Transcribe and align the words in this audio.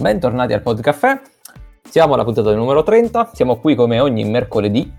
bentornati 0.00 0.54
al 0.54 0.62
Podcaffè. 0.62 1.20
Siamo 1.82 2.14
alla 2.14 2.24
puntata 2.24 2.54
numero 2.54 2.82
30, 2.82 3.30
siamo 3.34 3.58
qui 3.58 3.74
come 3.74 4.00
ogni 4.00 4.24
mercoledì, 4.24 4.90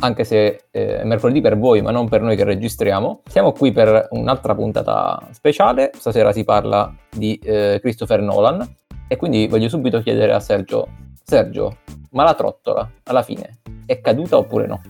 anche 0.00 0.24
se 0.24 0.64
eh, 0.70 1.00
è 1.00 1.04
mercoledì 1.04 1.40
per 1.40 1.56
voi, 1.56 1.80
ma 1.80 1.92
non 1.92 2.08
per 2.08 2.22
noi 2.22 2.34
che 2.34 2.44
registriamo. 2.44 3.22
Siamo 3.26 3.52
qui 3.52 3.70
per 3.70 4.08
un'altra 4.10 4.54
puntata 4.54 5.28
speciale. 5.30 5.90
Stasera 5.94 6.32
si 6.32 6.42
parla 6.44 6.92
di 7.08 7.38
eh, 7.42 7.78
Christopher 7.80 8.20
Nolan 8.20 8.66
e 9.06 9.16
quindi 9.16 9.46
voglio 9.46 9.68
subito 9.68 10.00
chiedere 10.00 10.32
a 10.32 10.40
Sergio, 10.40 10.88
Sergio, 11.22 11.78
ma 12.10 12.24
la 12.24 12.34
trottola 12.34 12.90
alla 13.04 13.22
fine 13.22 13.58
è 13.86 14.00
caduta 14.00 14.38
oppure 14.38 14.66
no? 14.66 14.80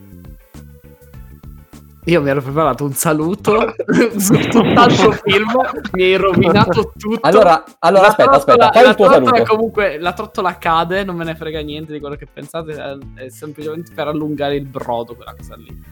Io 2.08 2.22
mi 2.22 2.30
ero 2.30 2.40
preparato 2.40 2.84
un 2.84 2.92
saluto 2.92 3.74
su 4.16 4.34
tutt'altro 4.34 5.12
film, 5.22 5.50
mi 5.92 6.02
hai 6.02 6.16
rovinato 6.16 6.92
tutto. 6.96 7.18
Allora, 7.20 7.62
allora 7.80 8.06
aspetta, 8.06 8.30
aspetta, 8.30 8.70
fai 8.72 8.88
il 8.88 8.94
tuo 8.94 9.10
saluto. 9.10 9.42
Comunque, 9.44 9.98
la 9.98 10.14
trottola 10.14 10.56
cade, 10.56 11.04
non 11.04 11.16
me 11.16 11.24
ne 11.24 11.34
frega 11.34 11.60
niente 11.60 11.92
di 11.92 12.00
quello 12.00 12.16
che 12.16 12.26
pensate, 12.26 12.72
è, 12.74 13.24
è 13.24 13.28
semplicemente 13.28 13.92
per 13.94 14.08
allungare 14.08 14.56
il 14.56 14.64
brodo 14.64 15.14
quella 15.14 15.34
cosa 15.36 15.54
lì. 15.56 15.82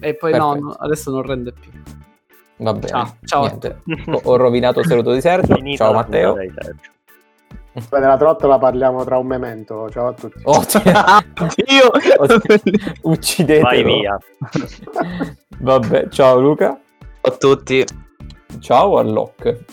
E 0.00 0.14
poi 0.14 0.32
no, 0.32 0.54
no, 0.54 0.76
adesso 0.78 1.10
non 1.10 1.22
rende 1.22 1.52
più. 1.52 1.72
Va 2.58 2.72
bene. 2.72 2.86
Ciao, 2.86 3.16
ciao. 3.24 3.80
Ho 4.22 4.36
rovinato 4.36 4.78
il 4.78 4.86
saluto 4.86 5.12
di 5.12 5.20
Sergio. 5.20 5.56
Finita 5.56 5.84
ciao 5.86 5.92
Matteo. 5.92 6.36
Sergio. 6.36 6.90
Della 7.90 8.16
trottola 8.16 8.58
parliamo 8.58 9.04
tra 9.04 9.18
un 9.18 9.26
memento. 9.26 9.88
Ciao 9.90 10.08
a 10.08 10.12
tutti. 10.12 10.40
Oh, 10.44 10.64
Dio! 11.54 11.90
Uccidete. 13.02 13.60
Vai 13.60 13.82
via. 13.84 14.18
Vabbè, 15.60 16.08
ciao 16.08 16.40
Luca. 16.40 16.78
Ciao 17.20 17.32
a 17.32 17.36
tutti. 17.36 17.84
Ciao 18.60 18.98
a 18.98 19.02
Locke. 19.02 19.64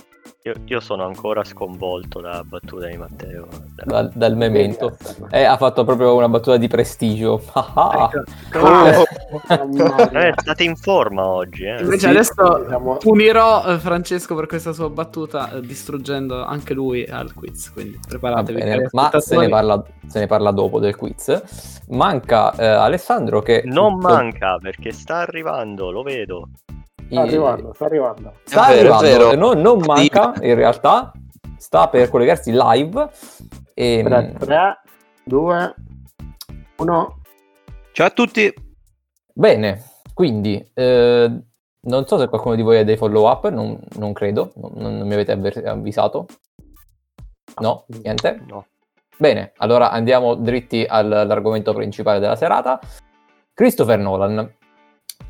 Io, 0.47 0.53
io, 0.65 0.79
sono 0.79 1.05
ancora 1.05 1.43
sconvolto 1.43 2.21
dalla 2.21 2.43
battuta 2.43 2.85
di 2.85 2.95
Matteo. 2.97 3.47
Da, 3.83 4.03
dal 4.13 4.37
memento. 4.37 4.95
Eh, 5.31 5.43
ha 5.43 5.57
fatto 5.57 5.83
proprio 5.83 6.15
una 6.15 6.29
battuta 6.29 6.57
di 6.57 6.67
prestigio. 6.67 7.41
Ah, 7.77 8.11
ecco. 8.13 8.59
oh. 8.59 9.03
eh, 10.13 10.33
state 10.35 10.63
in 10.63 10.75
forma 10.75 11.25
oggi. 11.25 11.63
Eh. 11.63 11.81
Invece 11.81 11.97
sì, 11.97 12.07
adesso 12.09 12.59
diciamo... 12.63 12.97
punirò 12.97 13.65
eh, 13.65 13.79
Francesco 13.79 14.35
per 14.35 14.45
questa 14.45 14.71
sua 14.71 14.87
battuta, 14.89 15.51
eh, 15.51 15.61
distruggendo 15.61 16.45
anche 16.45 16.75
lui 16.75 17.03
al 17.05 17.33
quiz. 17.33 17.71
Quindi 17.71 17.99
preparatevi. 18.07 18.59
Bene, 18.59 18.87
ma 18.91 19.09
se 19.19 19.37
ne, 19.37 19.49
parla, 19.49 19.83
se 20.05 20.19
ne, 20.19 20.27
parla, 20.27 20.51
dopo 20.51 20.79
del 20.79 20.95
quiz. 20.95 21.81
Manca 21.89 22.53
eh, 22.55 22.67
Alessandro 22.67 23.41
che... 23.41 23.63
Non 23.65 23.97
manca 23.97 24.59
perché 24.61 24.91
sta 24.91 25.17
arrivando, 25.17 25.89
lo 25.89 26.03
vedo. 26.03 26.49
Sta 27.07 27.21
arrivando, 27.21 27.73
sta 27.73 27.85
arrivando. 27.85 28.33
Sta 28.43 28.67
vero, 28.69 28.95
arrivando, 28.95 29.35
non, 29.35 29.61
non, 29.61 29.79
manca 29.85 30.33
in 30.41 30.55
realtà, 30.55 31.11
sta 31.57 31.87
per 31.87 32.09
collegarsi 32.09 32.51
live. 32.51 33.09
E... 33.73 34.33
3, 34.39 34.81
2, 35.23 35.75
1. 36.77 37.21
Ciao 37.91 38.07
a 38.07 38.09
tutti. 38.09 38.53
Bene, 39.31 39.83
quindi 40.13 40.71
eh, 40.73 41.41
non 41.81 42.07
so 42.07 42.17
se 42.17 42.27
qualcuno 42.27 42.55
di 42.55 42.63
voi 42.63 42.79
ha 42.79 42.83
dei 42.83 42.97
follow 42.97 43.29
up, 43.29 43.49
non, 43.49 43.79
non 43.97 44.11
credo, 44.13 44.53
non, 44.55 44.97
non, 44.97 45.07
mi 45.07 45.13
avete 45.13 45.31
avvisato. 45.31 46.25
No, 47.57 47.85
niente? 48.01 48.41
No. 48.47 48.65
Bene, 49.17 49.53
allora 49.57 49.91
andiamo 49.91 50.35
dritti 50.35 50.85
all'argomento 50.87 51.71
principale 51.73 52.19
della 52.19 52.35
serata. 52.35 52.79
Christopher 53.53 53.99
Nolan, 53.99 54.53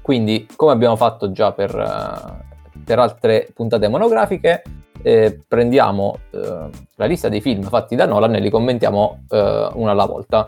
quindi, 0.06 0.48
come 0.56 0.72
abbiamo 0.72 0.96
fatto 0.96 1.32
già 1.32 1.52
per, 1.52 1.74
uh, 1.74 2.80
per 2.84 3.00
altre 3.00 3.50
puntate 3.56 3.88
monografiche, 3.88 4.62
eh, 5.02 5.42
prendiamo 5.48 6.20
uh, 6.30 6.70
la 6.94 7.06
lista 7.06 7.28
dei 7.28 7.42
film 7.42 7.64
fatti 7.64 7.96
da 7.96 8.06
Nolan 8.06 8.36
e 8.36 8.40
li 8.40 8.52
commentiamo 8.52 9.24
uh, 9.28 9.36
una 9.74 9.90
alla 9.90 10.06
volta. 10.06 10.48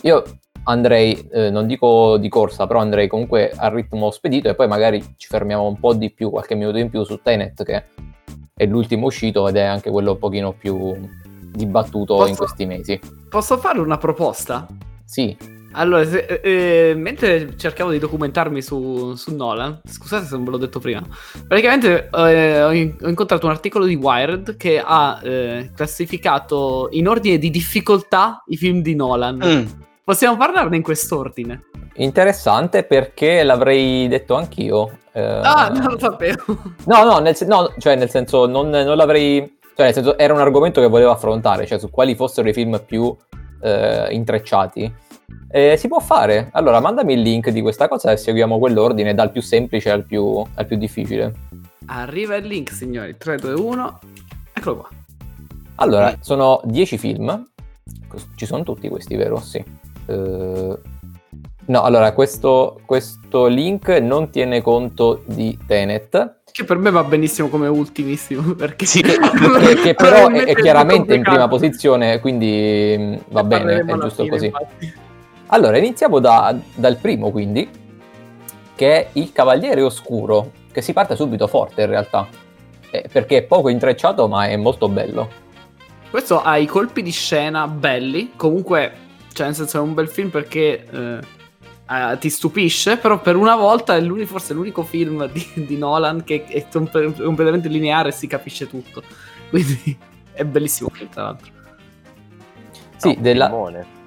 Io 0.00 0.24
andrei, 0.64 1.28
non 1.30 1.68
dico 1.68 2.16
di 2.16 2.28
corsa, 2.28 2.66
però 2.66 2.80
andrei 2.80 3.06
comunque 3.06 3.52
a 3.54 3.68
ritmo 3.68 4.10
spedito 4.10 4.48
e 4.48 4.56
poi 4.56 4.66
magari 4.66 5.00
ci 5.16 5.28
fermiamo 5.28 5.64
un 5.64 5.78
po' 5.78 5.94
di 5.94 6.10
più, 6.10 6.30
qualche 6.30 6.56
minuto 6.56 6.78
in 6.78 6.90
più 6.90 7.04
su 7.04 7.20
Tenet, 7.22 7.62
che 7.62 7.84
è 8.52 8.66
l'ultimo 8.66 9.06
uscito 9.06 9.46
ed 9.46 9.54
è 9.54 9.62
anche 9.62 9.92
quello 9.92 10.12
un 10.12 10.18
pochino 10.18 10.50
più 10.50 10.92
dibattuto 11.52 12.16
posso, 12.16 12.28
in 12.28 12.36
questi 12.36 12.66
mesi. 12.66 13.00
Posso 13.28 13.58
fare 13.58 13.78
una 13.78 13.96
proposta? 13.96 14.66
Sì. 15.04 15.60
Allora, 15.72 16.04
se, 16.04 16.24
eh, 16.26 16.40
eh, 16.90 16.94
mentre 16.94 17.56
cercavo 17.56 17.90
di 17.90 17.98
documentarmi 17.98 18.60
su, 18.60 19.14
su, 19.14 19.34
Nolan, 19.34 19.80
scusate 19.84 20.26
se 20.26 20.34
non 20.34 20.44
ve 20.44 20.50
l'ho 20.50 20.56
detto 20.58 20.78
prima, 20.78 21.02
praticamente 21.46 22.08
eh, 22.10 22.62
ho, 22.62 22.72
in, 22.72 22.96
ho, 23.00 23.08
incontrato 23.08 23.46
un 23.46 23.52
articolo 23.52 23.84
di 23.84 23.94
Wired 23.94 24.56
che 24.56 24.82
ha 24.84 25.20
eh, 25.22 25.70
classificato 25.74 26.88
in 26.92 27.08
ordine 27.08 27.38
di 27.38 27.50
difficoltà 27.50 28.42
i 28.48 28.56
film 28.56 28.82
di 28.82 28.94
Nolan. 28.94 29.40
Mm. 29.44 29.82
Possiamo 30.04 30.36
parlarne 30.36 30.76
in 30.76 30.82
quest'ordine? 30.82 31.64
Interessante 31.94 32.84
perché 32.84 33.42
l'avrei 33.42 34.08
detto 34.08 34.34
anch'io. 34.34 34.98
Eh, 35.12 35.22
ah, 35.22 35.68
non 35.68 35.92
lo 35.92 35.98
sapevo. 35.98 36.44
No, 36.86 37.04
no, 37.04 37.18
nel, 37.18 37.36
no 37.46 37.72
cioè 37.78 37.96
nel 37.96 38.10
senso 38.10 38.46
non, 38.46 38.70
non 38.70 38.96
l'avrei... 38.96 39.58
Cioè 39.74 39.86
nel 39.86 39.94
senso 39.94 40.18
era 40.18 40.34
un 40.34 40.40
argomento 40.40 40.80
che 40.80 40.88
volevo 40.88 41.12
affrontare, 41.12 41.66
cioè 41.66 41.78
su 41.78 41.88
quali 41.88 42.14
fossero 42.14 42.48
i 42.48 42.52
film 42.52 42.82
più 42.84 43.14
eh, 43.62 44.08
intrecciati. 44.10 44.92
Eh, 45.54 45.76
si 45.76 45.86
può 45.86 46.00
fare. 46.00 46.48
Allora, 46.52 46.80
mandami 46.80 47.12
il 47.12 47.20
link 47.20 47.50
di 47.50 47.60
questa 47.60 47.86
cosa 47.86 48.10
e 48.10 48.16
seguiamo 48.16 48.58
quell'ordine 48.58 49.12
dal 49.14 49.30
più 49.30 49.42
semplice 49.42 49.90
al 49.90 50.04
più, 50.04 50.42
al 50.54 50.66
più 50.66 50.78
difficile. 50.78 51.34
Arriva 51.86 52.36
il 52.36 52.46
link, 52.46 52.70
signori. 52.70 53.16
3, 53.18 53.36
2, 53.36 53.52
1. 53.52 53.98
Eccolo 54.54 54.76
qua. 54.76 54.88
Allora, 55.74 56.16
sono 56.20 56.60
10 56.64 56.96
film. 56.96 57.50
Ci 58.34 58.46
sono 58.46 58.62
tutti 58.62 58.88
questi, 58.88 59.14
vero? 59.16 59.40
Sì. 59.40 59.62
Uh, 60.06 60.78
no, 61.66 61.82
allora, 61.82 62.12
questo, 62.12 62.80
questo 62.86 63.46
link 63.46 63.88
non 63.88 64.30
tiene 64.30 64.62
conto 64.62 65.22
di 65.26 65.58
Tenet. 65.66 66.40
Che 66.50 66.64
per 66.64 66.78
me 66.78 66.90
va 66.90 67.04
benissimo 67.04 67.48
come 67.48 67.68
ultimissimo, 67.68 68.52
perché... 68.56 68.86
Sì, 68.86 69.00
che, 69.04 69.18
che 69.82 69.94
però 69.94 70.28
è, 70.28 70.44
è 70.44 70.54
chiaramente 70.54 71.14
in 71.14 71.22
prima 71.22 71.46
posizione, 71.46 72.20
quindi 72.20 73.20
va 73.28 73.44
bene, 73.44 73.80
è 73.80 73.98
giusto 73.98 74.22
fine, 74.22 74.28
così. 74.30 74.46
Infatti. 74.46 75.10
Allora, 75.52 75.76
iniziamo 75.76 76.18
da, 76.18 76.56
dal 76.74 76.96
primo, 76.96 77.30
quindi, 77.30 77.68
che 78.74 78.94
è 78.94 79.08
il 79.12 79.32
Cavaliere 79.32 79.82
Oscuro, 79.82 80.50
che 80.72 80.80
si 80.80 80.94
parte 80.94 81.14
subito 81.14 81.46
forte 81.46 81.82
in 81.82 81.88
realtà, 81.88 82.26
eh, 82.90 83.06
perché 83.12 83.38
è 83.38 83.42
poco 83.42 83.68
intrecciato 83.68 84.28
ma 84.28 84.46
è 84.46 84.56
molto 84.56 84.88
bello. 84.88 85.40
Questo 86.08 86.42
ha 86.42 86.56
i 86.56 86.64
colpi 86.64 87.02
di 87.02 87.10
scena 87.10 87.68
belli, 87.68 88.32
comunque, 88.34 88.92
cioè 89.34 89.46
nel 89.46 89.54
senso 89.54 89.76
è 89.76 89.80
un 89.80 89.92
bel 89.92 90.08
film 90.08 90.30
perché 90.30 90.86
eh, 90.90 91.18
eh, 91.86 92.18
ti 92.18 92.30
stupisce, 92.30 92.96
però 92.96 93.20
per 93.20 93.36
una 93.36 93.54
volta 93.54 93.94
è 93.94 94.24
forse 94.24 94.54
l'unico 94.54 94.82
film 94.82 95.30
di, 95.30 95.66
di 95.66 95.76
Nolan 95.76 96.24
che 96.24 96.44
è 96.46 96.66
completamente 96.70 97.68
lineare 97.68 98.08
e 98.08 98.12
si 98.12 98.26
capisce 98.26 98.68
tutto. 98.68 99.02
Quindi 99.50 99.98
è 100.32 100.44
bellissimo 100.44 100.88
film, 100.88 101.10
tra 101.10 101.24
l'altro. 101.24 101.52
Sì, 102.96 103.14
no, 103.16 103.20
della... 103.20 103.48
Filmone 103.48 104.00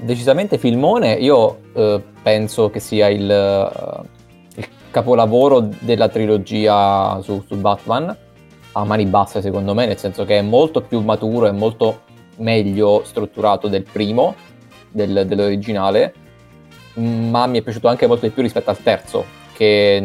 decisamente 0.00 0.58
filmone, 0.58 1.14
io 1.14 1.58
eh, 1.72 2.02
penso 2.22 2.70
che 2.70 2.80
sia 2.80 3.08
il, 3.08 3.22
uh, 3.22 4.04
il, 4.56 4.68
capolavoro 4.90 5.68
della 5.78 6.08
trilogia 6.08 7.20
su, 7.22 7.42
su, 7.46 7.56
Batman, 7.56 8.14
a 8.72 8.84
mani 8.84 9.06
basse 9.06 9.40
secondo 9.40 9.74
me, 9.74 9.86
nel 9.86 9.98
senso 9.98 10.24
che 10.24 10.38
è 10.38 10.42
molto 10.42 10.82
più 10.82 11.00
maturo 11.00 11.46
e 11.46 11.52
molto 11.52 12.02
meglio 12.36 13.02
strutturato 13.04 13.68
del 13.68 13.84
primo, 13.84 14.34
del, 14.90 15.24
dell'originale, 15.26 16.14
ma 16.94 17.46
mi 17.46 17.58
è 17.58 17.62
piaciuto 17.62 17.88
anche 17.88 18.06
molto 18.06 18.26
di 18.26 18.32
più 18.32 18.42
rispetto 18.42 18.70
al 18.70 18.82
terzo, 18.82 19.24
che 19.54 20.00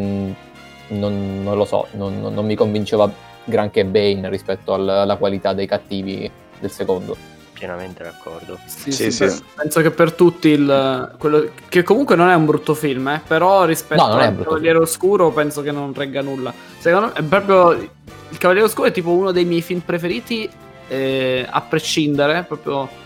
non, 0.88 1.42
non 1.42 1.56
lo 1.56 1.64
so, 1.64 1.86
non, 1.92 2.20
non, 2.20 2.46
mi 2.46 2.54
convinceva 2.54 3.10
granché 3.44 3.84
Bane 3.84 4.28
rispetto 4.28 4.74
alla 4.74 5.16
qualità 5.16 5.52
dei 5.52 5.66
cattivi 5.66 6.30
del 6.58 6.70
secondo 6.70 7.35
pienamente 7.56 8.02
d'accordo. 8.02 8.58
Sì, 8.66 8.92
sì, 8.92 9.10
sì, 9.10 9.28
sì. 9.30 9.42
penso 9.54 9.80
che 9.80 9.90
per 9.90 10.12
tutti 10.12 10.48
il, 10.48 11.14
quello, 11.18 11.50
che 11.68 11.82
comunque 11.82 12.14
non 12.14 12.28
è 12.28 12.34
un 12.34 12.44
brutto 12.44 12.74
film, 12.74 13.08
eh, 13.08 13.22
però 13.26 13.64
rispetto 13.64 14.06
no, 14.06 14.12
al 14.12 14.36
Cavaliere 14.36 14.78
Oscuro 14.78 15.30
penso 15.30 15.62
che 15.62 15.72
non 15.72 15.94
regga 15.94 16.20
nulla. 16.20 16.52
Secondo 16.78 17.06
me 17.06 17.12
è 17.14 17.22
proprio 17.22 17.72
il 17.72 18.38
Cavaliere 18.38 18.66
Oscuro 18.66 18.88
è 18.88 18.92
tipo 18.92 19.10
uno 19.10 19.32
dei 19.32 19.44
miei 19.44 19.62
film 19.62 19.80
preferiti 19.80 20.48
eh, 20.88 21.46
a 21.48 21.60
prescindere, 21.62 22.44
proprio 22.44 23.04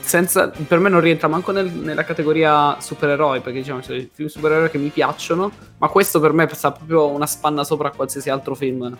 senza, 0.00 0.48
per 0.48 0.78
me 0.78 0.90
non 0.90 1.00
rientra 1.00 1.26
manco 1.26 1.50
nel, 1.50 1.70
nella 1.70 2.04
categoria 2.04 2.76
supereroi, 2.80 3.40
perché 3.40 3.60
diciamo 3.60 3.80
ci 3.80 3.86
sono 3.86 3.98
i 3.98 4.10
film 4.12 4.28
supereroi 4.28 4.70
che 4.70 4.78
mi 4.78 4.90
piacciono, 4.90 5.50
ma 5.78 5.88
questo 5.88 6.20
per 6.20 6.32
me 6.32 6.48
sta 6.52 6.72
proprio 6.72 7.08
una 7.08 7.26
spanna 7.26 7.64
sopra 7.64 7.88
a 7.88 7.92
qualsiasi 7.92 8.28
altro 8.28 8.54
film 8.54 8.94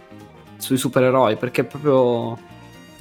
sui 0.57 0.77
supereroi, 0.77 1.37
perché 1.37 1.63
è 1.63 1.65
proprio 1.65 2.39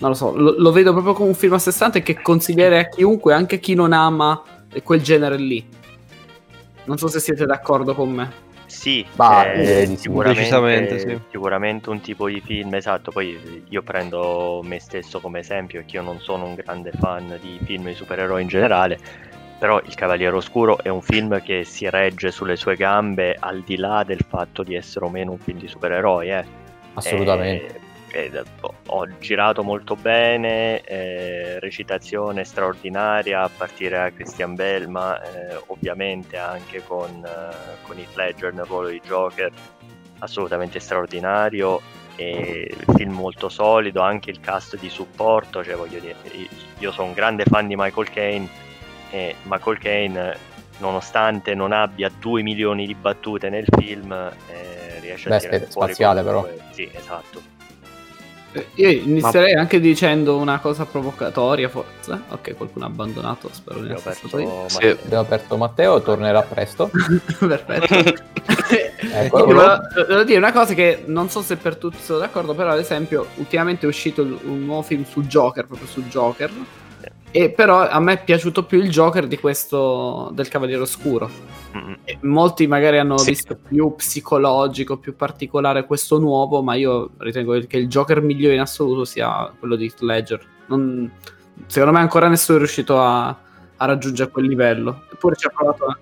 non 0.04 0.12
lo 0.12 0.18
so, 0.18 0.36
lo, 0.36 0.56
lo, 0.58 0.72
vedo 0.74 0.92
proprio 0.92 1.14
come 1.14 1.30
un 1.30 1.34
film 1.34 1.54
a 1.54 1.60
sé 1.60 1.72
stante 1.72 2.04
che 2.04 2.22
consiglierei 2.22 2.80
a 2.80 2.90
chiunque, 2.90 3.34
anche 3.34 3.60
chi 3.60 3.74
non 3.74 3.94
ama 3.94 4.44
quel 4.84 5.02
genere 5.02 5.38
lì. 5.38 5.66
Non 6.84 6.98
so 6.98 7.08
se 7.08 7.22
siete 7.22 7.46
d'accordo 7.46 7.96
con 7.96 8.12
me. 8.12 8.42
Sì, 8.66 9.06
bah, 9.16 9.54
eh, 9.54 9.96
sicuramente, 9.96 11.00
sì. 11.00 11.18
sicuramente 11.30 11.90
un 11.90 12.02
tipo 12.02 12.28
di 12.28 12.42
film, 12.42 12.74
esatto, 12.74 13.12
poi 13.12 13.64
io 13.70 13.82
prendo 13.82 14.60
me 14.64 14.80
stesso 14.80 15.22
come 15.22 15.40
esempio 15.40 15.80
perché 15.80 15.96
io 15.98 16.02
non 16.02 16.20
sono 16.20 16.46
un 16.46 16.56
grande 16.56 16.92
fan 16.92 17.40
di 17.40 17.58
film 17.64 17.86
di 17.86 17.94
supereroi 17.94 18.42
in 18.42 18.48
generale, 18.50 19.00
però 19.58 19.80
Il 19.86 19.96
Cavaliere 19.96 20.36
Oscuro 20.36 20.84
è 20.84 20.90
un 20.90 21.02
film 21.02 21.42
che 21.42 21.64
si 21.64 21.90
regge 21.90 22.32
sulle 22.32 22.58
sue 22.58 22.76
gambe 22.76 23.38
al 23.40 23.62
di 23.62 23.78
là 23.78 24.04
del 24.06 24.26
fatto 24.28 24.64
di 24.64 24.76
essere 24.76 25.06
o 25.06 25.10
meno 25.10 25.32
un 25.32 25.40
film 25.40 25.60
di 25.60 25.68
supereroi. 25.70 26.30
Eh. 26.30 26.46
Assolutamente. 26.96 27.76
E, 27.76 27.83
e, 28.14 28.32
ho 28.88 29.08
girato 29.18 29.64
molto 29.64 29.96
bene, 29.96 30.82
eh, 30.82 31.60
recitazione 31.60 32.44
straordinaria 32.44 33.42
a 33.42 33.50
partire 33.50 33.98
da 33.98 34.12
Christian 34.12 34.54
Bell, 34.54 34.88
ma 34.88 35.20
eh, 35.20 35.60
ovviamente 35.68 36.38
anche 36.38 36.84
con, 36.86 37.26
eh, 37.26 37.82
con 37.82 37.98
Heath 37.98 38.16
Ledger 38.16 38.54
nel 38.54 38.66
ruolo 38.66 38.90
di 38.90 39.02
Joker, 39.04 39.52
assolutamente 40.20 40.80
straordinario. 40.80 41.82
E 42.16 42.72
film 42.96 43.14
molto 43.14 43.50
solido, 43.50 44.02
anche 44.02 44.30
il 44.30 44.40
cast 44.40 44.78
di 44.78 44.88
supporto, 44.88 45.64
cioè 45.64 45.74
voglio 45.74 46.00
dire, 46.00 46.16
io 46.78 46.92
sono 46.92 47.08
un 47.08 47.14
grande 47.14 47.44
fan 47.44 47.66
di 47.66 47.76
Michael 47.76 48.12
Caine 48.12 48.48
e 49.10 49.36
Michael 49.46 49.80
Caine 49.80 50.38
nonostante 50.78 51.56
non 51.56 51.72
abbia 51.72 52.12
2 52.20 52.44
milioni 52.44 52.86
di 52.86 52.94
battute 52.94 53.50
nel 53.50 53.66
film 53.78 54.12
eh, 54.12 55.00
riesce 55.00 55.30
Beh, 55.30 55.36
a 55.36 55.40
tirare 55.40 55.60
fuori 55.68 55.94
spaziale 55.94 56.24
però 56.24 56.48
sì 56.72 56.90
esatto 56.92 57.40
eh, 57.40 57.63
io 58.76 58.90
inizierei 58.90 59.54
Ma... 59.56 59.62
anche 59.62 59.80
dicendo 59.80 60.38
una 60.38 60.60
cosa 60.60 60.86
provocatoria 60.86 61.70
forse. 61.70 62.22
Ok 62.30 62.56
qualcuno 62.56 62.86
ha 62.86 62.88
abbandonato 62.88 63.50
spero 63.52 63.80
di 63.80 63.92
essere 63.92 64.16
stato 64.16 64.40
io. 64.40 64.66
Sì. 64.68 64.88
abbiamo 64.88 65.24
aperto 65.24 65.58
Matteo 65.58 66.02
tornerà 66.02 66.42
presto. 66.42 66.90
Perfetto. 67.40 68.32
Ecco, 69.16 69.46
devo 69.46 70.24
dire 70.24 70.38
una 70.38 70.52
cosa 70.52 70.74
che 70.74 71.04
non 71.06 71.30
so 71.30 71.42
se 71.42 71.58
per 71.58 71.76
tutti 71.76 71.98
sono 72.02 72.20
d'accordo 72.20 72.56
però 72.56 72.72
ad 72.72 72.80
esempio 72.80 73.28
ultimamente 73.36 73.86
è 73.86 73.90
uscito 73.90 74.22
un 74.22 74.66
nuovo 74.66 74.82
film 74.82 75.06
su 75.06 75.22
Joker 75.24 75.68
proprio 75.68 75.88
su 75.88 76.02
Joker 76.06 76.52
e 77.36 77.50
però 77.50 77.90
a 77.90 78.00
me 78.00 78.14
è 78.14 78.24
piaciuto 78.24 78.64
più 78.64 78.78
il 78.78 78.92
Joker 78.92 79.26
di 79.26 79.40
questo 79.40 80.30
del 80.34 80.48
Cavaliere 80.50 80.84
Oscuro. 80.84 81.28
molti 82.22 82.68
magari 82.68 83.00
hanno 83.00 83.18
sì. 83.18 83.32
visto 83.32 83.56
più 83.56 83.96
psicologico, 83.96 84.98
più 84.98 85.16
particolare 85.16 85.88
questo 85.88 86.20
nuovo, 86.20 86.62
ma 86.62 86.76
io 86.76 87.10
ritengo 87.18 87.60
che 87.66 87.78
il 87.78 87.88
Joker 87.88 88.22
migliore 88.22 88.54
in 88.54 88.60
assoluto 88.60 89.04
sia 89.04 89.52
quello 89.58 89.76
di 89.76 89.86
Heath 89.86 90.02
Ledger. 90.02 90.46
Non, 90.68 91.12
secondo 91.66 91.96
me 91.96 92.02
ancora 92.02 92.28
nessuno 92.28 92.58
è 92.58 92.62
riuscito 92.62 93.00
a, 93.02 93.30
a 93.30 93.86
raggiungere 93.86 94.30
quel 94.30 94.46
livello. 94.46 95.06
Eppure 95.12 95.36
ci 95.36 95.48
ha 95.48 95.52
provato 95.56 95.86
a... 95.86 95.98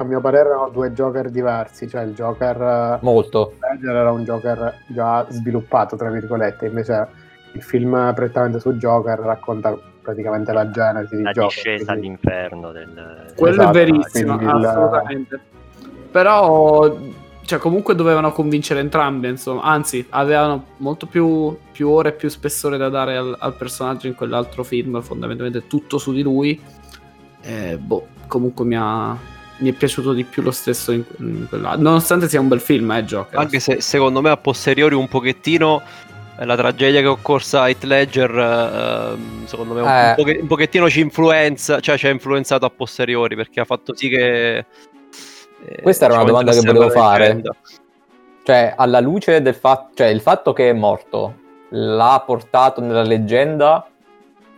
A 0.00 0.04
mio 0.04 0.20
parere 0.20 0.50
erano 0.50 0.68
due 0.68 0.92
Joker 0.92 1.28
diversi, 1.28 1.88
cioè 1.88 2.02
il 2.02 2.14
Joker... 2.14 3.00
Molto. 3.02 3.54
Ledger 3.58 3.96
era 3.96 4.12
un 4.12 4.22
Joker 4.22 4.84
già 4.86 5.26
sviluppato, 5.28 5.96
tra 5.96 6.08
virgolette, 6.08 6.66
invece 6.66 7.08
il 7.54 7.62
film 7.64 8.12
prettamente 8.14 8.60
su 8.60 8.74
Joker 8.74 9.18
racconta 9.18 9.76
praticamente 10.08 10.52
la 10.54 10.70
genesi 10.70 11.16
di 11.16 11.22
la 11.22 11.32
gioco. 11.32 11.48
discesa 11.48 11.92
quindi... 11.92 12.06
all'inferno 12.06 12.72
del... 12.72 13.32
Quello 13.36 13.60
esatto, 13.60 13.68
è 13.68 13.84
verissimo, 13.84 14.34
assolutamente. 14.34 15.34
Il... 15.34 15.88
Però 16.10 16.96
cioè, 17.42 17.58
comunque 17.58 17.94
dovevano 17.94 18.32
convincere 18.32 18.80
entrambi, 18.80 19.28
insomma. 19.28 19.62
Anzi, 19.64 20.06
avevano 20.10 20.64
molto 20.78 21.04
più, 21.04 21.54
più 21.72 21.90
ore 21.90 22.10
e 22.10 22.12
più 22.12 22.30
spessore 22.30 22.78
da 22.78 22.88
dare 22.88 23.18
al, 23.18 23.36
al, 23.38 23.54
personaggio 23.54 24.06
in 24.06 24.14
quell'altro 24.14 24.64
film, 24.64 25.02
fondamentalmente 25.02 25.66
tutto 25.66 25.98
su 25.98 26.14
di 26.14 26.22
lui. 26.22 26.58
Eh, 27.42 27.76
boh, 27.76 28.06
comunque 28.28 28.64
mi 28.64 28.76
ha, 28.78 29.14
mi 29.58 29.70
è 29.70 29.72
piaciuto 29.74 30.14
di 30.14 30.24
più 30.24 30.42
lo 30.42 30.52
stesso 30.52 30.90
in, 30.90 31.04
in 31.18 31.46
quella... 31.50 31.76
nonostante 31.76 32.30
sia 32.30 32.40
un 32.40 32.48
bel 32.48 32.60
film 32.60 32.90
eh 32.92 33.04
Joker 33.04 33.38
anche 33.38 33.60
se 33.60 33.80
secondo 33.80 34.20
me 34.20 34.28
a 34.28 34.36
posteriori 34.36 34.94
un 34.94 35.06
pochettino 35.06 35.82
la 36.44 36.56
tragedia 36.56 37.00
che 37.00 37.06
è 37.06 37.10
occorsa 37.10 37.62
a 37.62 37.68
Heath 37.68 37.82
Ledger 37.82 38.30
uh, 38.30 39.46
secondo 39.46 39.74
me 39.74 39.80
un, 39.80 39.88
eh. 39.88 40.08
un, 40.08 40.14
poch- 40.16 40.38
un, 40.40 40.46
pochettino 40.46 40.88
ci 40.88 41.00
influenza 41.00 41.80
cioè 41.80 41.96
ci 41.96 42.06
ha 42.06 42.10
influenzato 42.10 42.64
a 42.64 42.70
posteriori 42.70 43.34
perché 43.34 43.60
ha 43.60 43.64
fatto 43.64 43.96
sì 43.96 44.08
che 44.08 44.58
eh, 44.58 45.82
questa 45.82 46.04
era 46.04 46.14
una 46.14 46.24
domanda 46.24 46.52
che 46.52 46.60
volevo 46.60 46.90
fare 46.90 47.42
cioè 48.44 48.74
alla 48.76 49.00
luce 49.00 49.42
del 49.42 49.54
fatto 49.54 49.94
cioè 49.94 50.06
il 50.06 50.20
fatto 50.20 50.52
che 50.52 50.70
è 50.70 50.72
morto 50.72 51.34
l'ha 51.70 52.22
portato 52.24 52.80
nella 52.80 53.02
leggenda 53.02 53.86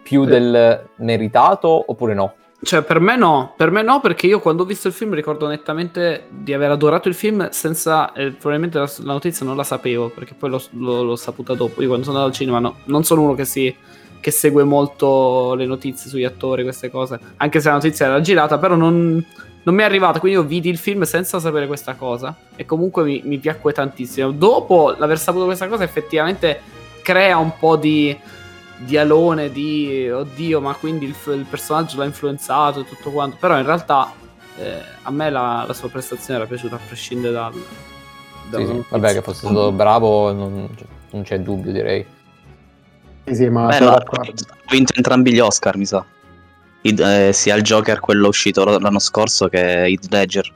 più 0.02 0.24
del 0.24 0.86
meritato 0.96 1.84
oppure 1.86 2.14
no? 2.14 2.34
Cioè, 2.62 2.82
per 2.82 3.00
me 3.00 3.16
no, 3.16 3.54
per 3.56 3.70
me 3.70 3.80
no, 3.80 4.00
perché 4.00 4.26
io 4.26 4.38
quando 4.38 4.64
ho 4.64 4.66
visto 4.66 4.86
il 4.86 4.92
film 4.92 5.14
ricordo 5.14 5.46
nettamente 5.46 6.26
di 6.28 6.52
aver 6.52 6.70
adorato 6.70 7.08
il 7.08 7.14
film 7.14 7.48
senza, 7.48 8.12
eh, 8.12 8.32
probabilmente 8.32 8.78
la, 8.78 8.90
la, 8.98 9.12
notizia 9.12 9.46
non 9.46 9.56
la 9.56 9.64
sapevo, 9.64 10.10
perché 10.10 10.34
poi 10.34 10.50
l'ho, 10.50 10.62
l'ho, 10.72 11.02
l'ho, 11.02 11.16
saputa 11.16 11.54
dopo. 11.54 11.80
Io 11.80 11.88
quando 11.88 12.04
sono 12.04 12.18
andato 12.18 12.34
al 12.34 12.38
cinema 12.38 12.58
no, 12.58 12.76
non 12.84 13.02
sono 13.02 13.22
uno 13.22 13.32
che, 13.34 13.46
si, 13.46 13.74
che 14.20 14.30
segue 14.30 14.64
molto 14.64 15.54
le 15.54 15.64
notizie 15.64 16.10
sugli 16.10 16.24
attori, 16.24 16.62
queste 16.62 16.90
cose, 16.90 17.18
anche 17.38 17.60
se 17.60 17.68
la 17.68 17.74
notizia 17.74 18.04
era 18.04 18.20
girata, 18.20 18.58
però 18.58 18.74
non, 18.74 19.24
non 19.62 19.74
mi 19.74 19.80
è 19.80 19.84
arrivata, 19.84 20.20
quindi 20.20 20.38
io 20.38 20.44
vidi 20.44 20.68
il 20.68 20.76
film 20.76 21.04
senza 21.04 21.40
sapere 21.40 21.66
questa 21.66 21.94
cosa 21.94 22.36
e 22.56 22.66
comunque 22.66 23.04
mi, 23.04 23.22
mi 23.24 23.38
piacque 23.38 23.72
tantissimo. 23.72 24.32
Dopo 24.32 24.94
l'aver 24.98 25.18
saputo 25.18 25.46
questa 25.46 25.66
cosa 25.66 25.84
effettivamente 25.84 26.60
crea 27.02 27.38
un 27.38 27.52
po' 27.58 27.76
di 27.76 28.14
di 28.80 28.96
alone 28.96 29.50
di 29.50 30.08
oddio, 30.10 30.60
ma 30.60 30.74
quindi 30.74 31.04
il, 31.06 31.14
il, 31.26 31.46
personaggio 31.48 31.98
l'ha 31.98 32.04
influenzato 32.04 32.80
e 32.80 32.84
tutto 32.84 33.10
quanto. 33.10 33.36
Però 33.38 33.58
in 33.58 33.64
realtà 33.64 34.12
eh, 34.56 34.82
a 35.02 35.10
me 35.10 35.30
la, 35.30 35.64
la, 35.66 35.72
sua 35.74 35.88
prestazione 35.88 36.40
era 36.40 36.48
piaciuta 36.48 36.76
a 36.76 36.80
prescindere 36.86 37.32
dal. 37.32 37.52
dal 38.48 38.66
sì, 38.66 38.72
sì. 38.72 38.84
Vabbè, 38.88 39.12
che 39.12 39.22
fosse 39.22 39.40
stato 39.40 39.72
bravo, 39.72 40.32
non, 40.32 40.68
non 41.10 41.22
c'è 41.22 41.40
dubbio, 41.40 41.72
direi. 41.72 42.04
Sì, 43.26 43.34
sì, 43.34 43.48
ma 43.48 43.66
Beh, 43.66 43.80
no, 43.80 43.94
ha 43.94 44.04
vinto 44.70 44.92
entrambi 44.96 45.32
gli 45.32 45.40
Oscar, 45.40 45.76
mi 45.76 45.86
sa. 45.86 46.04
Id, 46.82 46.98
eh, 47.00 47.32
sia 47.32 47.54
il 47.56 47.62
Joker, 47.62 48.00
quello 48.00 48.28
uscito 48.28 48.64
l'anno 48.64 48.98
scorso, 48.98 49.48
che 49.48 49.84
Heath 49.84 50.06
Ledger. 50.10 50.52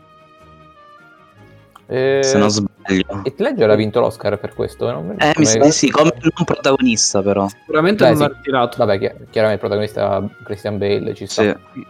Eh, 1.87 2.21
Se 2.23 2.39
non 2.39 2.51
sbaglio. 2.51 3.23
Heath 3.25 3.41
Ledger 3.41 3.71
ha 3.71 3.75
vinto 3.75 4.01
l'Oscar 4.01 4.39
per 4.39 4.55
questo? 4.55 4.91
Non 4.91 5.17
eh, 5.19 5.33
mi 5.37 5.45
sa 5.45 5.71
sì, 5.71 5.91
come 5.91 6.13
non 6.21 6.45
protagonista 6.45 7.23
però. 7.23 7.49
Sicuramente 7.49 8.05
Beh, 8.05 8.11
non 8.11 8.17
sì. 8.17 8.23
l'ha 8.23 8.35
ritirato. 8.35 8.77
Vabbè, 8.79 8.99
chiaramente 9.31 9.53
il 9.53 9.59
protagonista 9.59 10.29
Christian 10.45 10.79
Bale 10.79 11.15
ci 11.15 11.27
sta. 11.27 11.43
Sì. 11.73 11.87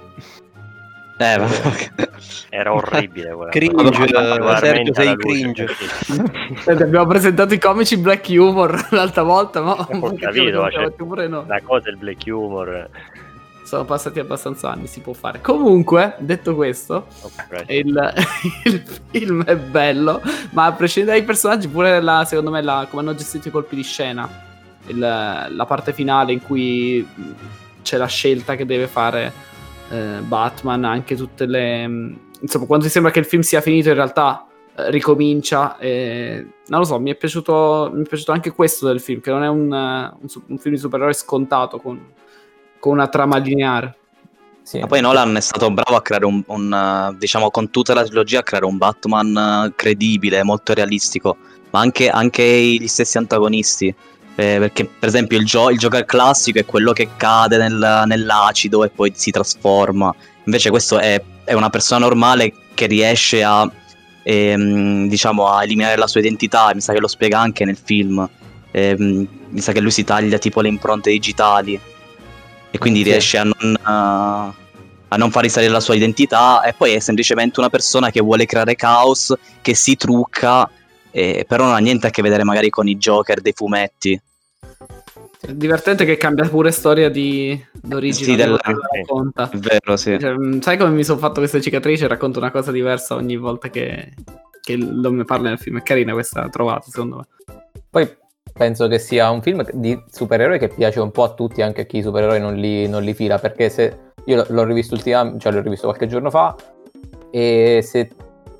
Eh, 1.16 1.38
Era 2.50 2.74
orribile 2.74 3.32
quella 3.34 3.50
Cringe, 3.50 3.92
Sergio 4.58 4.94
sei 4.94 5.16
cringe. 5.16 5.66
abbiamo 6.66 7.06
presentato 7.06 7.54
i 7.54 7.58
comici 7.58 7.96
black 7.96 8.26
humor 8.30 8.86
l'altra 8.90 9.22
volta, 9.22 9.60
ma 9.60 9.74
ho 9.74 9.86
capito, 10.18 10.70
cioè, 10.70 10.90
pure 10.90 11.28
no. 11.28 11.44
la 11.46 11.60
cosa 11.62 11.88
è 11.88 11.92
il 11.92 11.98
black 11.98 12.24
humor 12.26 12.88
sono 13.64 13.84
passati 13.84 14.18
abbastanza 14.18 14.70
anni, 14.70 14.86
si 14.86 15.00
può 15.00 15.12
fare. 15.12 15.40
Comunque, 15.40 16.16
detto 16.18 16.54
questo, 16.54 17.06
okay. 17.22 17.78
il, 17.78 18.12
il, 18.64 18.82
film 19.10 19.42
è 19.44 19.56
bello, 19.56 20.22
ma 20.50 20.66
a 20.66 20.72
prescindere 20.72 21.16
dai 21.16 21.26
personaggi, 21.26 21.68
pure 21.68 22.00
la, 22.00 22.24
secondo 22.24 22.50
me 22.50 22.62
la, 22.62 22.86
come 22.88 23.02
hanno 23.02 23.14
gestito 23.14 23.48
i 23.48 23.50
colpi 23.50 23.74
di 23.74 23.82
scena, 23.82 24.28
il, 24.86 24.98
la 24.98 25.64
parte 25.66 25.92
finale 25.92 26.32
in 26.32 26.42
cui 26.42 27.06
c'è 27.82 27.96
la 27.96 28.06
scelta 28.06 28.54
che 28.54 28.66
deve 28.66 28.86
fare 28.86 29.32
eh, 29.90 30.18
Batman, 30.20 30.84
anche 30.84 31.16
tutte 31.16 31.46
le... 31.46 32.16
Insomma, 32.40 32.66
quando 32.66 32.84
ti 32.84 32.90
sembra 32.90 33.10
che 33.10 33.20
il 33.20 33.24
film 33.24 33.42
sia 33.42 33.62
finito, 33.62 33.88
in 33.88 33.94
realtà 33.94 34.46
eh, 34.76 34.90
ricomincia. 34.90 35.78
E, 35.78 36.46
non 36.66 36.80
lo 36.80 36.84
so, 36.84 36.98
mi 36.98 37.10
è, 37.10 37.14
piaciuto, 37.14 37.90
mi 37.94 38.02
è 38.02 38.08
piaciuto 38.08 38.32
anche 38.32 38.52
questo 38.52 38.86
del 38.86 39.00
film, 39.00 39.20
che 39.20 39.30
non 39.30 39.42
è 39.42 39.48
un, 39.48 39.70
un, 39.72 40.42
un 40.48 40.58
film 40.58 40.74
di 40.74 40.80
supereroi 40.80 41.14
scontato 41.14 41.78
con 41.78 41.98
con 42.84 42.92
una 42.92 43.08
trama 43.08 43.38
lineare. 43.38 43.96
Sì. 44.62 44.78
Ma 44.78 44.86
poi 44.86 45.00
Nolan 45.00 45.34
è 45.36 45.40
stato 45.40 45.70
bravo 45.70 45.96
a 45.96 46.02
creare 46.02 46.26
un, 46.26 46.42
un, 46.46 47.16
diciamo, 47.18 47.50
con 47.50 47.70
tutta 47.70 47.94
la 47.94 48.04
trilogia, 48.04 48.40
a 48.40 48.42
creare 48.42 48.66
un 48.66 48.76
Batman 48.76 49.72
credibile, 49.74 50.42
molto 50.42 50.74
realistico, 50.74 51.38
ma 51.70 51.80
anche, 51.80 52.10
anche 52.10 52.44
gli 52.44 52.86
stessi 52.86 53.16
antagonisti. 53.16 53.86
Eh, 53.86 54.56
perché, 54.58 54.84
per 54.84 55.08
esempio, 55.08 55.38
il, 55.38 55.46
gio- 55.46 55.70
il 55.70 55.78
Joker 55.78 56.04
classico 56.04 56.58
è 56.58 56.66
quello 56.66 56.92
che 56.92 57.08
cade 57.16 57.56
nel, 57.56 58.02
nell'acido 58.04 58.84
e 58.84 58.90
poi 58.90 59.12
si 59.14 59.30
trasforma. 59.30 60.14
Invece, 60.44 60.68
questo 60.68 60.98
è, 60.98 61.22
è 61.44 61.54
una 61.54 61.70
persona 61.70 62.04
normale 62.04 62.52
che 62.74 62.84
riesce 62.84 63.42
a, 63.42 63.66
ehm, 64.22 65.08
diciamo, 65.08 65.48
a 65.48 65.62
eliminare 65.62 65.96
la 65.96 66.06
sua 66.06 66.20
identità. 66.20 66.70
Mi 66.74 66.82
sa 66.82 66.92
che 66.92 67.00
lo 67.00 67.08
spiega 67.08 67.38
anche 67.38 67.64
nel 67.64 67.78
film. 67.82 68.28
Eh, 68.72 68.94
mi 68.98 69.60
sa 69.60 69.72
che 69.72 69.80
lui 69.80 69.90
si 69.90 70.04
taglia 70.04 70.36
tipo 70.36 70.60
le 70.60 70.68
impronte 70.68 71.08
digitali 71.10 71.80
e 72.74 72.78
quindi 72.78 73.04
sì. 73.04 73.10
riesce 73.10 73.38
a 73.38 73.44
non, 73.44 73.76
a, 73.82 74.52
a 75.06 75.16
non, 75.16 75.30
far 75.30 75.44
risalire 75.44 75.70
la 75.70 75.78
sua 75.78 75.94
identità 75.94 76.60
e 76.64 76.72
poi 76.72 76.94
è 76.94 76.98
semplicemente 76.98 77.60
una 77.60 77.70
persona 77.70 78.10
che 78.10 78.20
vuole 78.20 78.46
creare 78.46 78.74
caos, 78.74 79.32
che 79.62 79.76
si 79.76 79.94
trucca, 79.94 80.68
eh, 81.12 81.44
però 81.46 81.66
non 81.66 81.74
ha 81.74 81.78
niente 81.78 82.08
a 82.08 82.10
che 82.10 82.20
vedere 82.20 82.42
magari 82.42 82.70
con 82.70 82.88
i 82.88 82.96
Joker 82.96 83.40
dei 83.40 83.52
fumetti. 83.54 84.20
È 85.40 85.52
divertente 85.52 86.04
che 86.04 86.16
cambia 86.16 86.48
pure 86.48 86.72
storia 86.72 87.08
di, 87.10 87.64
d'origine. 87.80 88.30
Sì, 88.30 88.34
della... 88.34 88.58
racconta. 88.60 89.50
È 89.50 89.56
vero, 89.56 89.96
sì. 89.96 90.18
Cioè, 90.18 90.34
sai 90.60 90.76
come 90.76 90.90
mi 90.90 91.04
sono 91.04 91.20
fatto 91.20 91.34
questa 91.34 91.60
cicatrice? 91.60 92.08
Racconto 92.08 92.40
una 92.40 92.50
cosa 92.50 92.72
diversa 92.72 93.14
ogni 93.14 93.36
volta 93.36 93.70
che, 93.70 94.14
che 94.60 94.76
nome 94.76 95.22
parla 95.22 95.50
nel 95.50 95.60
film. 95.60 95.78
È 95.78 95.82
carina 95.84 96.12
questa 96.12 96.48
trovata, 96.48 96.86
secondo 96.88 97.16
me. 97.18 97.54
Poi 97.88 98.16
penso 98.56 98.86
che 98.86 98.98
sia 98.98 99.30
un 99.30 99.42
film 99.42 99.64
di 99.72 100.00
supereroi 100.10 100.58
che 100.58 100.68
piace 100.68 101.00
un 101.00 101.10
po' 101.10 101.24
a 101.24 101.30
tutti, 101.30 101.60
anche 101.60 101.82
a 101.82 101.84
chi 101.84 101.98
i 101.98 102.02
supereroi 102.02 102.40
non 102.40 102.54
li, 102.54 102.88
non 102.88 103.02
li 103.02 103.12
fila, 103.12 103.38
perché 103.38 103.68
se 103.68 103.98
io 104.24 104.46
l'ho 104.48 104.64
rivisto 104.64 104.94
ultimamente, 104.94 105.40
cioè 105.40 105.52
l'ho 105.52 105.60
rivisto 105.60 105.86
qualche 105.86 106.06
giorno 106.06 106.30
fa, 106.30 106.54
e 107.30 107.80
se, 107.82 108.10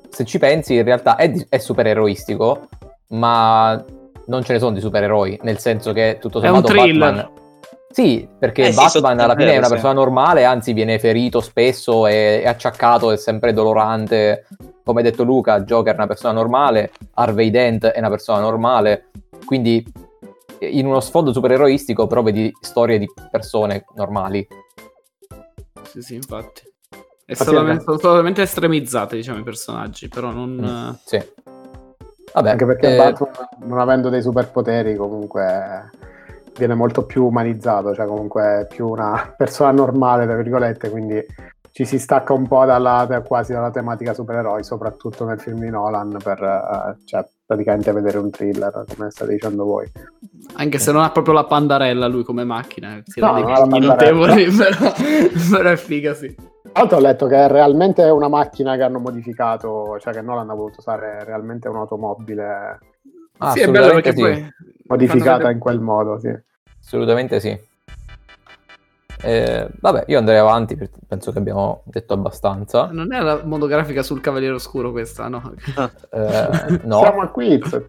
se 0.09 0.25
ci 0.25 0.39
pensi 0.39 0.75
in 0.75 0.85
realtà 0.85 1.17
è, 1.17 1.33
è 1.49 1.59
supereroistico, 1.59 2.69
ma 3.09 3.83
non 4.27 4.43
ce 4.43 4.55
ne 4.55 4.59
sono 4.59 4.73
di 4.73 4.81
supereroi, 4.81 5.39
nel 5.43 5.59
senso 5.59 5.93
che 5.93 6.19
tutto 6.21 6.41
sommato 6.41 6.73
è 6.73 6.81
un 6.81 6.99
Batman... 6.99 7.31
Sì, 7.95 8.29
perché 8.37 8.67
eh 8.67 8.73
Batman 8.73 9.17
sì, 9.17 9.23
alla 9.23 9.37
fine 9.37 9.53
è 9.53 9.59
una 9.59 9.69
persona 9.69 9.93
normale, 9.93 10.43
anzi 10.43 10.73
viene 10.73 10.99
ferito 10.99 11.41
spesso, 11.41 12.09
è, 12.09 12.43
è 12.43 12.49
acciaccato, 12.49 13.13
è 13.13 13.17
sempre 13.17 13.53
dolorante. 13.53 14.49
Come 14.83 14.99
ha 14.99 15.05
detto 15.05 15.23
Luca, 15.23 15.61
Joker 15.61 15.93
è 15.93 15.97
una 15.97 16.09
persona 16.09 16.33
normale, 16.33 16.91
Harvey 17.13 17.51
Dent 17.51 17.87
è 17.87 17.99
una 18.01 18.09
persona 18.09 18.41
normale, 18.41 19.11
quindi 19.45 19.85
in 20.61 20.87
uno 20.87 21.01
sfondo 21.01 21.33
supereroistico 21.33 22.07
però 22.07 22.23
vedi 22.23 22.51
storie 22.61 22.99
di 22.99 23.07
persone 23.31 23.85
normali. 23.95 24.47
Sì, 25.83 26.03
sì, 26.03 26.15
infatti. 26.15 26.63
È 27.27 27.35
solamente, 27.35 27.85
sono 27.85 27.99
solamente 27.99 28.43
estremizzate, 28.43 29.17
diciamo, 29.17 29.39
i 29.39 29.45
personaggi, 29.45 30.09
però 30.09 30.31
non... 30.31 30.51
Mm, 30.51 30.95
sì. 31.05 31.23
Vabbè, 32.35 32.51
Anche 32.51 32.67
perché 32.67 32.95
eh... 32.95 32.97
Batman, 32.97 33.31
non 33.61 33.79
avendo 33.79 34.09
dei 34.11 34.21
superpoteri, 34.21 34.97
comunque 34.97 35.91
viene 36.59 36.75
molto 36.75 37.07
più 37.07 37.25
umanizzato, 37.25 37.95
cioè 37.95 38.07
comunque 38.07 38.43
è 38.61 38.67
più 38.67 38.89
una 38.89 39.33
persona 39.37 39.71
normale, 39.71 40.27
tra 40.27 40.37
virgolette, 40.37 40.91
quindi 40.91 41.25
ci 41.75 41.85
si 41.85 41.99
stacca 41.99 42.33
un 42.33 42.47
po' 42.47 42.65
dalla, 42.65 43.05
quasi 43.27 43.53
dalla 43.53 43.73
tematica 43.73 44.15
supereroi, 44.15 44.63
soprattutto 44.63 45.25
nel 45.25 45.41
film 45.41 45.59
di 45.59 45.71
Nolan, 45.71 46.17
per 46.23 46.41
uh, 46.41 47.05
cioè, 47.05 47.27
praticamente 47.45 47.91
vedere 47.91 48.19
un 48.19 48.31
thriller, 48.31 48.85
come 48.95 49.11
state 49.11 49.33
dicendo 49.33 49.65
voi. 49.65 49.91
Anche 50.53 50.79
se 50.79 50.93
non 50.93 51.03
ha 51.03 51.11
proprio 51.11 51.35
la 51.35 51.43
pandarella 51.43 52.07
lui 52.07 52.23
come 52.23 52.45
macchina, 52.45 53.03
si 53.05 53.19
no, 53.19 53.35
vede 53.35 53.79
notevoli, 53.81 54.45
però, 54.55 54.93
però 55.51 55.71
è 55.71 55.77
figa, 55.77 56.15
sì. 56.15 56.33
Tra 56.33 56.71
l'altro 56.75 56.99
ho 56.99 57.01
letto 57.01 57.27
che 57.27 57.45
è 57.45 57.49
realmente 57.49 58.05
una 58.05 58.29
macchina 58.29 58.77
che 58.77 58.83
hanno 58.85 59.01
modificato, 59.01 59.99
cioè 59.99 60.13
che 60.13 60.23
Nolan 60.23 60.51
ha 60.51 60.55
voluto 60.55 60.77
usare 60.79 61.25
realmente 61.25 61.67
un'automobile 61.67 62.79
ah, 63.39 63.51
sì, 63.51 63.63
è 63.63 63.69
bello 63.69 63.95
perché 63.95 64.13
sì. 64.13 64.21
poi 64.21 64.49
modificata 64.87 65.51
in 65.51 65.59
quel 65.59 65.81
modo, 65.81 66.21
sì. 66.21 66.33
Assolutamente 66.81 67.41
sì. 67.41 67.59
Eh, 69.25 69.69
vabbè, 69.81 70.05
io 70.09 70.19
andrei 70.19 70.37
avanti, 70.39 70.77
penso 71.07 71.33
che 71.33 71.39
abbiamo 71.39 71.83
detto 71.85 72.13
abbastanza. 72.13 72.91
Non 72.93 73.13
è 73.13 73.21
la 73.21 73.41
monografica 73.43 74.03
sul 74.03 74.21
Cavaliere 74.21 74.55
Oscuro 74.55 74.91
questa, 74.91 75.29
no? 75.29 75.55
Eh, 76.11 76.81
no. 76.85 76.99
Siamo 76.99 77.21
al 77.23 77.31
quiz. 77.31 77.73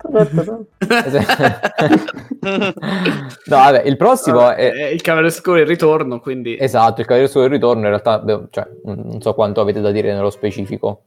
no, 3.46 3.58
vabbè, 3.58 3.82
il 3.84 3.98
prossimo 3.98 4.50
è... 4.50 4.72
è... 4.72 4.86
Il 4.88 5.02
Cavaliere 5.02 5.36
Oscuro 5.36 5.60
il 5.60 5.68
ritorno, 5.68 6.22
quindi... 6.22 6.58
Esatto, 6.58 7.02
il 7.02 7.08
Cavaliere 7.08 7.26
Oscuro 7.26 7.46
il 7.46 7.52
ritorno, 7.52 7.82
in 7.82 7.90
realtà, 7.90 8.20
beh, 8.20 8.48
cioè, 8.50 8.68
non 8.86 9.22
so 9.22 9.34
quanto 9.34 9.60
avete 9.60 9.82
da 9.82 9.92
dire 9.92 10.14
nello 10.14 10.30
specifico. 10.30 11.04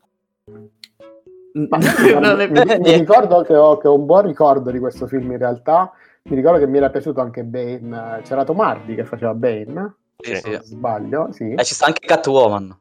Ma, 1.52 1.78
mi, 1.78 2.48
mi, 2.78 2.92
ricordo 2.92 3.42
che 3.42 3.56
ho, 3.56 3.78
che 3.78 3.88
ho 3.88 3.94
un 3.94 4.06
buon 4.06 4.26
ricordo 4.26 4.70
di 4.70 4.78
questo 4.78 5.06
film 5.06 5.32
in 5.32 5.38
realtà. 5.38 5.90
Mi 6.24 6.36
ricordo 6.36 6.58
che 6.58 6.66
mi 6.66 6.76
era 6.76 6.90
piaciuto 6.90 7.20
anche 7.20 7.42
Bane. 7.42 8.20
C'era 8.22 8.44
Tomardi 8.44 8.94
che 8.94 9.04
faceva 9.04 9.32
Bane. 9.34 9.94
Sì, 10.20 10.34
sì. 10.34 10.58
Sbaglio, 10.62 11.28
sì. 11.30 11.52
E 11.52 11.64
ci 11.64 11.74
sta 11.74 11.86
anche 11.86 12.04
Catwoman. 12.04 12.76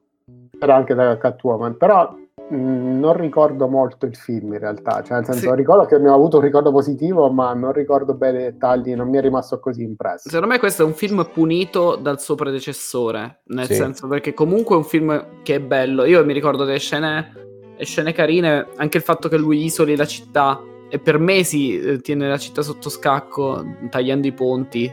C'era 0.58 0.76
anche 0.76 0.96
da 0.96 1.18
Catwoman, 1.18 1.78
però 1.78 2.12
mh, 2.50 3.00
non 3.00 3.16
ricordo 3.16 3.68
molto 3.68 4.08
il 4.08 4.16
film 4.16 4.54
in 4.54 4.60
realtà, 4.60 5.04
cioè 5.04 5.18
nel 5.18 5.26
senso 5.26 5.50
sì. 5.52 5.56
ricordo 5.56 5.86
che 5.86 6.00
ne 6.00 6.10
ho 6.10 6.16
avuto 6.16 6.38
un 6.38 6.44
ricordo 6.44 6.72
positivo, 6.72 7.30
ma 7.30 7.54
non 7.54 7.74
ricordo 7.74 8.16
bene 8.16 8.40
i 8.40 8.44
dettagli, 8.44 8.96
non 8.96 9.10
mi 9.10 9.18
è 9.18 9.22
rimasto 9.22 9.60
così 9.60 9.84
impresso. 9.84 10.30
Secondo 10.30 10.48
me 10.52 10.58
questo 10.58 10.82
è 10.82 10.86
un 10.86 10.94
film 10.94 11.30
punito 11.32 11.96
dal 11.96 12.20
suo 12.20 12.34
predecessore, 12.34 13.42
nel 13.46 13.68
sì. 13.68 13.76
senso 13.76 14.08
perché 14.08 14.34
comunque 14.34 14.74
è 14.74 14.80
un 14.80 14.86
film 14.86 15.44
che 15.44 15.56
è 15.56 15.60
bello. 15.60 16.06
Io 16.06 16.26
mi 16.26 16.34
ricordo 16.34 16.64
delle 16.64 16.80
scene, 16.80 17.34
le 17.78 17.86
scene 17.86 18.14
carine, 18.14 18.66
anche 18.78 18.98
il 18.98 19.04
fatto 19.04 19.30
che 19.30 19.38
lui 19.38 19.64
isoli 19.64 19.96
la 19.96 20.06
città 20.06 20.60
e 20.90 21.00
per 21.00 21.20
mesi 21.20 21.80
eh, 21.80 22.02
tiene 22.02 22.30
la 22.30 22.38
città 22.38 22.62
sotto 22.62 22.90
scacco 22.90 23.64
tagliando 23.90 24.28
i 24.28 24.32
ponti 24.32 24.92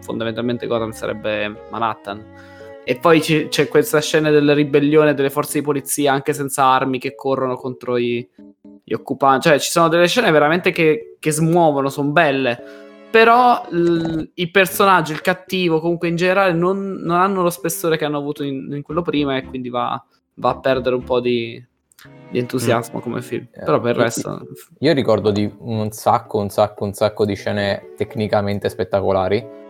fondamentalmente 0.00 0.66
Gotham 0.66 0.92
sarebbe 0.92 1.66
Manhattan. 1.70 2.52
E 2.84 2.96
poi 2.96 3.20
c- 3.20 3.48
c'è 3.48 3.68
questa 3.68 4.00
scena 4.00 4.30
della 4.30 4.52
ribellione 4.52 5.14
delle 5.14 5.30
forze 5.30 5.58
di 5.58 5.64
polizia 5.64 6.12
anche 6.12 6.34
senza 6.34 6.64
armi 6.64 6.98
che 6.98 7.14
corrono 7.14 7.56
contro 7.56 7.96
i, 7.96 8.26
gli 8.84 8.92
occupanti. 8.92 9.48
Cioè 9.48 9.58
ci 9.58 9.70
sono 9.70 9.88
delle 9.88 10.06
scene 10.06 10.30
veramente 10.30 10.70
che, 10.70 11.16
che 11.18 11.30
smuovono 11.30 11.88
sono 11.88 12.10
belle. 12.10 12.82
Però 13.10 13.64
l- 13.70 14.28
i 14.34 14.50
personaggi 14.50 15.12
il 15.12 15.20
cattivo 15.20 15.80
comunque 15.80 16.08
in 16.08 16.16
generale 16.16 16.52
non, 16.52 16.94
non, 17.00 17.16
hanno 17.16 17.42
lo 17.42 17.50
spessore 17.50 17.96
che 17.96 18.04
hanno 18.04 18.18
avuto 18.18 18.42
in, 18.42 18.70
in 18.72 18.82
quello 18.82 19.02
prima 19.02 19.36
e 19.36 19.44
quindi 19.44 19.70
va, 19.70 20.04
va 20.34 20.50
a 20.50 20.58
perdere 20.58 20.96
un 20.96 21.04
po' 21.04 21.20
di, 21.20 21.64
di 22.34 22.38
entusiasmo 22.38 22.98
mm. 22.98 23.02
come 23.02 23.22
film. 23.22 23.46
Eh, 23.52 23.64
Però 23.64 23.80
per 23.80 23.96
il 23.96 24.02
resto. 24.02 24.40
Io 24.80 24.92
ricordo 24.92 25.30
di 25.30 25.52
un 25.60 25.90
sacco, 25.92 26.38
un 26.38 26.50
sacco, 26.50 26.84
un 26.84 26.92
sacco 26.92 27.24
di 27.24 27.34
scene 27.34 27.92
tecnicamente 27.96 28.68
spettacolari. 28.68 29.62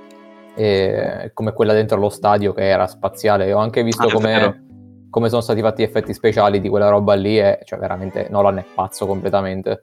come 0.54 1.52
quella 1.52 1.72
dentro 1.72 1.98
lo 1.98 2.08
stadio 2.08 2.54
che 2.54 2.66
era 2.66 2.86
spaziale. 2.86 3.52
Ho 3.52 3.58
anche 3.58 3.82
visto 3.82 4.06
ah, 4.06 4.12
come, 4.12 5.06
come, 5.10 5.28
sono 5.28 5.42
stati 5.42 5.60
fatti 5.60 5.82
gli 5.82 5.86
effetti 5.86 6.14
speciali 6.14 6.60
di 6.60 6.70
quella 6.70 6.88
roba 6.88 7.14
lì. 7.14 7.38
E 7.38 7.60
cioè, 7.64 7.78
veramente 7.78 8.28
Nolan 8.30 8.58
è 8.58 8.64
pazzo 8.74 9.06
completamente. 9.06 9.82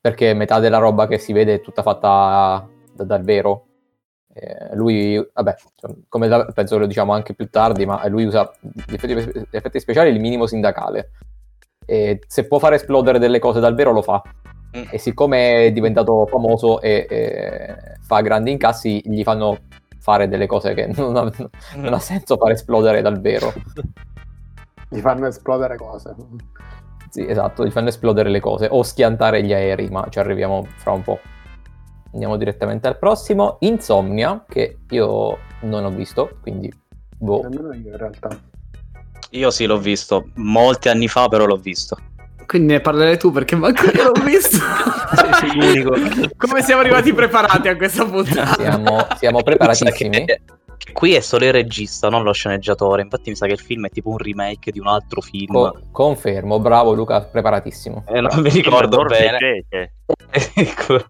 Perché 0.00 0.34
metà 0.34 0.60
della 0.60 0.78
roba 0.78 1.08
che 1.08 1.18
si 1.18 1.32
vede 1.32 1.54
è 1.54 1.60
tutta 1.60 1.82
fatta 1.82 2.68
da, 2.92 3.04
dal 3.04 3.22
vero. 3.24 3.66
Eh, 4.32 4.74
lui, 4.74 5.16
vabbè, 5.32 5.54
come 6.08 6.28
da, 6.28 6.44
penso 6.46 6.76
lo 6.76 6.86
diciamo 6.86 7.12
anche 7.12 7.34
più 7.34 7.48
tardi, 7.48 7.86
ma 7.86 8.06
lui 8.08 8.24
usa 8.24 8.52
gli 8.60 8.94
effetti, 8.94 9.14
gli 9.14 9.56
effetti 9.56 9.80
speciali 9.80 10.10
il 10.10 10.20
minimo 10.20 10.46
sindacale 10.46 11.10
e 11.86 12.20
se 12.26 12.46
può 12.46 12.58
fare 12.58 12.76
esplodere 12.76 13.18
delle 13.18 13.38
cose 13.38 13.60
dal 13.60 13.74
vero 13.74 13.92
lo 13.92 14.02
fa. 14.02 14.22
Mm. 14.76 14.82
E 14.90 14.98
siccome 14.98 15.66
è 15.66 15.72
diventato 15.72 16.26
famoso 16.26 16.80
e, 16.80 17.06
e, 17.08 17.74
fa 18.00 18.20
grandi 18.20 18.50
incassi, 18.50 19.02
gli 19.04 19.22
fanno 19.22 19.58
fare 19.98 20.28
delle 20.28 20.46
cose 20.46 20.74
che 20.74 20.86
non 20.96 21.16
ha, 21.16 21.30
non 21.76 21.94
ha 21.94 21.98
senso 21.98 22.36
fare 22.36 22.54
esplodere 22.54 23.00
dal 23.00 23.20
vero. 23.20 23.52
Gli 24.88 25.00
fanno 25.00 25.26
esplodere 25.26 25.76
cose. 25.76 26.14
Sì, 27.08 27.26
esatto, 27.28 27.64
gli 27.64 27.70
fanno 27.70 27.88
esplodere 27.88 28.28
le 28.28 28.40
cose 28.40 28.68
o 28.70 28.82
schiantare 28.82 29.42
gli 29.42 29.52
aerei, 29.52 29.88
ma 29.88 30.06
ci 30.08 30.18
arriviamo 30.18 30.66
fra 30.76 30.92
un 30.92 31.02
po'. 31.02 31.20
Andiamo 32.12 32.36
direttamente 32.36 32.86
al 32.86 32.98
prossimo, 32.98 33.56
Insomnia, 33.60 34.44
che 34.48 34.78
io 34.90 35.38
non 35.62 35.84
ho 35.84 35.90
visto, 35.90 36.38
quindi 36.42 36.72
boh. 37.16 37.42
Nemmeno 37.42 37.72
io 37.72 37.90
in 37.90 37.96
realtà. 37.96 38.28
Io 39.34 39.50
sì, 39.50 39.66
l'ho 39.66 39.78
visto 39.78 40.28
molti 40.34 40.88
anni 40.88 41.08
fa, 41.08 41.26
però 41.28 41.44
l'ho 41.44 41.56
visto. 41.56 41.96
Quindi 42.46 42.74
ne 42.74 42.80
parlerai 42.80 43.18
tu 43.18 43.32
perché 43.32 43.56
manco 43.56 43.84
io 43.86 44.12
l'ho 44.12 44.24
visto. 44.24 44.58
Sei 45.40 45.56
l'unico. 45.56 46.30
Come 46.36 46.62
siamo 46.62 46.82
arrivati 46.82 47.12
preparati 47.12 47.66
a 47.66 47.76
questa 47.76 48.04
puntata? 48.04 48.54
Siamo, 48.54 49.06
siamo 49.16 49.42
preparatissimi. 49.42 50.24
Che, 50.24 50.40
che 50.76 50.92
qui 50.92 51.14
è 51.14 51.20
solo 51.20 51.46
il 51.46 51.52
regista, 51.52 52.08
non 52.08 52.22
lo 52.22 52.32
sceneggiatore. 52.32 53.02
Infatti 53.02 53.30
mi 53.30 53.36
sa 53.36 53.46
che 53.46 53.54
il 53.54 53.60
film 53.60 53.86
è 53.86 53.88
tipo 53.88 54.10
un 54.10 54.18
remake 54.18 54.70
di 54.70 54.78
un 54.78 54.86
altro 54.86 55.20
film. 55.20 55.52
Co- 55.52 55.80
confermo, 55.90 56.60
bravo 56.60 56.92
Luca, 56.92 57.20
preparatissimo. 57.22 58.04
Eh, 58.06 58.20
non 58.20 58.40
mi 58.40 58.50
ricordo 58.50 59.02
bene. 59.02 59.64
ecco. 60.54 61.04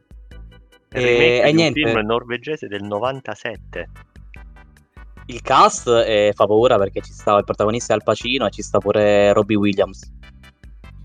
E, 0.91 1.43
e 1.45 1.53
niente. 1.53 1.83
Un 1.83 1.91
film 1.91 2.07
norvegese 2.07 2.69
del 2.69 2.85
97 2.85 3.89
il 5.27 5.41
cast 5.43 5.89
eh, 5.89 6.33
fa 6.35 6.47
paura 6.47 6.77
perché 6.77 7.01
ci 7.01 7.13
sta 7.13 7.37
il 7.37 7.45
protagonista 7.45 7.95
Al 7.95 8.03
Pacino 8.03 8.47
e 8.47 8.51
ci 8.51 8.63
sta 8.63 8.79
pure 8.79 9.33
Robbie 9.33 9.57
Williams. 9.57 10.11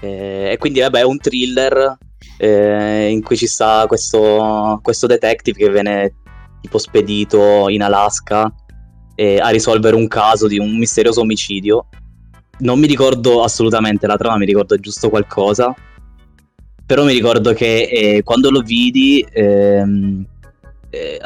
Eh, 0.01 0.51
e 0.51 0.57
quindi 0.57 0.79
vabbè 0.79 0.99
è 0.99 1.03
un 1.03 1.17
thriller 1.17 1.97
eh, 2.37 3.09
in 3.09 3.21
cui 3.21 3.35
ci 3.37 3.47
sta 3.47 3.85
questo, 3.87 4.79
questo, 4.81 5.07
detective 5.07 5.57
che 5.57 5.69
viene 5.69 6.15
tipo 6.61 6.77
spedito 6.77 7.67
in 7.69 7.83
Alaska 7.83 8.53
a 9.19 9.49
risolvere 9.49 9.97
un 9.97 10.07
caso 10.07 10.47
di 10.47 10.57
un 10.57 10.77
misterioso 10.77 11.19
omicidio. 11.21 11.89
Non 12.59 12.79
mi 12.79 12.87
ricordo 12.87 13.43
assolutamente 13.43 14.07
la 14.07 14.15
trama, 14.15 14.37
mi 14.37 14.45
ricordo 14.45 14.77
giusto 14.77 15.09
qualcosa. 15.09 15.75
Però 16.85 17.03
mi 17.03 17.13
ricordo 17.13 17.53
che 17.53 17.83
eh, 17.83 18.23
quando 18.23 18.49
lo 18.49 18.61
vidi 18.61 19.25
ehm, 19.29 20.25
eh, 20.89 21.19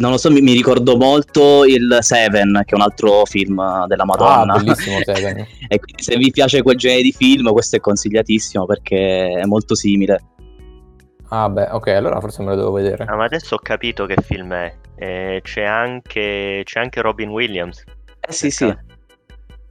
non 0.00 0.12
lo 0.12 0.16
so, 0.16 0.30
mi, 0.30 0.40
mi, 0.40 0.54
ricordo 0.54 0.96
molto 0.96 1.64
il 1.64 1.98
Seven, 2.00 2.62
che 2.64 2.72
è 2.72 2.74
un 2.74 2.80
altro 2.80 3.24
film 3.26 3.86
della 3.86 4.06
Madonna. 4.06 4.54
Ah, 4.54 4.58
bellissimo 4.58 4.98
Seven. 5.04 5.46
e 5.68 5.78
quindi 5.78 6.02
se 6.02 6.16
vi 6.16 6.30
piace 6.30 6.62
quel 6.62 6.76
genere 6.76 7.02
di 7.02 7.12
film, 7.12 7.52
questo 7.52 7.76
è 7.76 7.80
consigliatissimo 7.80 8.64
perché 8.64 9.28
è 9.28 9.44
molto 9.44 9.74
simile. 9.74 10.24
Ah 11.28 11.48
beh, 11.48 11.68
ok, 11.70 11.88
allora 11.88 12.18
forse 12.18 12.42
me 12.42 12.50
lo 12.50 12.56
devo 12.56 12.72
vedere. 12.72 13.04
Ah, 13.04 13.14
ma 13.14 13.24
adesso 13.24 13.54
ho 13.54 13.58
capito 13.58 14.06
che 14.06 14.16
film 14.22 14.52
è. 14.54 14.74
Eh, 14.96 15.40
c'è, 15.42 15.64
anche, 15.64 16.62
c'è 16.64 16.80
anche 16.80 17.00
Robin 17.02 17.28
Williams. 17.28 17.84
Eh 18.20 18.32
sì, 18.32 18.50
sì. 18.50 18.74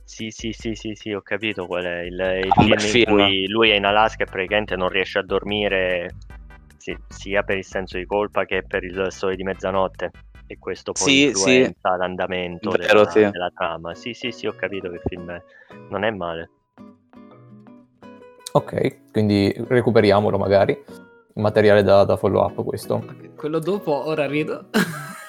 Sì, 0.05 0.29
sì, 0.29 0.51
sì, 0.51 0.75
sì, 0.75 0.93
sì, 0.95 1.11
ho 1.11 1.21
capito 1.21 1.65
qual 1.65 1.83
è 1.83 2.01
il, 2.01 2.41
il 2.45 2.51
film, 2.51 2.77
film 2.77 3.19
in 3.19 3.25
cui 3.25 3.47
lui 3.47 3.69
è 3.69 3.75
in 3.75 3.85
Alaska 3.85 4.23
e 4.23 4.27
praticamente 4.27 4.75
non 4.75 4.89
riesce 4.89 5.19
a 5.19 5.23
dormire 5.23 6.09
sì, 6.79 6.97
sia 7.09 7.43
per 7.43 7.57
il 7.57 7.65
senso 7.65 7.97
di 7.97 8.05
colpa 8.05 8.45
che 8.45 8.63
per 8.65 8.83
il 8.83 9.07
sole 9.09 9.35
di 9.35 9.43
mezzanotte 9.43 10.11
e 10.47 10.57
questo 10.57 10.93
poi 10.93 11.07
sì, 11.07 11.23
influenza 11.25 11.91
sì. 11.91 11.97
l'andamento 11.99 12.71
Vero, 12.71 12.87
della, 12.87 13.09
sì. 13.09 13.29
della, 13.29 13.51
trama. 13.53 13.93
Sì, 13.93 14.13
sì, 14.13 14.31
sì, 14.31 14.47
ho 14.47 14.53
capito 14.53 14.89
che 14.89 14.99
film 15.05 15.29
è. 15.29 15.41
Non 15.89 16.03
è 16.03 16.09
male. 16.09 16.49
Ok, 18.53 19.11
quindi 19.11 19.53
recuperiamolo 19.67 20.39
magari. 20.39 20.75
Materiale 21.33 21.83
da, 21.83 22.03
da 22.03 22.17
follow 22.17 22.43
up 22.43 22.63
questo. 22.63 23.05
Quello 23.35 23.59
dopo, 23.59 24.07
ora 24.07 24.25
rido. 24.25 24.69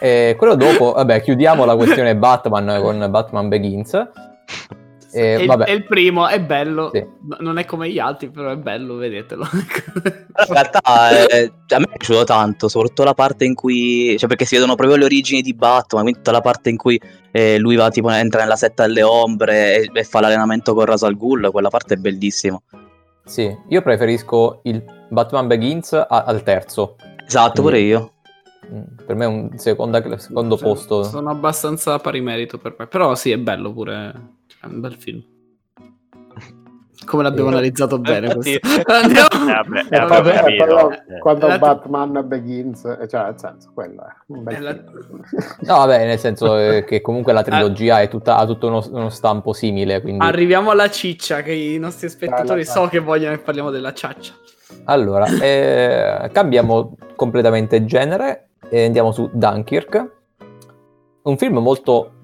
e 0.01 0.35
quello 0.39 0.55
dopo, 0.55 0.93
vabbè, 0.97 1.21
chiudiamo 1.21 1.67
la 1.67 1.77
questione 1.77 2.17
Batman 2.17 2.81
con 2.81 3.07
Batman 3.11 3.49
Begins. 3.49 4.09
E, 5.13 5.37
è, 5.37 5.47
è, 5.47 5.71
il 5.71 5.85
primo, 5.85 6.29
è 6.29 6.41
bello. 6.41 6.91
Sì. 6.93 7.05
Non 7.41 7.59
è 7.59 7.65
come 7.65 7.91
gli 7.91 7.99
altri, 7.99 8.31
però 8.31 8.51
è 8.51 8.57
bello, 8.57 8.97
vedetelo. 8.97 9.47
in 9.53 10.47
realtà 10.49 11.27
eh, 11.29 11.53
a 11.69 11.79
me 11.79 11.85
è 11.85 11.97
piaciuto 11.97 12.25
tanto, 12.25 12.69
soprattutto 12.69 13.05
la 13.05 13.15
parte 13.15 13.45
in 13.45 13.55
cui. 13.55 14.17
Cioè, 14.19 14.29
perché 14.29 14.45
si 14.45 14.55
vedono 14.55 14.75
proprio 14.75 14.97
le 14.97 15.05
origini 15.05 15.43
di 15.43 15.55
Batman, 15.55 16.03
quindi 16.03 16.21
tutta 16.21 16.33
la 16.33 16.41
parte 16.41 16.71
in 16.71 16.77
cui 16.77 17.01
eh, 17.33 17.59
lui 17.59 17.77
va 17.77 17.91
tipo 17.91 18.11
entra 18.11 18.43
nella 18.43 18.57
setta 18.57 18.87
delle 18.87 19.03
ombre 19.03 19.77
e, 19.77 19.91
e 19.93 20.05
fa 20.05 20.21
l'allenamento 20.21 20.75
con 20.75 20.85
Rasal 20.85 21.17
Ghul, 21.17 21.51
quella 21.51 21.71
parte 21.71 21.95
è 21.95 21.97
bellissima. 21.97 22.61
Sì, 23.25 23.57
io 23.69 23.83
preferisco 23.83 24.61
il 24.65 24.83
Batman 25.09 25.47
Begins 25.47 25.93
a- 25.93 26.07
al 26.07 26.43
terzo. 26.43 26.97
Esatto, 27.27 27.63
quindi... 27.63 27.63
pure 27.63 27.79
io. 27.81 28.13
Mm, 28.73 29.05
per 29.07 29.17
me 29.17 29.25
è 29.25 29.29
un 29.29 29.51
seconda, 29.57 30.01
secondo 30.19 30.57
sono, 30.57 30.73
posto. 30.73 31.03
Sono 31.05 31.31
abbastanza 31.31 31.99
pari 31.99 32.21
merito 32.21 32.59
per 32.59 32.75
me. 32.79 32.87
Però 32.87 33.15
sì, 33.15 33.31
è 33.31 33.39
bello 33.39 33.73
pure. 33.73 34.39
È 34.61 34.67
un 34.67 34.81
bel 34.81 34.95
film. 34.95 35.25
Come 37.07 37.23
l'abbiamo 37.23 37.49
eh, 37.49 37.53
analizzato 37.53 37.99
bene 37.99 38.27
infatti, 38.27 38.61
Andiamo. 38.85 39.79
Eh, 39.89 40.07
vabbè, 40.07 40.43
vabbè, 40.43 40.57
vabbè, 40.67 41.19
quando 41.19 41.47
la... 41.47 41.59
Batman 41.59 42.23
Begins, 42.27 42.85
eh, 42.85 43.09
cioè 43.09 43.25
nel 43.25 43.39
senso, 43.39 43.71
quello 43.73 44.03
è 44.03 44.13
un 44.27 44.43
bel 44.43 44.63
la... 44.63 44.73
No, 45.73 45.79
vabbè, 45.79 46.05
nel 46.05 46.19
senso 46.19 46.53
che 46.85 47.01
comunque 47.01 47.33
la 47.33 47.43
trilogia 47.43 48.03
è 48.03 48.09
tutta, 48.09 48.37
ha 48.37 48.45
tutto 48.45 48.67
uno, 48.67 48.87
uno 48.91 49.09
stampo 49.09 49.55
simile. 49.55 50.03
Quindi... 50.03 50.25
Arriviamo 50.25 50.71
alla 50.71 50.91
ciccia, 50.91 51.41
che 51.41 51.53
i 51.53 51.79
nostri 51.79 52.11
spettatori 52.11 52.65
so 52.67 52.87
che 52.89 52.99
vogliono 52.99 53.35
che 53.35 53.43
parliamo 53.43 53.71
della 53.71 53.95
ciaccia. 53.95 54.35
Allora, 54.85 55.25
eh, 55.41 56.29
cambiamo 56.33 56.97
completamente 57.17 57.87
genere 57.87 58.51
e 58.69 58.85
andiamo 58.85 59.11
su 59.11 59.31
Dunkirk. 59.33 60.11
Un 61.23 61.37
film 61.39 61.59
molto 61.59 62.20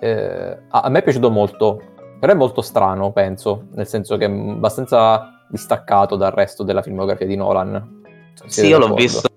eh, 0.00 0.58
a 0.68 0.88
me 0.88 0.98
è 0.98 1.02
piaciuto 1.02 1.30
molto, 1.30 1.80
però 2.18 2.32
è 2.32 2.36
molto 2.36 2.62
strano, 2.62 3.12
penso, 3.12 3.66
nel 3.74 3.86
senso 3.86 4.16
che 4.16 4.24
è 4.24 4.30
abbastanza 4.30 5.44
distaccato 5.48 6.16
dal 6.16 6.32
resto 6.32 6.62
della 6.62 6.82
filmografia 6.82 7.26
di 7.26 7.36
Nolan. 7.36 7.98
Sì, 8.46 8.66
io 8.66 8.78
l'ho 8.78 8.94
visto, 8.94 9.28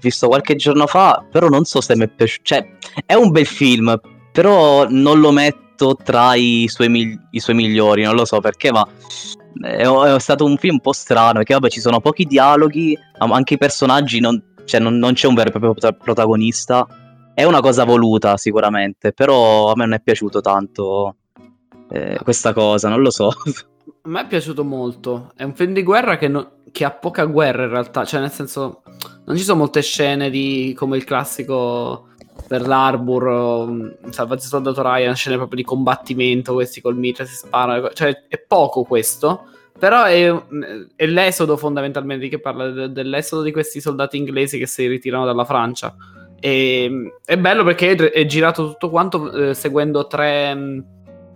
visto, 0.00 0.28
qualche 0.28 0.56
giorno 0.56 0.86
fa, 0.86 1.24
però 1.30 1.48
non 1.48 1.64
so 1.64 1.80
se 1.82 1.94
mi 1.94 2.04
è 2.04 2.08
piaciuto. 2.08 2.42
Cioè, 2.44 2.76
è 3.04 3.14
un 3.14 3.30
bel 3.30 3.46
film, 3.46 3.98
però 4.32 4.86
non 4.88 5.20
lo 5.20 5.30
metto 5.30 5.96
tra 5.96 6.34
i 6.34 6.66
suoi, 6.68 6.88
migli- 6.88 7.18
i 7.32 7.40
suoi 7.40 7.56
migliori, 7.56 8.04
non 8.04 8.14
lo 8.14 8.24
so 8.24 8.40
perché, 8.40 8.72
ma 8.72 8.86
è, 9.60 9.86
è, 9.86 10.20
stato 10.20 10.46
un 10.46 10.56
film 10.56 10.74
un 10.74 10.80
po' 10.80 10.92
strano, 10.92 11.34
perché 11.34 11.52
vabbè 11.52 11.68
ci 11.68 11.80
sono 11.80 12.00
pochi 12.00 12.24
dialoghi, 12.24 12.96
anche 13.18 13.54
i 13.54 13.58
personaggi, 13.58 14.20
non, 14.20 14.42
cioè, 14.64 14.80
non, 14.80 14.96
non 14.96 15.12
c'è 15.12 15.26
un 15.26 15.34
vero 15.34 15.48
e 15.48 15.58
proprio 15.58 15.92
protagonista 15.98 16.86
è 17.34 17.44
una 17.44 17.60
cosa 17.60 17.84
voluta 17.84 18.36
sicuramente, 18.36 19.12
però 19.12 19.70
a 19.70 19.74
me 19.74 19.84
non 19.84 19.94
è 19.94 20.00
piaciuto 20.00 20.40
tanto 20.40 21.16
eh, 21.90 22.18
questa 22.22 22.52
cosa, 22.52 22.88
non 22.88 23.00
lo 23.00 23.10
so. 23.10 23.28
A 23.28 24.08
me 24.08 24.22
è 24.22 24.26
piaciuto 24.26 24.64
molto. 24.64 25.32
È 25.34 25.42
un 25.42 25.54
film 25.54 25.72
di 25.72 25.82
guerra 25.82 26.18
che, 26.18 26.28
no, 26.28 26.52
che, 26.72 26.84
ha 26.84 26.90
poca 26.90 27.24
guerra 27.24 27.64
in 27.64 27.70
realtà, 27.70 28.04
cioè 28.04 28.20
nel 28.20 28.30
senso 28.30 28.82
non 29.24 29.36
ci 29.36 29.42
sono 29.42 29.58
molte 29.58 29.82
scene 29.82 30.28
di 30.28 30.74
come 30.76 30.96
il 30.96 31.04
classico 31.04 32.08
per 32.46 32.66
l'Arbor, 32.66 33.26
um, 33.26 33.96
Salvati 34.10 34.46
Soldato 34.46 34.82
Ryan, 34.82 35.14
scene 35.14 35.36
proprio 35.36 35.56
di 35.56 35.64
combattimento, 35.64 36.52
questi 36.52 36.80
col 36.80 36.96
mitra 36.96 37.24
si 37.24 37.34
sparano, 37.34 37.90
cioè 37.92 38.24
è 38.28 38.38
poco 38.38 38.82
questo. 38.84 39.46
Però 39.78 40.04
è, 40.04 40.32
è 40.94 41.06
l'esodo 41.06 41.56
fondamentalmente 41.56 42.28
che 42.28 42.38
parla 42.38 42.86
dell'esodo 42.88 43.42
di 43.42 43.50
questi 43.52 43.80
soldati 43.80 44.16
inglesi 44.16 44.58
che 44.58 44.66
si 44.66 44.86
ritirano 44.86 45.24
dalla 45.24 45.44
Francia 45.44 45.96
e, 46.44 46.82
ehm, 46.82 47.12
è 47.24 47.38
bello 47.38 47.62
perché 47.62 47.94
è 47.94 48.26
girato 48.26 48.72
tutto 48.72 48.90
quanto 48.90 49.30
eh, 49.30 49.54
seguendo 49.54 50.08
tre, 50.08 50.52
mm, 50.52 50.78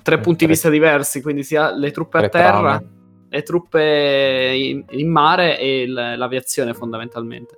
tre, 0.03 0.19
punti 0.19 0.45
di 0.45 0.51
vista 0.51 0.69
diversi, 0.69 1.23
quindi 1.23 1.45
sia 1.45 1.71
le 1.71 1.93
truppe 1.93 2.19
a 2.19 2.29
terra, 2.29 2.77
trame. 2.77 2.91
le 3.29 3.43
truppe 3.43 4.53
in, 4.57 4.85
in 4.91 5.09
mare 5.09 5.61
e 5.61 5.87
l'aviazione 5.87 6.75
fondamentalmente. 6.75 7.57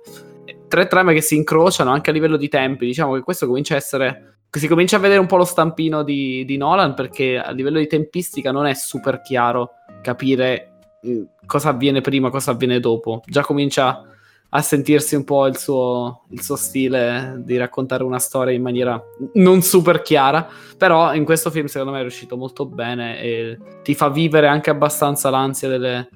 Tre 0.67 0.87
trame 0.87 1.15
che 1.15 1.21
si 1.21 1.35
incrociano 1.35 1.89
anche 1.89 2.11
a 2.11 2.13
livello 2.13 2.37
di 2.37 2.49
tempi, 2.49 2.85
diciamo 2.85 3.15
che 3.15 3.21
questo 3.21 3.47
comincia 3.47 3.73
a 3.73 3.77
essere... 3.77 4.33
Si 4.51 4.67
comincia 4.67 4.97
a 4.97 4.99
vedere 4.99 5.19
un 5.19 5.27
po' 5.27 5.37
lo 5.37 5.45
stampino 5.45 6.03
di, 6.03 6.43
di 6.45 6.57
Nolan 6.57 6.95
perché 6.95 7.37
a 7.37 7.51
livello 7.51 7.77
di 7.77 7.85
tempistica 7.85 8.51
non 8.51 8.65
è 8.65 8.73
super 8.73 9.21
chiaro 9.21 9.71
capire 10.01 10.71
mm, 11.05 11.21
cosa 11.45 11.69
avviene 11.69 12.01
prima, 12.01 12.29
cosa 12.29 12.51
avviene 12.51 12.79
dopo. 12.79 13.21
Già 13.25 13.41
comincia 13.41 14.03
a 14.49 14.61
sentirsi 14.61 15.15
un 15.15 15.23
po' 15.23 15.45
il 15.45 15.57
suo, 15.57 16.23
il 16.31 16.41
suo, 16.41 16.55
stile 16.55 17.35
di 17.37 17.55
raccontare 17.57 18.03
una 18.03 18.17
storia 18.17 18.53
in 18.53 18.61
maniera 18.61 18.99
non 19.33 19.61
super 19.61 20.01
chiara, 20.01 20.47
però 20.77 21.13
in 21.13 21.23
questo 21.23 21.51
film 21.51 21.67
secondo 21.67 21.93
me 21.93 21.99
è 21.99 22.01
riuscito 22.01 22.35
molto 22.35 22.65
bene 22.65 23.21
e 23.21 23.57
ti 23.83 23.93
fa 23.93 24.09
vivere 24.09 24.47
anche 24.47 24.71
abbastanza 24.71 25.29
l'ansia 25.29 25.67
delle, 25.67 26.09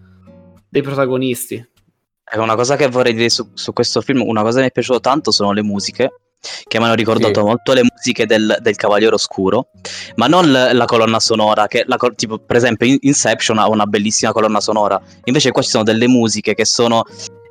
dei 0.67 0.81
protagonisti. 0.81 1.71
Ecco, 2.25 2.41
una 2.41 2.55
cosa 2.55 2.75
che 2.75 2.87
vorrei 2.87 3.13
dire 3.13 3.29
su, 3.29 3.51
su, 3.53 3.73
questo 3.73 4.01
film, 4.01 4.21
una 4.21 4.41
cosa 4.41 4.55
che 4.55 4.63
mi 4.63 4.69
è 4.69 4.71
piaciuta 4.71 4.99
tanto 4.99 5.29
sono 5.29 5.51
le 5.51 5.61
musiche, 5.61 6.13
che 6.67 6.79
mi 6.79 6.85
hanno 6.85 6.95
ricordato 6.95 7.41
sì. 7.41 7.45
molto 7.45 7.73
le 7.73 7.83
musiche 7.83 8.25
del, 8.25 8.57
del, 8.59 8.75
Cavaliere 8.75 9.13
Oscuro, 9.13 9.67
ma 10.15 10.25
non 10.25 10.51
la, 10.51 10.73
la 10.73 10.85
colonna 10.85 11.19
sonora, 11.19 11.67
che 11.67 11.83
la, 11.85 11.97
tipo, 12.15 12.39
per 12.39 12.55
esempio 12.55 12.97
Inception 13.01 13.59
ha 13.59 13.69
una 13.69 13.85
bellissima 13.85 14.31
colonna 14.31 14.59
sonora, 14.59 14.99
invece 15.25 15.51
qua 15.51 15.61
ci 15.61 15.69
sono 15.69 15.83
delle 15.83 16.07
musiche 16.07 16.55
che 16.55 16.65
sono 16.65 17.03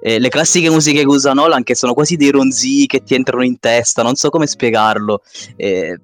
eh, 0.02 0.18
le 0.18 0.28
classiche 0.28 0.68
musiche 0.68 1.00
che 1.00 1.06
usa 1.06 1.32
Nolan 1.32 1.62
che 1.62 1.76
sono 1.76 1.94
quasi 1.94 2.16
dei 2.16 2.30
ronzii 2.30 2.86
che 2.86 3.04
ti 3.04 3.14
entrano 3.14 3.44
in 3.44 3.60
testa, 3.60 4.02
non 4.02 4.16
so 4.16 4.30
come 4.30 4.48
spiegarlo. 4.48 5.22
Eh, 5.54 5.98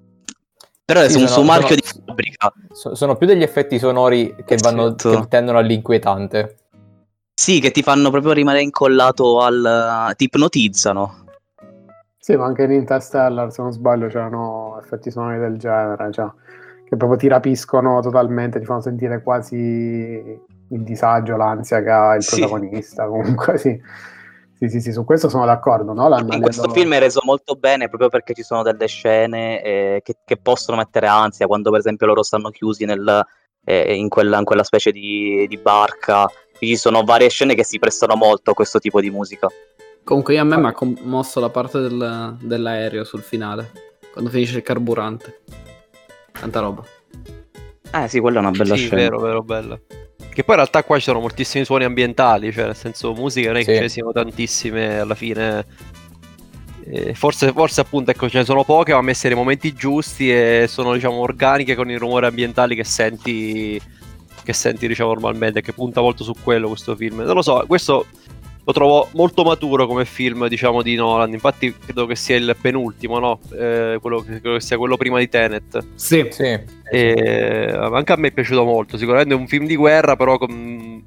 però 0.84 1.06
sì, 1.08 1.18
è 1.18 1.20
un 1.20 1.28
suo 1.28 1.42
marchio 1.42 1.76
sono, 1.76 1.80
di 1.80 2.02
fabbrica. 2.06 2.52
Sono 2.94 3.16
più 3.16 3.26
degli 3.26 3.42
effetti 3.42 3.78
sonori 3.78 4.34
che, 4.46 4.56
vanno, 4.62 4.94
che 4.94 5.26
tendono 5.28 5.58
all'inquietante. 5.58 6.56
Sì, 7.34 7.60
che 7.60 7.72
ti 7.72 7.82
fanno 7.82 8.10
proprio 8.10 8.32
rimanere 8.32 8.62
incollato 8.62 9.40
al... 9.40 10.14
ti 10.16 10.24
ipnotizzano. 10.24 11.26
Sì, 12.16 12.36
ma 12.36 12.46
anche 12.46 12.62
in 12.62 12.72
Interstellar, 12.72 13.52
se 13.52 13.62
non 13.62 13.72
sbaglio, 13.72 14.06
c'erano 14.06 14.80
effetti 14.82 15.10
sonori 15.10 15.38
del 15.38 15.58
genere, 15.58 16.10
cioè, 16.12 16.30
che 16.84 16.96
proprio 16.96 17.18
ti 17.18 17.28
rapiscono 17.28 18.00
totalmente, 18.00 18.58
ti 18.58 18.64
fanno 18.64 18.80
sentire 18.80 19.22
quasi 19.22 20.38
il 20.70 20.82
disagio, 20.82 21.36
l'ansia 21.36 21.82
che 21.82 21.90
ha 21.90 22.14
il 22.14 22.22
sì. 22.22 22.40
protagonista. 22.40 23.06
Comunque, 23.06 23.58
sì. 23.58 23.80
Sì, 24.58 24.68
sì, 24.68 24.80
sì, 24.80 24.92
su 24.92 25.04
questo 25.04 25.28
sono 25.28 25.44
d'accordo. 25.44 25.92
No? 25.92 26.08
In 26.32 26.42
questo 26.42 26.68
film 26.70 26.92
è 26.94 26.98
reso 26.98 27.20
molto 27.22 27.54
bene 27.54 27.86
proprio 27.86 28.08
perché 28.08 28.34
ci 28.34 28.42
sono 28.42 28.64
delle 28.64 28.88
scene 28.88 29.62
eh, 29.62 30.00
che, 30.02 30.16
che, 30.24 30.36
possono 30.36 30.76
mettere 30.76 31.06
ansia, 31.06 31.46
quando 31.46 31.70
per 31.70 31.78
esempio 31.78 32.06
loro 32.06 32.24
stanno 32.24 32.50
chiusi 32.50 32.84
nel, 32.84 33.24
eh, 33.64 33.94
in, 33.94 34.08
quella, 34.08 34.38
in, 34.38 34.44
quella, 34.44 34.64
specie 34.64 34.90
di, 34.90 35.46
di, 35.48 35.56
barca. 35.58 36.26
Ci 36.58 36.76
sono 36.76 37.04
varie 37.04 37.28
scene 37.28 37.54
che 37.54 37.62
si 37.62 37.78
prestano 37.78 38.16
molto 38.16 38.50
a 38.50 38.54
questo 38.54 38.80
tipo 38.80 39.00
di 39.00 39.10
musica. 39.10 39.46
Comunque 40.02 40.36
a 40.38 40.42
me 40.42 40.56
mi 40.56 40.66
ha 40.66 40.72
commosso 40.72 41.38
la 41.38 41.50
parte 41.50 41.78
del, 41.78 42.36
dell'aereo 42.40 43.04
sul 43.04 43.20
finale, 43.22 43.70
quando 44.10 44.28
finisce 44.28 44.56
il 44.56 44.62
carburante. 44.64 45.42
Tanta 46.32 46.58
roba. 46.58 46.82
Eh 47.94 48.08
sì, 48.08 48.18
quella 48.18 48.38
è 48.38 48.40
una 48.40 48.50
bella 48.50 48.74
sì, 48.74 48.86
scena. 48.86 49.02
vero, 49.02 49.18
vero, 49.20 49.42
bella. 49.42 49.78
Che 50.38 50.44
poi 50.44 50.54
in 50.54 50.60
realtà 50.60 50.84
qua 50.84 50.96
ci 50.98 51.02
sono 51.02 51.18
moltissimi 51.18 51.64
suoni 51.64 51.82
ambientali, 51.82 52.52
cioè 52.52 52.66
nel 52.66 52.76
senso 52.76 53.12
musica 53.12 53.48
non 53.48 53.56
è 53.56 53.64
che 53.64 53.74
ce 53.74 53.80
ne 53.80 53.88
siano 53.88 54.12
tantissime 54.12 55.00
alla 55.00 55.16
fine. 55.16 55.66
Eh, 56.84 57.12
forse, 57.14 57.50
forse 57.50 57.80
appunto 57.80 58.12
ecco, 58.12 58.28
ce 58.28 58.38
ne 58.38 58.44
sono 58.44 58.62
poche, 58.62 58.92
ma 58.92 59.00
messe 59.00 59.26
nei 59.26 59.36
momenti 59.36 59.72
giusti 59.72 60.30
e 60.30 60.66
sono 60.68 60.92
diciamo 60.92 61.16
organiche 61.16 61.74
con 61.74 61.90
i 61.90 61.96
rumori 61.96 62.26
ambientali 62.26 62.76
che 62.76 62.84
senti, 62.84 63.82
che 64.44 64.52
senti 64.52 64.86
diciamo 64.86 65.10
normalmente, 65.12 65.60
che 65.60 65.72
punta 65.72 66.00
molto 66.00 66.22
su 66.22 66.32
quello 66.40 66.68
questo 66.68 66.94
film. 66.94 67.16
Non 67.16 67.34
lo 67.34 67.42
so, 67.42 67.64
questo 67.66 68.06
lo 68.68 68.74
trovo 68.74 69.08
molto 69.14 69.44
maturo 69.44 69.86
come 69.86 70.04
film, 70.04 70.46
diciamo, 70.46 70.82
di 70.82 70.94
Nolan. 70.94 71.32
Infatti, 71.32 71.74
credo 71.74 72.04
che 72.04 72.14
sia 72.14 72.36
il 72.36 72.54
penultimo, 72.60 73.18
no? 73.18 73.40
Eh, 73.58 73.96
quello, 73.98 74.20
credo 74.22 74.52
che 74.52 74.60
sia 74.60 74.76
quello 74.76 74.98
prima 74.98 75.18
di 75.18 75.26
Tenet. 75.26 75.86
Sì, 75.94 76.26
sì. 76.28 76.60
E 76.90 77.72
anche 77.72 78.12
a 78.12 78.16
me 78.16 78.28
è 78.28 78.30
piaciuto 78.30 78.64
molto. 78.64 78.98
Sicuramente 78.98 79.32
è 79.32 79.38
un 79.38 79.48
film 79.48 79.64
di 79.64 79.74
guerra, 79.74 80.16
però 80.16 80.36
con, 80.36 81.02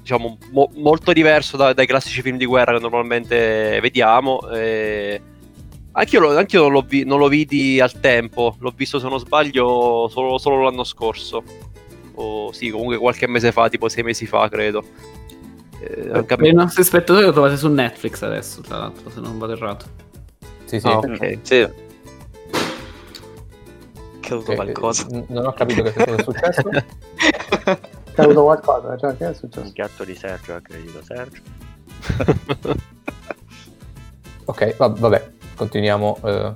diciamo, 0.00 0.38
mo- 0.50 0.72
molto 0.74 1.12
diverso 1.12 1.56
da, 1.56 1.72
dai 1.72 1.86
classici 1.86 2.20
film 2.20 2.36
di 2.36 2.46
guerra 2.46 2.74
che 2.74 2.80
normalmente 2.80 3.78
vediamo. 3.80 4.50
E 4.50 5.20
Anch'io, 5.92 6.18
lo, 6.18 6.36
anch'io 6.36 6.62
non, 6.62 6.72
lo 6.72 6.80
vi, 6.80 7.04
non, 7.04 7.20
lo 7.20 7.28
vidi 7.28 7.78
al 7.78 8.00
tempo, 8.00 8.56
l'ho 8.58 8.72
visto 8.74 8.98
se 8.98 9.08
non 9.08 9.20
sbaglio 9.20 10.08
solo, 10.10 10.38
solo 10.38 10.64
l'anno 10.64 10.82
scorso. 10.82 11.44
O 12.16 12.50
sì, 12.50 12.70
comunque 12.70 12.98
qualche 12.98 13.28
mese 13.28 13.52
fa, 13.52 13.68
tipo 13.68 13.88
sei 13.88 14.02
mesi 14.02 14.26
fa, 14.26 14.48
credo. 14.48 14.84
Eh, 15.84 16.10
anche 16.12 16.48
I 16.48 16.52
nostri 16.52 16.82
spettatori 16.82 17.26
lo 17.26 17.32
trovate 17.32 17.56
su 17.58 17.68
Netflix 17.68 18.22
adesso, 18.22 18.62
tra 18.62 18.78
l'altro, 18.78 19.10
se 19.10 19.20
non 19.20 19.38
vado 19.38 19.52
errato. 19.52 19.84
Sì, 20.64 20.80
sì. 20.80 20.86
Oh, 20.86 20.96
ok, 20.98 21.38
sì. 21.42 21.68
Caduto 24.20 24.52
okay. 24.52 24.56
qualcosa. 24.56 25.06
Non 25.28 25.46
ho 25.46 25.52
capito 25.52 25.82
che 25.82 25.92
cosa 25.92 26.14
è 26.14 26.22
successo. 26.22 26.62
Caduto 28.14 28.42
qualcosa, 28.44 28.96
cioè 28.96 29.16
che 29.16 29.30
è 29.30 29.34
successo? 29.34 29.66
Un 29.66 29.72
piatto 29.72 30.04
di 30.04 30.14
Sergio, 30.14 30.54
accredito 30.54 31.02
Sergio. 31.04 31.42
ok, 34.46 34.76
va- 34.76 34.88
vabbè, 34.88 35.30
continuiamo. 35.56 36.18
Eh, 36.24 36.52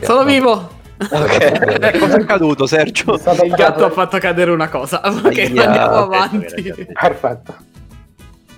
Sono 0.00 0.24
vivo! 0.24 0.80
Okay. 0.98 1.98
cosa 1.98 2.16
è 2.16 2.20
accaduto, 2.20 2.66
Sergio? 2.66 3.14
Il 3.14 3.54
gatto 3.54 3.84
ha 3.84 3.90
fatto 3.90 4.18
cadere 4.18 4.50
una 4.50 4.68
cosa. 4.68 5.00
Ok, 5.04 5.38
Aia, 5.38 5.66
andiamo 5.66 5.96
avanti. 5.96 6.86
Perfetto. 6.92 7.70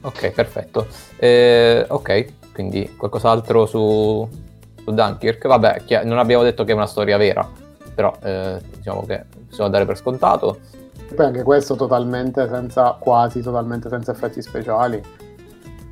Ok, 0.05 0.31
perfetto. 0.33 0.87
Eh, 1.17 1.85
ok, 1.89 2.53
quindi 2.53 2.95
qualcos'altro 2.97 3.65
su, 3.65 4.29
su 4.83 4.91
Dunkirk? 4.91 5.47
Vabbè, 5.47 5.83
chi- 5.85 6.05
non 6.05 6.19
abbiamo 6.19 6.43
detto 6.43 6.65
che 6.65 6.73
è 6.73 6.75
una 6.75 6.87
storia 6.87 7.17
vera, 7.17 7.49
però 7.95 8.15
eh, 8.23 8.61
diciamo 8.77 9.05
che 9.07 9.25
bisogna 9.49 9.71
dare 9.71 9.87
per 9.87 9.97
scontato. 9.97 10.59
Poi 11.15 11.27
anche 11.27 11.43
questo 11.43 11.75
totalmente 11.75 12.47
senza, 12.49 12.97
quasi 12.99 13.41
totalmente 13.41 13.89
senza 13.89 14.13
effetti 14.13 14.43
speciali 14.43 15.03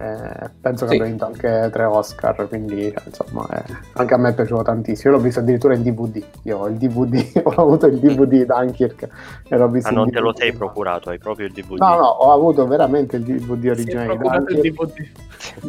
eh, 0.02 0.50
penso 0.60 0.84
che 0.84 0.90
sì. 0.90 0.96
abbia 0.96 1.06
vinto 1.06 1.26
anche 1.26 1.70
tre 1.72 1.84
Oscar, 1.84 2.48
quindi 2.48 2.92
insomma 3.06 3.46
eh, 3.50 3.62
anche 3.92 4.14
a 4.14 4.16
me 4.16 4.30
è 4.30 4.34
piaciuto 4.34 4.62
tantissimo. 4.62 5.12
Io 5.12 5.16
l'ho 5.16 5.22
visto 5.22 5.38
addirittura 5.38 5.74
in 5.74 5.82
DVD. 5.84 6.24
Io 6.42 6.58
ho 6.58 6.66
il 6.66 6.74
DVD, 6.74 7.30
ho 7.44 7.50
avuto 7.50 7.86
il 7.86 8.00
DVD 8.00 8.44
Dunkirk 8.44 9.08
e 9.48 9.56
l'ho 9.56 9.68
visto. 9.68 9.90
Ah, 9.90 9.92
non 9.92 10.10
te 10.10 10.18
lo 10.18 10.34
sei 10.34 10.52
procurato, 10.54 11.10
hai 11.10 11.18
proprio 11.18 11.46
il 11.46 11.52
DVD. 11.52 11.78
No, 11.78 11.94
no, 11.94 12.06
ho 12.06 12.32
avuto 12.32 12.66
veramente 12.66 13.14
il 13.14 13.22
DVD 13.22 13.70
originale. 13.70 14.14
Il 14.48 14.60
DVD. 14.60 15.08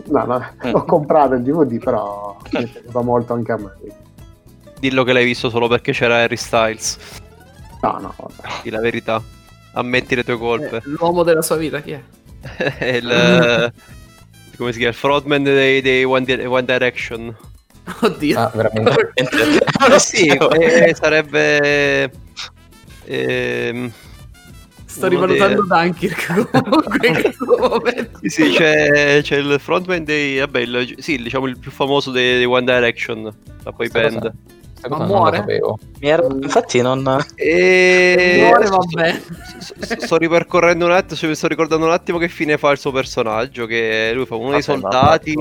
No, 0.05 0.25
no, 0.25 0.45
ho 0.71 0.83
comprato 0.83 1.35
il 1.35 1.43
DVD, 1.43 1.77
però 1.83 2.35
mi 2.53 2.63
è 2.63 2.67
piaciuto 2.67 3.03
molto 3.03 3.33
anche 3.33 3.51
a 3.51 3.57
me. 3.57 3.71
Dillo 4.79 5.03
che 5.03 5.13
l'hai 5.13 5.25
visto 5.25 5.51
solo 5.51 5.67
perché 5.67 5.91
c'era 5.91 6.23
Harry 6.23 6.37
Styles. 6.37 6.97
No, 7.83 7.99
no. 7.99 8.15
Vabbè. 8.17 8.69
La 8.71 8.79
verità. 8.79 9.21
Ammetti 9.73 10.15
le 10.15 10.23
tue 10.23 10.39
colpe. 10.39 10.77
Eh, 10.77 10.81
l'uomo 10.85 11.21
della 11.21 11.43
sua 11.43 11.57
vita, 11.57 11.81
chi 11.81 11.91
è? 11.91 12.01
il, 12.97 13.71
come 14.63 14.71
si 14.71 14.79
chiama? 14.79 14.93
Il 14.93 14.97
frontman 14.97 15.43
dei, 15.43 15.81
dei 15.81 16.03
One, 16.03 16.25
Di- 16.25 16.45
One, 16.45 16.63
Direction. 16.63 17.35
Oddio. 18.01 18.39
Ah, 18.39 18.51
veramente? 18.53 19.11
eh, 19.93 19.99
sì, 19.99 20.27
eh, 20.31 20.95
sarebbe... 20.95 22.11
Ehm, 23.05 23.91
Sto 24.85 25.07
rivalutando 25.07 25.65
dei... 25.65 25.79
Dunkirk 25.81 26.49
comunque 26.51 27.07
in 27.07 27.13
questo 27.21 27.57
momento. 27.57 28.19
Sì, 28.21 28.29
sì 28.29 28.49
c'è, 28.51 29.21
c'è, 29.21 29.37
il 29.37 29.59
frontman 29.59 30.03
dei... 30.03 30.37
Vabbè, 30.37 30.59
il, 30.59 30.95
sì, 30.99 31.17
diciamo 31.17 31.47
il 31.47 31.57
più 31.57 31.71
famoso 31.71 32.11
dei, 32.11 32.37
dei 32.37 32.45
One 32.45 32.63
Direction, 32.63 33.33
la 33.63 33.71
poi 33.71 33.89
band. 33.89 34.13
Cosa? 34.13 34.33
Ma 34.89 35.05
muore? 35.05 35.45
Ero... 35.99 36.27
Infatti 36.41 36.81
non... 36.81 37.25
E... 37.35 38.45
Muore 38.47 38.67
vabbè. 38.67 39.21
Sto 39.97 40.17
ripercorrendo 40.17 40.85
un 40.85 40.91
attimo, 40.91 41.29
mi 41.29 41.35
sto 41.35 41.47
ricordando 41.47 41.85
un 41.85 41.91
attimo 41.91 42.17
che 42.17 42.27
fine 42.27 42.57
fa 42.57 42.71
il 42.71 42.77
suo 42.77 42.91
personaggio, 42.91 43.65
che 43.65 44.11
lui 44.13 44.25
fa 44.25 44.35
uno 44.35 44.51
vabbè, 44.51 44.55
dei 44.55 44.63
soldati. 44.63 45.33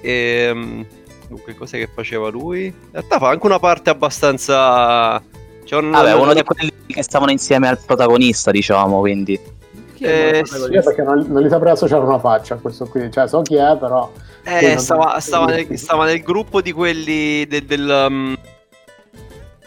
E... 0.00 0.46
Ehm, 0.48 0.86
dunque, 1.28 1.54
cos'è 1.54 1.78
che 1.78 1.88
faceva 1.92 2.28
lui? 2.28 2.66
In 2.66 2.74
realtà 2.90 3.18
fa 3.18 3.28
anche 3.28 3.46
una 3.46 3.58
parte 3.58 3.90
abbastanza... 3.90 5.22
Cioè, 5.64 5.80
un... 5.80 5.90
Vabbè, 5.90 6.14
uno 6.14 6.34
di 6.34 6.42
quelli 6.42 6.72
che 6.86 7.02
stavano 7.02 7.30
insieme 7.30 7.68
al 7.68 7.78
protagonista, 7.84 8.50
diciamo, 8.50 9.00
quindi... 9.00 9.52
Eh, 9.98 10.42
sì. 10.44 10.68
perché 10.68 11.02
non, 11.02 11.24
non, 11.28 11.42
gli 11.42 11.48
saprei 11.48 11.72
associare 11.72 12.04
una 12.04 12.18
faccia 12.18 12.54
a 12.54 12.56
questo 12.58 12.84
qui, 12.86 13.10
cioè 13.10 13.26
so 13.26 13.40
chi 13.40 13.54
è, 13.54 13.76
però 13.78 14.10
eh, 14.44 14.78
stava, 14.78 15.18
stava, 15.20 15.46
nel, 15.46 15.78
stava, 15.78 16.04
nel, 16.04 16.22
gruppo 16.22 16.60
di 16.60 16.72
quelli 16.72 17.46
del, 17.46 17.64
del 17.64 18.06
um, 18.08 18.36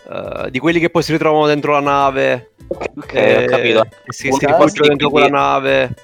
uh, 0.10 0.50
di 0.50 0.60
quelli 0.60 0.80
che 0.80 0.90
poi 0.90 1.04
si 1.04 1.12
ritrovano 1.12 1.48
dentro 1.48 1.74
la 1.74 1.80
nave. 1.80 2.52
Ok, 2.68 3.14
eh, 3.14 3.46
ho 3.46 3.50
capito. 3.50 3.82
E 3.82 4.14
si, 4.14 4.32
si 4.32 4.46
rifugiano 4.46 4.88
dentro 4.88 5.10
quella 5.10 5.30
nave. 5.30 5.96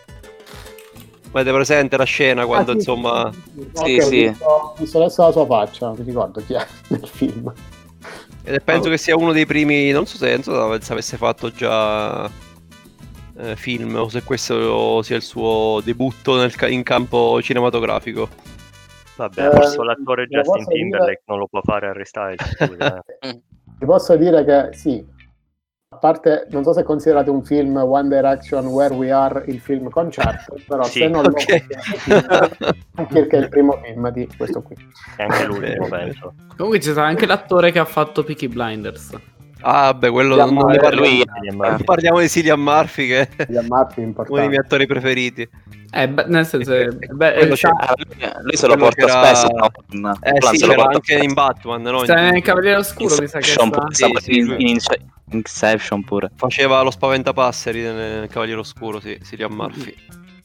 Avete 1.31 1.51
presente 1.51 1.97
la 1.97 2.03
scena 2.03 2.45
quando 2.45 2.71
ah, 2.71 2.73
sì, 2.73 2.79
insomma. 2.79 3.31
Sì, 3.73 3.95
okay, 3.95 4.01
sì. 4.01 4.35
Ho 4.39 4.75
visto 4.77 4.99
adesso 4.99 5.23
la 5.23 5.31
sua 5.31 5.45
faccia, 5.45 5.87
non 5.87 5.95
mi 5.97 6.05
ricordo 6.05 6.43
chi 6.45 6.53
è 6.53 6.65
nel 6.89 7.07
film. 7.07 7.51
E 8.43 8.59
penso 8.59 8.87
oh. 8.87 8.91
che 8.91 8.97
sia 8.97 9.15
uno 9.15 9.31
dei 9.31 9.45
primi. 9.45 9.91
Non 9.91 10.05
so 10.05 10.17
se, 10.17 10.31
non 10.31 10.43
so 10.43 10.81
se 10.81 10.91
avesse 10.91 11.17
fatto 11.17 11.51
già 11.51 12.29
eh, 13.37 13.55
film 13.55 13.95
o 13.95 14.09
se 14.09 14.21
questo 14.23 15.01
sia 15.01 15.15
il 15.15 15.21
suo 15.21 15.81
debutto 15.83 16.35
nel, 16.35 16.53
in 16.69 16.83
campo 16.83 17.41
cinematografico. 17.41 18.29
Vabbè, 19.15 19.51
forse 19.51 19.79
eh, 19.79 19.83
l'attore 19.83 20.27
Justin 20.27 20.65
Timberlake 20.65 21.05
dire... 21.05 21.23
non 21.25 21.37
lo 21.39 21.47
può 21.47 21.61
fare 21.61 21.87
a 21.87 21.93
restare. 21.93 22.35
Eh. 22.59 23.41
Ti 23.79 23.85
posso 23.85 24.15
dire 24.15 24.43
che 24.45 24.69
sì, 24.73 25.05
a 25.93 25.97
parte, 25.97 26.47
non 26.49 26.63
so 26.63 26.73
se 26.73 26.81
considerate 26.83 27.29
un 27.29 27.43
film 27.43 27.75
One 27.77 28.09
Direction 28.09 28.65
Where 28.65 28.93
We 28.95 29.11
Are 29.11 29.43
il 29.47 29.59
film 29.59 29.89
concerto, 29.89 30.55
però 30.67 30.83
sì, 30.83 30.99
se 30.99 31.07
non 31.07 31.25
okay. 31.25 31.65
lo 32.07 32.59
anche 32.95 33.27
che 33.27 33.37
è 33.37 33.39
il 33.39 33.49
primo 33.49 33.79
film 33.83 34.09
di 34.09 34.27
questo 34.35 34.61
qui. 34.63 34.75
E 35.17 35.23
anche 35.23 35.45
l'ultimo, 35.47 35.87
penso. 35.87 36.33
Comunque 36.55 36.79
c'è 36.79 36.99
anche 36.99 37.27
l'attore 37.27 37.71
che 37.71 37.79
ha 37.79 37.85
fatto 37.85 38.23
Peaky 38.23 38.47
Blinders. 38.47 39.15
Ah, 39.65 39.93
beh, 39.93 40.09
quello 40.09 40.35
Cillian 40.35 40.53
non 40.53 40.71
ne 40.71 40.77
parliamo. 40.77 41.77
Parliamo 41.83 42.19
di 42.19 42.29
Cillian 42.29 42.59
Murphy, 42.59 43.07
che 43.07 43.29
è 43.29 43.45
uno 43.47 43.87
dei 44.27 44.47
miei 44.47 44.57
attori 44.59 44.85
preferiti. 44.85 45.47
Eh, 45.95 46.09
beh, 46.09 46.25
nel 46.27 46.45
senso, 46.45 46.73
eh, 46.73 46.87
beh, 46.87 47.33
eh, 47.35 47.47
lui, 47.47 47.57
lui 48.41 48.55
se 48.57 48.67
lo 48.67 48.75
porta 48.75 49.07
spesso. 49.07 49.47
No? 49.91 50.17
Eh, 50.21 50.41
sì, 50.41 50.57
sì 50.57 50.67
c'era 50.67 50.85
anche 50.85 51.13
in 51.15 51.33
Batman, 51.33 51.81
no? 51.81 52.03
Sta 52.03 52.15
nel 52.15 52.41
Cavaliere 52.41 52.79
Oscuro, 52.79 53.15
mi 53.19 53.27
sa 53.27 53.39
che 53.39 53.45
sta... 53.45 53.87
Sì, 53.89 54.11
sì, 54.19 54.37
in, 54.37 54.55
in, 54.57 54.77
Inception 55.29 56.03
pure. 56.03 56.31
Faceva 56.35 56.81
lo 56.81 56.91
spaventapasseri 56.91 57.81
nel 57.81 58.27
Cavaliere 58.27 58.59
Oscuro, 58.59 58.99
sì, 58.99 59.17
Cillian 59.23 59.53
Murphy. 59.53 59.95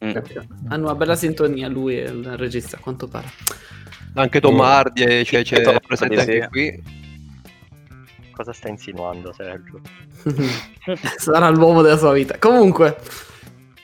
Mm. 0.04 0.16
Hanno 0.68 0.84
una 0.84 0.94
bella 0.94 1.16
sintonia 1.16 1.68
lui 1.68 1.98
e 1.98 2.04
il 2.04 2.36
regista, 2.36 2.76
a 2.76 2.80
quanto 2.80 3.08
pare. 3.08 3.26
Anche 4.14 4.40
Tom 4.40 4.60
Hardy, 4.60 5.02
eh, 5.02 5.24
cioè, 5.24 5.42
c'è 5.42 5.60
presente 5.86 6.20
anche 6.20 6.48
qui. 6.50 6.82
Cosa 8.38 8.52
sta 8.52 8.68
insinuando 8.68 9.32
Sergio? 9.32 9.80
Sarà 11.18 11.48
l'uomo 11.48 11.82
della 11.82 11.96
sua 11.96 12.12
vita. 12.12 12.38
Comunque, 12.38 12.96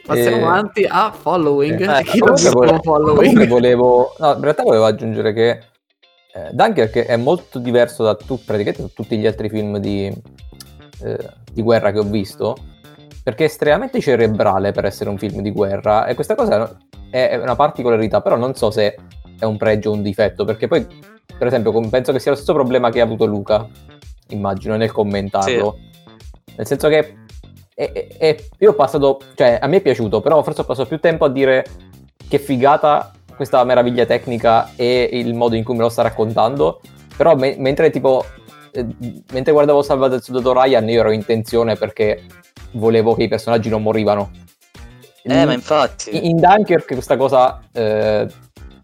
passiamo 0.07 0.37
e... 0.37 0.39
Eh, 0.39 0.45
avanti 0.45 0.87
a 0.89 1.11
following. 1.11 1.81
Eh, 1.81 2.05
Chi 2.05 2.21
volevo, 2.21 2.79
following? 2.81 3.49
Volevo, 3.49 4.15
no, 4.17 4.35
in 4.35 4.41
realtà 4.41 4.63
volevo 4.63 4.85
aggiungere 4.85 5.33
che 5.33 5.49
eh, 5.51 6.51
Dunkirk 6.53 6.99
è 6.99 7.17
molto 7.17 7.59
diverso 7.59 8.05
da, 8.05 8.15
tu, 8.15 8.45
praticamente, 8.45 8.83
da 8.83 8.89
tutti 8.95 9.19
gli 9.19 9.27
altri 9.27 9.49
film 9.49 9.79
di, 9.79 10.07
eh, 11.03 11.19
di 11.53 11.61
guerra 11.61 11.91
che 11.91 11.99
ho 11.99 12.05
visto 12.05 12.55
perché 13.25 13.43
è 13.43 13.47
estremamente 13.49 14.01
cerebrale 14.01 14.71
per 14.71 14.85
essere 14.85 15.11
un 15.11 15.19
film 15.19 15.41
di 15.41 15.51
guerra 15.51 16.07
e 16.07 16.15
questa 16.15 16.37
cosa 16.37 16.79
è 17.11 17.35
una 17.43 17.57
particolarità, 17.57 18.21
però 18.21 18.37
non 18.37 18.55
so 18.55 18.71
se 18.71 18.95
è 19.37 19.45
un 19.45 19.57
pregio 19.57 19.91
o 19.91 19.95
un 19.95 20.03
difetto, 20.03 20.45
perché 20.45 20.69
poi, 20.69 20.87
per 21.37 21.49
esempio, 21.49 21.73
penso 21.89 22.13
che 22.13 22.21
sia 22.21 22.31
lo 22.31 22.37
stesso 22.37 22.53
problema 22.53 22.91
che 22.91 23.01
ha 23.01 23.05
avuto 23.05 23.25
Luca 23.25 23.69
immagino, 24.29 24.77
nel 24.77 24.93
commentarlo. 24.93 25.77
Sì. 25.79 25.93
Nel 26.57 26.67
senso 26.67 26.89
che 26.89 27.17
è, 27.75 27.91
è, 27.93 28.07
è, 28.17 28.37
io 28.59 28.71
ho 28.71 28.75
passato, 28.75 29.21
cioè 29.35 29.59
a 29.61 29.67
me 29.67 29.79
è 29.79 29.83
piaciuto, 29.83 30.21
però 30.21 30.43
forse 30.43 30.61
ho 30.61 30.65
passato 30.65 30.89
più 30.89 31.01
tempo 31.01 31.25
a 31.25 31.31
dire 31.31 31.65
che 32.29 32.39
figata 32.39 33.13
questa 33.35 33.63
meraviglia 33.65 34.07
tecnica 34.07 34.71
e 34.77 35.09
il 35.13 35.35
modo 35.35 35.57
in 35.57 35.65
cui 35.65 35.75
me 35.75 35.83
lo 35.83 35.89
sta 35.89 36.03
raccontando. 36.03 36.81
Però 37.17 37.35
me, 37.37 37.55
mentre 37.59 37.91
tipo, 37.91 38.25
eh, 38.73 38.87
mentre 39.33 39.53
guardavo 39.53 39.83
Salvate 39.83 40.17
il 40.17 40.23
Soldato 40.23 40.53
Ryan 40.53 40.89
io 40.89 41.01
ero 41.01 41.11
in 41.11 41.25
tensione 41.25 41.77
perché 41.77 42.23
volevo 42.73 43.15
che 43.15 43.25
i 43.25 43.29
personaggi 43.29 43.69
non 43.69 43.83
morivano. 43.83 44.31
Eh, 45.23 45.41
in, 45.41 45.47
ma 45.47 45.53
infatti. 45.53 46.29
In 46.29 46.39
Dunkirk 46.39 46.87
questa 46.93 47.17
cosa 47.17 47.61
eh, 47.73 48.27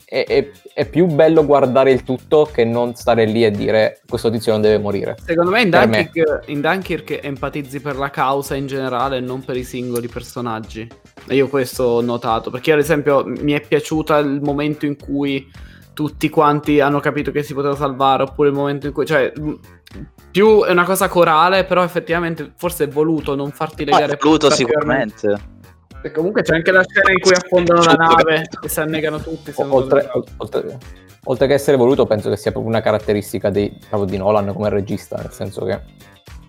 è, 0.05 0.25
è, 0.25 0.49
è, 0.81 0.89
più 0.89 1.07
bello 1.07 1.45
guardare 1.45 1.93
il 1.93 2.03
tutto 2.03 2.49
che 2.53 2.65
non 2.65 2.95
stare 2.95 3.25
lì 3.25 3.45
e 3.45 3.51
dire 3.51 4.01
questo 4.09 4.31
tizio 4.31 4.53
non 4.53 4.61
deve 4.61 4.79
morire. 4.79 5.17
Secondo 5.25 5.51
me 5.51 5.63
in 5.63 5.71
Dunkirk, 5.71 6.17
me. 6.17 6.41
in 6.47 6.61
Dunkirk 6.61 7.21
empatizzi 7.23 7.81
per 7.81 7.97
la 7.97 8.11
causa 8.11 8.55
in 8.55 8.67
generale 8.67 9.19
e 9.19 9.21
non 9.21 9.45
per 9.45 9.57
i 9.57 9.65
singoli 9.65 10.09
personaggi. 10.09 10.89
E 11.27 11.35
io 11.35 11.49
questo 11.49 11.85
ho 11.85 12.01
notato, 12.01 12.51
perché 12.51 12.73
ad 12.73 12.79
esempio 12.79 13.25
mi 13.25 13.53
è 13.53 13.61
piaciuto 13.61 14.17
il 14.17 14.41
momento 14.43 14.87
in 14.87 14.97
cui 14.97 15.51
tutti 15.93 16.29
quanti 16.31 16.81
hanno 16.81 17.01
capito 17.01 17.31
che 17.31 17.43
si 17.43 17.53
poteva 17.53 17.77
salvare, 17.77 18.23
oppure 18.23 18.49
il 18.49 18.55
momento 18.55 18.87
in 18.87 18.93
cui... 18.93 19.07
Cioè, 19.07 19.33
più 20.31 20.63
è 20.63 20.71
una 20.71 20.85
cosa 20.85 21.09
corale, 21.09 21.65
però 21.65 21.83
effettivamente 21.83 22.53
forse 22.57 22.85
è 22.85 22.89
voluto 22.89 23.35
non 23.35 23.51
farti 23.51 23.85
legare... 23.85 24.15
È 24.15 24.19
voluto 24.21 24.51
sicuramente 24.51 25.59
e 26.03 26.11
comunque 26.11 26.43
c'è 26.43 26.55
anche 26.55 26.71
la 26.71 26.85
scena 26.87 27.13
in 27.13 27.21
cui 27.21 27.33
affondano 27.33 27.83
la 27.83 27.93
nave 27.93 28.49
e 28.63 28.69
si 28.69 28.81
annegano 28.81 29.21
tutti. 29.21 29.53
Oltre, 29.57 30.11
oltre, 30.39 30.79
oltre 31.25 31.47
che 31.47 31.55
essere 31.55 31.77
voluto, 31.77 32.07
penso 32.07 32.31
che 32.31 32.37
sia 32.37 32.51
proprio 32.53 32.73
una 32.73 32.83
caratteristica 32.83 33.51
di, 33.51 33.73
di 34.07 34.17
Nolan 34.17 34.53
come 34.53 34.69
regista, 34.69 35.17
nel 35.17 35.33
senso 35.33 35.65
che 35.65 35.81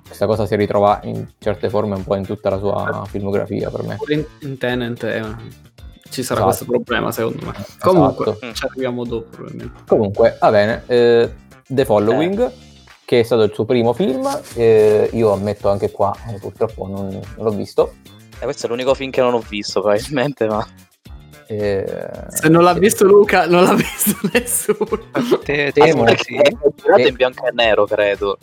questa 0.06 0.26
cosa 0.26 0.46
si 0.46 0.56
ritrova 0.56 1.00
in 1.04 1.26
certe 1.38 1.70
forme 1.70 1.96
un 1.96 2.04
po' 2.04 2.16
in 2.16 2.26
tutta 2.26 2.50
la 2.50 2.58
sua 2.58 3.04
filmografia 3.08 3.70
per 3.70 3.84
me. 3.84 3.98
In, 4.08 4.26
in 4.42 4.58
Tenant 4.58 5.04
eh, 5.04 5.22
ci 6.10 6.24
sarà 6.24 6.42
esatto. 6.42 6.44
questo 6.44 6.66
problema 6.66 7.12
secondo 7.12 7.46
me. 7.46 7.54
Esatto. 7.58 7.90
Comunque, 7.90 8.38
ci 8.54 8.66
arriviamo 8.66 9.06
dopo 9.06 9.30
probabilmente. 9.30 9.82
Comunque, 9.88 10.38
va 10.40 10.52
bene. 10.52 10.84
Eh, 10.88 11.34
The 11.66 11.86
Following, 11.86 12.42
eh. 12.42 12.52
che 13.06 13.22
è 13.22 13.24
stato 13.24 13.44
il 13.44 13.54
suo 13.54 13.64
primo 13.64 13.94
film, 13.94 14.28
eh, 14.56 15.10
io 15.14 15.32
ammetto 15.32 15.70
anche 15.70 15.92
qua, 15.92 16.14
eh, 16.28 16.40
purtroppo 16.40 16.88
non, 16.88 17.08
non 17.08 17.46
l'ho 17.46 17.52
visto. 17.52 17.94
Eh, 18.42 18.46
questo 18.46 18.66
è 18.66 18.70
l'unico 18.70 18.96
film 18.96 19.12
che 19.12 19.22
non 19.22 19.36
ho 19.36 19.44
visto 19.48 19.82
probabilmente, 19.82 20.48
ma... 20.48 20.68
Eh, 21.46 22.10
Se 22.30 22.50
non 22.50 22.64
l'ha 22.64 22.74
visto 22.74 23.06
Luca, 23.06 23.46
non 23.46 23.64
l'ha 23.64 23.76
visto 23.76 24.18
nessuno. 24.34 24.88
Te, 25.44 25.72
temo, 25.72 26.08
sì. 26.18 26.38
È 26.38 27.08
in 27.08 27.14
bianco 27.14 27.46
e 27.46 27.52
nero, 27.54 27.86
credo. 27.86 28.40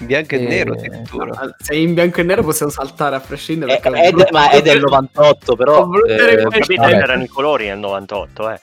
In 0.00 0.06
bianco 0.06 0.34
e, 0.34 0.42
e... 0.42 0.48
nero 0.48 0.72
addirittura. 0.72 1.32
Ah, 1.38 1.54
se 1.56 1.76
in 1.76 1.94
bianco 1.94 2.20
e 2.20 2.24
nero 2.24 2.42
possiamo 2.42 2.72
saltare 2.72 3.14
a 3.14 3.20
prescindere. 3.20 3.78
È, 3.78 3.80
è, 3.80 4.26
ma 4.32 4.50
è 4.50 4.60
del 4.60 4.80
98, 4.80 5.54
però. 5.54 5.88
Eh, 6.08 6.44
erano 6.76 7.22
i 7.22 7.28
colori 7.28 7.66
nel 7.66 7.78
98, 7.78 8.50
eh. 8.50 8.60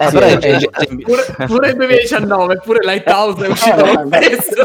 Eh, 0.00 0.08
sì, 0.10 0.16
è, 0.16 0.58
è, 0.58 0.86
pure, 1.02 1.46
pure 1.46 1.68
il 1.70 1.76
2019, 1.76 2.60
pure 2.62 2.78
Lighthouse 2.84 3.46
è 3.46 3.48
uscito 3.50 3.84
lo 3.84 4.06
stesso. 4.06 4.64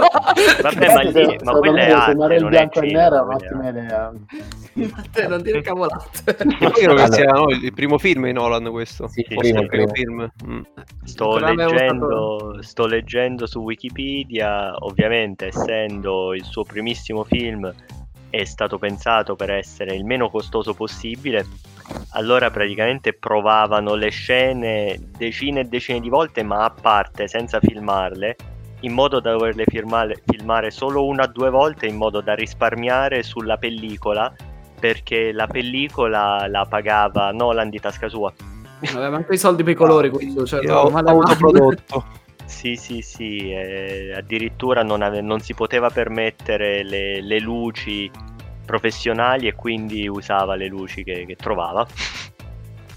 Vabbè, 0.62 0.94
ma, 0.94 1.02
lì, 1.02 1.38
ma 1.44 1.52
quella 1.54 1.82
è 1.82 1.90
arte, 1.90 2.14
non 2.14 2.32
è 2.32 2.36
e 2.36 2.92
nero 2.92 3.16
è 3.16 3.22
un'ottima 3.22 3.70
idea. 3.70 4.12
Matteo, 4.74 5.30
non 5.30 5.42
dire 5.42 5.62
cavolate. 5.62 6.10
Io 6.60 6.70
credo 6.70 6.94
che 6.96 7.12
sia 7.12 7.32
no, 7.32 7.50
il 7.50 7.74
primo 7.74 7.98
film 7.98 8.26
di 8.26 8.32
Nolan 8.32 8.70
questo. 8.70 9.08
Sì, 9.08 9.26
sì, 9.28 9.36
primo, 9.36 9.62
il 9.62 9.68
primo 9.68 9.88
film. 9.92 10.32
Mm. 10.46 10.62
Sto, 11.04 11.38
leggendo, 11.38 12.58
sto 12.62 12.86
leggendo 12.86 13.48
su 13.48 13.60
Wikipedia, 13.60 14.76
ovviamente 14.80 15.48
essendo 15.48 16.34
il 16.34 16.44
suo 16.44 16.64
primissimo 16.64 17.24
film 17.24 17.72
è 18.30 18.46
stato 18.46 18.80
pensato 18.80 19.36
per 19.36 19.52
essere 19.52 19.94
il 19.94 20.06
meno 20.06 20.28
costoso 20.28 20.74
possibile 20.74 21.46
allora 22.12 22.52
praticamente 22.52 23.14
provavano 23.14 23.96
le 23.96 24.10
scene 24.10 25.00
decine 25.18 25.62
e 25.62 25.64
decine 25.66 26.00
di 26.00 26.10
volte 26.10 26.44
ma 26.44 26.64
a 26.64 26.70
parte 26.70 27.28
senza 27.28 27.60
filmarle 27.60 28.36
in 28.82 28.94
modo 28.94 29.20
da 29.20 29.32
doverle 29.32 29.64
filmare, 29.66 30.22
filmare 30.26 30.70
solo 30.72 31.06
una 31.06 31.24
o 31.24 31.28
due 31.28 31.50
volte 31.50 31.88
in 31.88 31.96
modo 31.96 32.22
da 32.22 32.34
risparmiare 32.34 33.24
sulla 33.24 33.58
pellicola 33.58 34.34
perché 34.80 35.32
la 35.32 35.48
pellicola 35.48 36.46
la 36.48 36.66
pagava 36.66 37.32
Nolan 37.32 37.70
di 37.70 37.80
tasca 37.80 38.10
sua. 38.10 38.34
Aveva 38.94 39.16
anche 39.16 39.36
i 39.36 39.38
soldi 39.38 39.64
per 39.64 39.72
i 39.72 39.76
colori 39.76 40.10
quindi 40.10 40.46
cioè, 40.46 40.62
no, 40.66 40.82
autoprodotto 40.82 42.04
sì 42.46 42.76
sì 42.76 43.02
sì 43.02 43.50
eh, 43.54 44.14
addirittura 44.14 44.84
non, 44.84 45.02
ave- 45.02 45.22
non, 45.22 45.40
si 45.40 45.54
poteva 45.54 45.90
permettere 45.90 46.84
le, 46.84 47.22
le 47.22 47.40
luci 47.40 48.12
professionali 48.66 49.48
e 49.48 49.54
quindi 49.54 50.08
usava 50.08 50.56
le 50.56 50.68
luci 50.68 51.04
che, 51.04 51.26
che 51.26 51.36
trovava. 51.36 51.86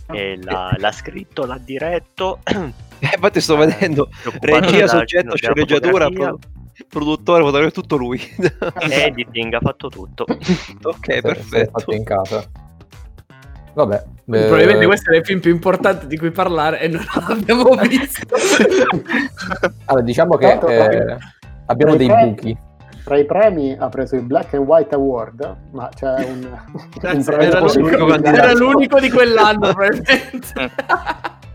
E 0.09 0.39
l'ha, 0.41 0.75
l'ha, 0.79 0.93
scritto, 0.93 1.45
l'ha 1.45 1.59
diretto. 1.59 2.41
Eh, 2.99 3.11
infatti 3.15 3.43
sto 3.43 3.61
eh, 3.61 3.67
vedendo 3.67 4.09
regia, 4.41 4.87
soggetto, 4.87 5.37
sceneggiatura, 5.37 6.09
pro- 6.09 6.39
produttore, 6.89 7.43
fotografia, 7.43 7.71
tutto 7.71 7.97
lui. 7.97 8.19
Editing, 8.89 9.53
ha 9.53 9.61
fatto 9.61 9.89
tutto. 9.89 10.25
ok, 10.83 11.21
perfetto. 11.21 11.79
Fatto 11.79 11.95
in 11.95 12.05
casa. 12.05 12.45
Vabbè. 13.75 14.03
Probabilmente 14.25 14.85
eh... 14.85 14.87
questo 14.87 15.13
è 15.13 15.17
il 15.19 15.27
film 15.27 15.41
più 15.41 15.51
importante 15.53 16.07
di 16.07 16.17
cui 16.17 16.31
parlare 16.31 16.81
e 16.81 16.89
non 16.89 17.05
l'abbiamo 17.29 17.75
visto. 17.75 18.35
allora, 19.85 20.03
diciamo 20.03 20.37
che 20.39 20.53
eh, 20.53 21.19
abbiamo 21.67 21.97
dei 21.97 22.09
buchi 22.09 22.57
tra 23.07 23.17
i 23.17 23.25
premi 23.25 23.77
ha 23.79 23.89
preso 23.89 24.17
il 24.17 24.23
Black 24.23 24.55
and 24.55 24.67
White 24.67 24.93
Award, 24.97 25.57
ma 25.71 25.89
c'è 25.95 26.25
un, 26.25 26.59
un 27.03 27.25
era, 27.39 27.61
l'unico, 27.61 28.15
era 28.25 28.53
l'unico 28.53 28.99
di 28.99 29.11
quell'anno 29.11 29.73
probabilmente. 29.73 30.73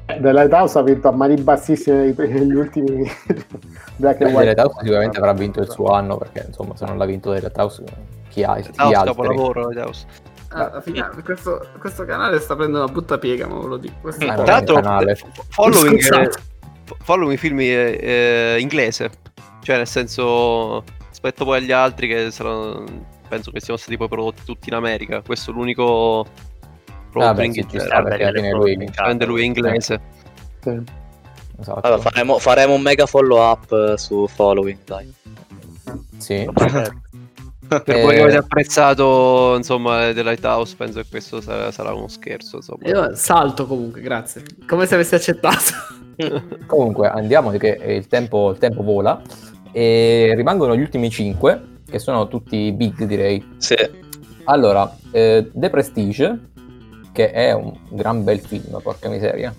The 0.22 0.32
Lighthouse 0.32 0.80
ha 0.80 0.82
vinto 0.82 1.10
a 1.10 1.12
mani 1.12 1.36
bassissime 1.42 2.14
negli 2.16 2.54
ultimi 2.56 3.04
Black 3.98 4.22
and 4.22 4.32
White. 4.32 4.38
The 4.38 4.46
Lighthouse 4.46 4.76
sicuramente 4.80 5.18
avrà 5.18 5.34
vinto 5.34 5.60
il 5.60 5.70
suo 5.70 5.88
anno 5.88 6.16
perché 6.16 6.46
insomma 6.48 6.78
se 6.78 6.86
non 6.86 6.98
l'ha 6.98 7.06
vinto 7.06 7.34
The 7.34 7.42
Lighthouse 7.42 7.84
chi 8.30 8.44
ha? 8.44 8.56
Chi 8.56 8.78
altri? 8.80 9.04
capolavoro 9.08 9.68
Lighthouse. 9.68 10.06
Ah, 10.54 10.82
questo, 11.22 11.68
questo, 11.80 12.06
canale 12.06 12.40
sta 12.40 12.56
prendendo 12.56 12.86
una 12.86 12.92
brutta 12.94 13.18
piega, 13.18 13.46
ma 13.48 13.60
ve 13.60 13.68
lo 13.68 13.78
dico. 13.78 13.96
Questo 14.00 14.26
ah, 14.26 14.36
tra 14.36 14.46
l'altro, 14.46 14.82
following, 15.50 16.00
following 17.04 17.38
film 17.38 17.60
eh, 17.60 18.56
inglese, 18.58 19.10
cioè 19.64 19.76
nel 19.76 19.88
senso 19.88 21.00
rispetto 21.22 21.46
poi 21.46 21.60
agli 21.60 21.72
altri 21.72 22.08
che 22.08 22.32
saranno, 22.32 22.84
penso 23.30 23.52
che 23.52 23.62
siano 23.62 23.80
stati 23.80 23.96
poi 23.96 24.08
prodotti 24.08 24.42
tutti 24.44 24.70
in 24.70 24.76
America. 24.76 25.22
Questo 25.22 25.52
è 25.52 25.54
l'unico 25.54 26.26
prodotto 27.12 27.40
ah, 27.40 27.44
in 27.44 27.54
inglese. 27.54 27.88
perché 27.88 28.52
lui, 28.52 28.76
lui 29.26 29.42
è 29.42 29.46
inglese. 29.46 30.02
Sì. 30.62 30.82
Esatto. 31.60 31.80
Allora, 31.82 32.02
faremo, 32.02 32.40
faremo, 32.40 32.74
un 32.74 32.82
mega 32.82 33.06
follow 33.06 33.40
up 33.40 33.72
eh, 33.72 33.98
su 33.98 34.26
following, 34.28 34.80
dai. 34.84 35.14
Sì. 36.18 36.50
per 37.68 37.84
eh... 37.86 38.02
voi 38.02 38.16
che 38.16 38.22
avete 38.22 38.38
apprezzato 38.38 39.54
insomma 39.56 40.12
The 40.12 40.24
Lighthouse 40.24 40.76
penso 40.76 41.00
che 41.00 41.08
questo 41.10 41.40
sarà, 41.40 41.72
sarà 41.72 41.94
uno 41.94 42.10
scherzo 42.10 42.58
insomma. 42.58 42.86
io 42.86 43.16
salto 43.16 43.66
comunque 43.66 44.02
grazie 44.02 44.44
come 44.68 44.86
se 44.86 44.96
avessi 44.96 45.16
accettato 45.16 45.72
comunque 46.68 47.08
andiamo 47.08 47.50
che 47.52 47.80
il 47.82 48.08
tempo, 48.08 48.52
il 48.52 48.58
tempo 48.58 48.84
vola 48.84 49.22
e 49.72 50.34
rimangono 50.36 50.76
gli 50.76 50.82
ultimi 50.82 51.10
5, 51.10 51.62
che 51.90 52.00
sono 52.00 52.28
tutti 52.28 52.72
big 52.72 53.04
direi. 53.06 53.56
Sì. 53.58 53.76
Allora, 54.46 54.96
eh, 55.12 55.50
The 55.54 55.70
Prestige, 55.70 56.40
che 57.12 57.32
è 57.32 57.52
un 57.54 57.74
gran 57.90 58.24
bel 58.24 58.40
film, 58.40 58.80
porca 58.82 59.10
miseria. 59.10 59.54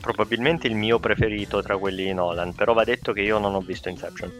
Probabilmente 0.00 0.66
il 0.66 0.74
mio 0.74 0.98
preferito 0.98 1.62
tra 1.62 1.76
quelli 1.76 2.04
di 2.04 2.12
Nolan, 2.14 2.54
però 2.54 2.72
va 2.72 2.84
detto 2.84 3.12
che 3.12 3.20
io 3.20 3.38
non 3.38 3.54
ho 3.54 3.60
visto 3.60 3.88
Inception. 3.88 4.32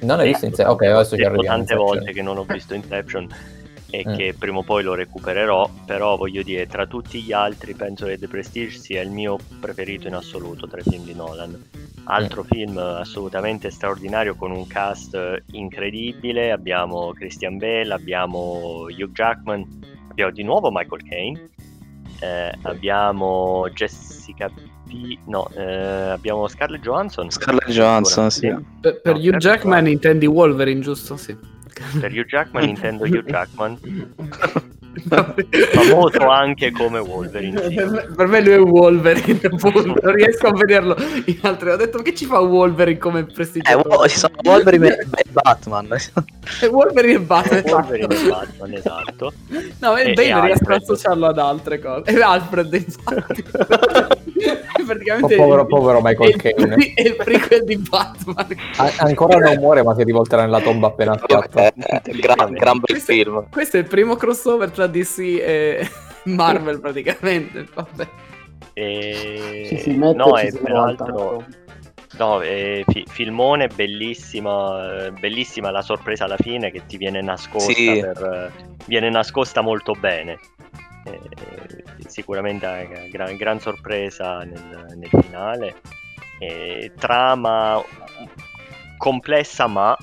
Non 0.00 0.18
hai 0.18 0.28
visto 0.28 0.46
Inception? 0.46 0.74
Ok, 0.74 0.82
adesso 0.82 1.16
ci 1.16 1.22
arriviamo. 1.22 1.56
tante 1.56 1.72
Inception. 1.74 1.86
volte 1.86 2.12
che 2.12 2.22
non 2.22 2.38
ho 2.38 2.44
visto 2.44 2.74
Inception 2.74 3.28
e 3.92 4.04
mm. 4.08 4.14
che 4.14 4.34
prima 4.38 4.58
o 4.58 4.62
poi 4.62 4.82
lo 4.82 4.94
recupererò, 4.94 5.68
però 5.84 6.16
voglio 6.16 6.42
dire, 6.42 6.66
tra 6.66 6.86
tutti 6.86 7.20
gli 7.20 7.32
altri 7.32 7.74
penso 7.74 8.06
che 8.06 8.18
The 8.18 8.26
Prestige 8.26 8.78
sia 8.78 9.02
il 9.02 9.10
mio 9.10 9.38
preferito 9.60 10.08
in 10.08 10.14
assoluto 10.14 10.66
tra 10.66 10.80
i 10.80 10.82
film 10.82 11.04
di 11.04 11.14
Nolan. 11.14 11.62
Altro 12.04 12.42
mm. 12.42 12.46
film 12.46 12.78
assolutamente 12.78 13.70
straordinario 13.70 14.34
con 14.34 14.50
un 14.50 14.66
cast 14.66 15.42
incredibile, 15.50 16.52
abbiamo 16.52 17.12
Christian 17.12 17.58
Bale, 17.58 17.92
abbiamo 17.92 18.86
Hugh 18.88 19.12
Jackman, 19.12 19.62
abbiamo 20.08 20.32
di 20.32 20.42
nuovo 20.42 20.70
Michael 20.72 21.02
Caine, 21.06 21.50
eh, 22.20 22.52
abbiamo 22.62 23.68
Jessica 23.74 24.48
P... 24.48 25.18
no, 25.26 25.50
eh, 25.54 26.08
abbiamo 26.08 26.48
Scarlett 26.48 26.80
Johansson. 26.80 27.30
Scarlett 27.30 27.68
Johansson, 27.68 28.30
sì. 28.30 28.48
Per, 28.80 29.02
per 29.02 29.16
no, 29.16 29.20
Hugh 29.20 29.36
Jackman 29.36 29.86
intendi 29.86 30.24
Wolverine, 30.24 30.80
giusto? 30.80 31.18
Sì. 31.18 31.50
Per 32.00 32.12
Hugh 32.12 32.26
Jackman 32.26 32.68
intendo 32.68 33.04
Hugh 33.04 33.24
Jackman. 33.24 33.78
famoso 35.72 36.28
anche 36.28 36.70
come 36.70 36.98
Wolverine. 36.98 37.68
Sì. 37.68 37.74
Per, 37.74 38.26
me, 38.26 38.40
lui 38.42 38.52
è 38.52 38.58
Wolverine, 38.58 39.40
non 39.50 40.14
riesco 40.14 40.48
a 40.48 40.52
vederlo 40.52 40.96
in 41.24 41.38
altre. 41.42 41.72
Ho 41.72 41.76
detto 41.76 41.98
che 42.02 42.14
ci 42.14 42.26
fa 42.26 42.40
Wolverine 42.40 42.98
come 42.98 43.24
prestigio. 43.24 43.70
Eh, 43.70 44.08
ci 44.08 44.18
sono 44.18 44.34
Wolverine 44.42 44.88
e 44.88 45.24
Batman. 45.30 45.88
Wolverine 46.70 47.14
e 47.14 47.20
Batman. 47.20 47.62
Wolverine 47.64 48.14
e 48.14 48.28
Batman, 48.28 48.72
esatto. 48.74 49.32
No, 49.78 49.96
e, 49.96 50.12
Bane 50.12 50.46
riesco 50.46 50.72
a 50.72 50.76
associarlo 50.76 51.26
ad 51.26 51.38
altre 51.38 51.78
cose. 51.78 52.10
E 52.10 52.20
Alfred, 52.20 52.72
infatti. 52.74 53.44
praticamente 54.86 55.34
oh, 55.34 55.38
povero, 55.38 55.66
povero 55.66 56.00
Michael 56.02 56.36
Caine. 56.36 56.74
È 56.94 57.02
il 57.02 57.16
prequel 57.16 57.64
di 57.64 57.76
Batman. 57.76 58.46
A- 58.76 58.92
ancora 58.98 59.38
non 59.38 59.56
muore, 59.56 59.82
ma 59.82 59.94
si 59.94 60.04
rivolterà 60.04 60.42
nella 60.42 60.60
tomba 60.60 60.88
appena 60.88 61.16
fatta. 61.16 61.72
Eh, 61.72 62.00
gran, 62.18 62.52
gran 62.52 62.78
bel 62.78 62.86
questo, 62.88 63.12
film. 63.12 63.46
Questo 63.50 63.76
è 63.76 63.80
il 63.80 63.86
primo 63.86 64.16
crossover 64.16 64.70
tra 64.70 64.86
DC 64.86 65.18
e 65.18 65.88
Marvel, 66.24 66.80
praticamente. 66.80 67.66
Vabbè. 67.72 68.08
E... 68.74 69.66
Sì, 69.68 69.76
sì, 69.78 69.96
no, 69.96 70.36
e 70.36 70.52
peraltro... 70.52 71.44
No, 72.18 72.42
eh, 72.42 72.84
fi- 72.86 73.06
filmone 73.08 73.68
bellissima, 73.68 75.10
bellissima 75.18 75.70
la 75.70 75.80
sorpresa 75.80 76.24
alla 76.24 76.36
fine 76.36 76.70
che 76.70 76.82
ti 76.86 76.98
viene 76.98 77.22
nascosta, 77.22 77.72
sì. 77.72 78.00
per, 78.00 78.52
viene 78.84 79.08
nascosta 79.08 79.62
molto 79.62 79.94
bene. 79.98 80.38
Eh, 81.04 81.84
sicuramente 82.06 82.66
una 82.66 83.08
gran, 83.10 83.36
gran 83.36 83.60
sorpresa 83.60 84.38
nel, 84.44 84.94
nel 84.96 85.22
finale. 85.22 85.80
Eh, 86.38 86.92
trama 86.96 87.82
complessa 88.98 89.66
ma 89.66 89.96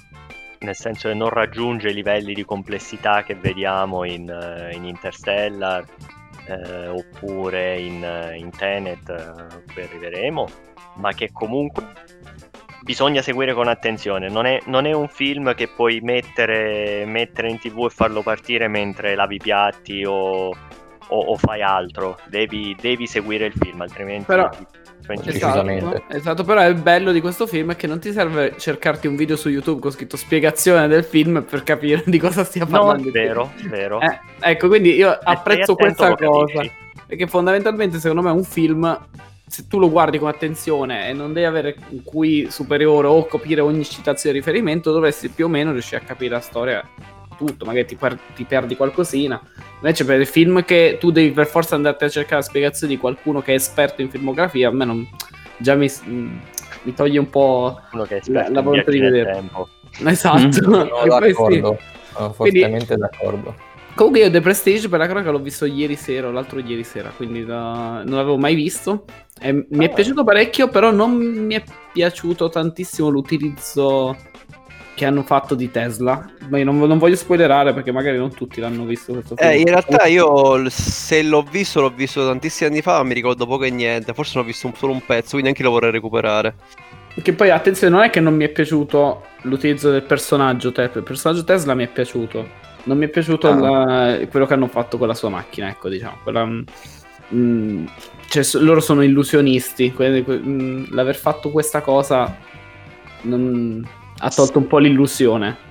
nel 0.59 0.75
senso 0.75 1.07
che 1.07 1.13
non 1.13 1.29
raggiunge 1.29 1.89
i 1.89 1.93
livelli 1.93 2.33
di 2.33 2.43
complessità 2.43 3.23
che 3.23 3.35
vediamo 3.35 4.03
in, 4.03 4.29
uh, 4.29 4.75
in 4.75 4.83
Interstellar, 4.83 5.85
eh, 6.49 6.88
oppure 6.88 7.79
in, 7.79 8.33
in 8.35 8.49
Tenet, 8.49 9.09
eh, 9.09 9.73
qui 9.73 9.83
arriveremo, 9.83 10.47
ma 10.95 11.13
che 11.13 11.29
comunque 11.31 11.83
bisogna 12.81 13.21
seguire 13.21 13.53
con 13.53 13.67
attenzione. 13.67 14.29
Non 14.29 14.45
è, 14.45 14.59
non 14.65 14.85
è 14.85 14.91
un 14.91 15.07
film 15.07 15.53
che 15.53 15.67
puoi 15.67 15.99
mettere, 16.01 17.05
mettere, 17.05 17.49
in 17.49 17.59
tv 17.59 17.85
e 17.85 17.89
farlo 17.89 18.23
partire 18.23 18.67
mentre 18.67 19.15
lavi 19.15 19.35
i 19.35 19.39
piatti 19.39 20.03
o, 20.05 20.49
o, 21.09 21.19
o 21.19 21.37
fai 21.37 21.61
altro. 21.61 22.19
Devi, 22.27 22.75
devi, 22.79 23.07
seguire 23.07 23.45
il 23.45 23.53
film, 23.53 23.81
altrimenti... 23.81 24.25
Però... 24.25 24.49
Esatto, 25.11 26.03
esatto, 26.09 26.43
però 26.43 26.61
è 26.61 26.73
bello 26.75 27.11
di 27.11 27.19
questo 27.19 27.47
film 27.47 27.75
che 27.75 27.87
non 27.87 27.99
ti 27.99 28.11
serve 28.11 28.55
cercarti 28.59 29.07
un 29.07 29.15
video 29.15 29.35
su 29.35 29.49
YouTube 29.49 29.81
con 29.81 29.89
scritto 29.89 30.17
spiegazione 30.17 30.87
del 30.87 31.03
film 31.03 31.43
per 31.49 31.63
capire 31.63 32.03
di 32.05 32.19
cosa 32.19 32.43
stia 32.43 32.67
parlando. 32.67 33.05
No, 33.05 33.11
vero, 33.11 33.51
vero. 33.69 33.99
Eh, 34.01 34.19
ecco, 34.39 34.67
quindi 34.67 34.93
io 34.93 35.09
apprezzo 35.09 35.73
questa 35.73 36.13
cosa. 36.15 36.53
Capisci. 36.53 36.73
Perché 37.07 37.25
fondamentalmente 37.25 37.97
secondo 37.97 38.21
me 38.21 38.29
un 38.29 38.43
film 38.43 39.07
se 39.47 39.67
tu 39.67 39.79
lo 39.79 39.89
guardi 39.89 40.19
con 40.19 40.27
attenzione 40.27 41.09
e 41.09 41.13
non 41.13 41.33
devi 41.33 41.47
avere 41.47 41.75
un 41.89 42.03
qui 42.03 42.51
superiore 42.51 43.07
o 43.07 43.25
capire 43.25 43.61
ogni 43.61 43.83
citazione 43.83 44.35
di 44.35 44.41
riferimento, 44.41 44.91
dovresti 44.91 45.29
più 45.29 45.45
o 45.45 45.47
meno 45.47 45.71
riuscire 45.71 46.01
a 46.01 46.05
capire 46.05 46.35
la 46.35 46.39
storia 46.39 46.87
tutto, 47.39 47.63
magari 47.63 47.86
ti, 47.86 47.95
per- 47.95 48.19
ti, 48.36 48.43
perdi 48.43 48.75
qualcosina. 48.75 49.41
Invece 49.75 50.04
per 50.04 50.19
il 50.19 50.28
film 50.28 50.65
che 50.65 50.97
tu 50.99 51.10
devi 51.10 51.32
per 51.32 51.47
forza 51.47 51.75
andarti 51.75 52.04
a 52.04 52.10
cercare 52.10 52.36
la 52.38 52.41
spiegazione 52.41 52.93
di 52.93 52.99
qualcuno 52.99 53.41
che 53.41 53.54
è 53.54 53.56
esperto 53.56 54.02
in 54.02 54.10
filmografia, 54.10 54.67
a 54.67 54.71
me 54.71 54.86
non, 54.86 55.08
già 55.58 55.75
mi, 55.75 55.89
mi 56.04 56.93
toglie 56.93 57.19
un 57.19 57.30
po' 57.30 57.80
la, 57.91 58.49
la 58.49 58.62
volontà 58.62 58.91
di 58.91 58.99
vedere. 58.99 59.32
Tempo. 59.32 59.69
Esatto. 60.06 60.67
Mm, 60.67 60.71
no, 60.71 61.19
d'accordo. 61.19 61.78
Sì. 61.80 62.13
Sono 62.13 62.34
fortemente 62.34 62.86
Quindi, 62.86 63.02
d'accordo. 63.02 63.56
Comunque 63.95 64.21
io 64.21 64.32
The 64.32 64.41
Prestige 64.41 64.88
per 64.88 64.99
la 64.99 65.06
cronaca 65.08 65.30
l'ho 65.30 65.39
visto 65.39 65.65
ieri 65.65 65.95
sera 65.95 66.28
o 66.28 66.32
l'altro 66.32 66.60
ieri 66.60 66.84
sera, 66.84 67.12
quindi 67.15 67.43
da... 67.43 68.02
non 68.06 68.15
l'avevo 68.15 68.38
mai 68.38 68.56
visto. 68.56 69.04
E 69.41 69.52
mi 69.52 69.86
è 69.86 69.89
ah. 69.89 69.93
piaciuto 69.93 70.23
parecchio, 70.23 70.69
però 70.69 70.91
non 70.91 71.15
mi 71.15 71.54
è 71.54 71.63
piaciuto 71.91 72.49
tantissimo 72.49 73.10
l'utilizzo 73.10 74.15
che 74.99 75.05
hanno 75.05 75.23
fatto 75.23 75.55
di 75.55 75.71
Tesla. 75.71 76.29
Ma 76.49 76.57
io 76.57 76.65
non, 76.65 76.77
non, 76.77 76.97
voglio 76.97 77.15
spoilerare 77.15 77.73
perché 77.73 77.93
magari 77.93 78.17
non 78.17 78.33
tutti 78.33 78.59
l'hanno 78.59 78.83
visto 78.83 79.13
questo 79.13 79.38
film. 79.38 79.49
Eh, 79.49 79.59
in 79.59 79.67
realtà 79.67 80.05
io 80.07 80.69
se 80.69 81.23
l'ho 81.23 81.41
visto, 81.41 81.79
l'ho 81.79 81.89
visto 81.89 82.25
tantissimi 82.25 82.69
anni 82.69 82.81
fa, 82.81 83.01
mi 83.03 83.13
ricordo 83.13 83.45
poco 83.45 83.63
e 83.63 83.69
niente. 83.69 84.13
Forse 84.13 84.33
ne 84.35 84.41
ho 84.41 84.43
visto 84.43 84.69
solo 84.75 84.91
un 84.91 85.01
pezzo, 85.05 85.29
quindi 85.31 85.47
anche 85.47 85.63
lo 85.63 85.71
vorrei 85.71 85.91
recuperare. 85.91 86.53
Che 87.21 87.33
poi 87.33 87.49
attenzione, 87.49 87.95
non 87.95 88.03
è 88.03 88.09
che 88.09 88.19
non 88.19 88.35
mi 88.35 88.43
è 88.43 88.49
piaciuto 88.49 89.23
l'utilizzo 89.43 89.89
del 89.89 90.03
personaggio 90.03 90.73
Tesla. 90.73 90.99
Il 90.99 91.03
personaggio 91.03 91.45
Tesla 91.45 91.73
mi 91.75 91.85
è 91.85 91.88
piaciuto. 91.88 92.47
Non 92.83 92.97
mi 92.97 93.05
è 93.05 93.09
piaciuto 93.09 93.47
ah. 93.47 93.55
la, 93.55 94.27
quello 94.29 94.45
che 94.45 94.53
hanno 94.53 94.67
fatto 94.67 94.97
con 94.97 95.07
la 95.07 95.13
sua 95.13 95.29
macchina, 95.29 95.69
ecco, 95.69 95.88
diciamo. 95.88 96.17
Quella, 96.23 96.43
mh, 96.43 96.65
mm, 97.33 97.85
cioè, 98.27 98.43
loro 98.62 98.81
sono 98.81 99.01
illusionisti. 99.01 99.93
Quindi, 99.93 100.29
mh, 100.29 100.49
mm, 100.49 100.85
l'aver 100.89 101.15
fatto 101.15 101.51
questa 101.51 101.79
cosa 101.79 102.38
non, 103.21 103.85
ha 104.19 104.29
tolto 104.29 104.60
un 104.60 104.67
po' 104.67 104.77
l'illusione. 104.77 105.67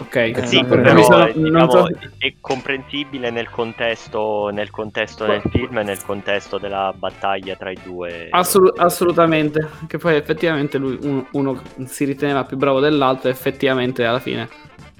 Ok, 0.00 0.46
sì, 0.46 0.64
però 0.64 1.02
sono, 1.02 1.26
è, 1.26 1.32
diciamo, 1.34 1.70
so... 1.70 1.88
è 2.18 2.34
comprensibile 2.40 3.30
nel 3.30 3.50
contesto, 3.50 4.48
nel 4.48 4.70
contesto 4.70 5.26
del 5.26 5.42
film 5.50 5.78
e 5.78 5.82
nel 5.82 6.02
contesto 6.02 6.58
della 6.58 6.92
battaglia 6.96 7.54
tra 7.54 7.70
i 7.70 7.78
due. 7.84 8.28
Assolut- 8.30 8.78
assolutamente, 8.78 9.68
che 9.86 9.98
poi 9.98 10.16
effettivamente 10.16 10.78
lui, 10.78 10.98
uno, 11.02 11.26
uno 11.32 11.62
si 11.84 12.04
riteneva 12.04 12.44
più 12.44 12.56
bravo 12.56 12.80
dell'altro 12.80 13.28
e 13.28 13.32
effettivamente 13.32 14.04
alla 14.04 14.20
fine 14.20 14.48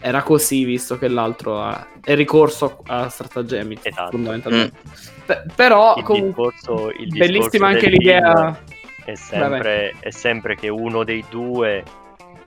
era 0.02 0.22
così 0.22 0.64
visto 0.64 0.98
che 0.98 1.08
l'altro 1.08 1.60
ha, 1.60 1.86
è 2.02 2.14
ricorso 2.14 2.82
a 2.86 3.08
stratagemmi 3.08 3.78
esatto. 3.82 4.12
fondamentalmente 4.12 4.74
mm. 4.82 5.26
P- 5.26 5.54
però 5.54 5.94
il 5.96 6.02
comunque 6.02 6.52
discorso, 6.52 6.90
il 6.90 7.08
bellissima 7.08 7.68
anche 7.68 7.88
l'idea 7.88 8.58
è 9.04 9.14
sempre, 9.14 9.94
è 9.98 10.10
sempre, 10.10 10.54
che 10.56 10.68
uno 10.68 11.04
dei 11.04 11.24
due 11.28 11.82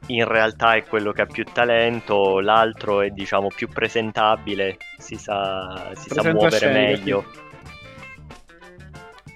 in 0.07 0.25
realtà 0.25 0.75
è 0.75 0.83
quello 0.83 1.11
che 1.11 1.21
ha 1.21 1.25
più 1.25 1.43
talento 1.45 2.39
l'altro 2.39 3.01
è 3.01 3.09
diciamo 3.09 3.47
più 3.53 3.69
presentabile 3.69 4.77
si 4.97 5.15
sa, 5.15 5.91
si 5.95 6.09
sa 6.09 6.31
muovere 6.31 6.71
meglio 6.71 7.25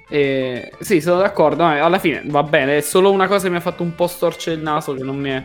e, 0.10 0.72
sì 0.80 1.02
sono 1.02 1.20
d'accordo 1.22 1.66
alla 1.66 2.00
fine 2.00 2.22
va 2.26 2.44
bene 2.44 2.78
è 2.78 2.82
solo 2.82 3.12
una 3.12 3.28
cosa 3.28 3.46
che 3.46 3.52
mi 3.52 3.58
ha 3.58 3.62
fatto 3.62 3.84
un 3.84 3.96
po' 3.96 4.08
storcere 4.08 4.58
il 4.58 4.62
naso 4.62 4.94
che 4.94 5.04
non 5.04 5.18
mi 5.18 5.30
è 5.30 5.44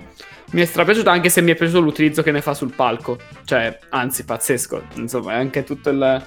mi 0.52 0.60
è 0.60 0.64
strapiaciuto 0.64 1.08
anche 1.08 1.28
se 1.28 1.40
mi 1.40 1.52
è 1.52 1.54
piaciuto 1.54 1.80
l'utilizzo 1.80 2.22
che 2.22 2.30
ne 2.30 2.42
fa 2.42 2.54
sul 2.54 2.72
palco. 2.74 3.18
Cioè, 3.44 3.78
anzi, 3.90 4.24
pazzesco. 4.24 4.82
Insomma, 4.96 5.32
è 5.32 5.36
anche 5.36 5.64
tutto 5.64 5.90
il... 5.90 6.26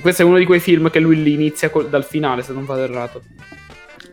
Questo 0.00 0.22
è 0.22 0.24
uno 0.24 0.38
di 0.38 0.44
quei 0.44 0.60
film 0.60 0.90
che 0.90 0.98
lui 0.98 1.22
li 1.22 1.32
inizia 1.32 1.70
col... 1.70 1.88
dal 1.88 2.04
finale, 2.04 2.42
se 2.42 2.52
non 2.52 2.64
vado 2.64 2.82
errato. 2.82 3.22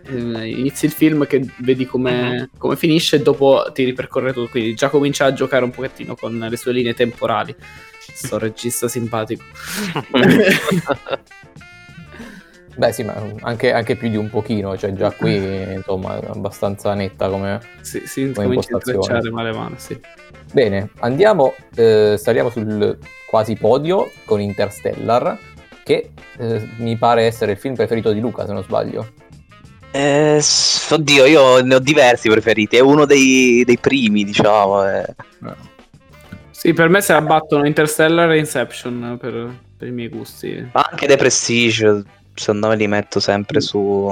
Eh, 0.07 0.49
inizi 0.49 0.85
il 0.85 0.91
film 0.91 1.25
che 1.25 1.43
vedi 1.57 1.85
come, 1.85 2.37
uh-huh. 2.37 2.49
come 2.57 2.75
finisce 2.75 3.15
e 3.17 3.21
dopo 3.21 3.71
ti 3.73 3.83
ripercorre 3.83 4.33
tutto. 4.33 4.49
Quindi 4.49 4.75
già 4.75 4.89
comincia 4.89 5.25
a 5.25 5.33
giocare 5.33 5.63
un 5.63 5.71
pochettino 5.71 6.15
con 6.15 6.37
le 6.37 6.57
sue 6.57 6.73
linee 6.73 6.93
temporali. 6.93 7.55
Sto 8.13 8.37
regista 8.37 8.87
simpatico. 8.87 9.43
Beh 12.77 12.91
sì, 12.91 13.03
ma 13.03 13.15
anche, 13.41 13.71
anche, 13.71 13.95
più 13.95 14.09
di 14.09 14.17
un 14.17 14.29
pochino, 14.29 14.77
cioè 14.77 14.91
già 14.91 15.09
qui 15.11 15.35
insomma 15.35 16.19
è 16.19 16.27
abbastanza 16.27 16.93
netta 16.93 17.29
come 17.29 17.61
Sì, 17.79 18.01
sì, 18.05 18.31
come 18.33 18.47
comincia 18.47 18.75
a 18.75 18.81
intrecciare 18.83 19.31
male 19.31 19.53
mano, 19.53 19.75
sì. 19.77 19.97
Bene, 20.51 20.89
andiamo, 20.99 21.53
eh, 21.75 22.15
saliamo 22.17 22.49
sul 22.49 22.97
quasi 23.29 23.55
podio 23.55 24.11
con 24.25 24.41
Interstellar, 24.41 25.37
che 25.83 26.11
eh, 26.37 26.69
mi 26.77 26.97
pare 26.97 27.23
essere 27.23 27.53
il 27.53 27.57
film 27.57 27.75
preferito 27.75 28.11
di 28.11 28.19
Luca, 28.19 28.45
se 28.45 28.51
non 28.51 28.63
sbaglio. 28.63 29.23
Eh, 29.95 30.43
oddio, 30.89 31.23
io 31.23 31.61
ne 31.61 31.75
ho 31.75 31.79
diversi 31.79 32.27
preferiti, 32.27 32.75
è 32.75 32.81
uno 32.81 33.05
dei, 33.05 33.63
dei 33.65 33.77
primi, 33.77 34.25
diciamo. 34.25 34.85
Eh. 34.85 35.15
Sì, 36.51 36.73
per 36.73 36.89
me 36.89 36.99
si 36.99 37.13
abbattono 37.13 37.65
Interstellar 37.65 38.29
e 38.31 38.39
Inception 38.39 39.17
per, 39.17 39.57
per 39.77 39.87
i 39.87 39.91
miei 39.91 40.09
gusti. 40.09 40.67
Anche 40.73 41.07
The 41.07 41.15
Prestige 41.15 42.03
secondo 42.33 42.67
me 42.67 42.75
li 42.75 42.87
metto 42.87 43.21
sempre 43.21 43.61
su... 43.61 44.07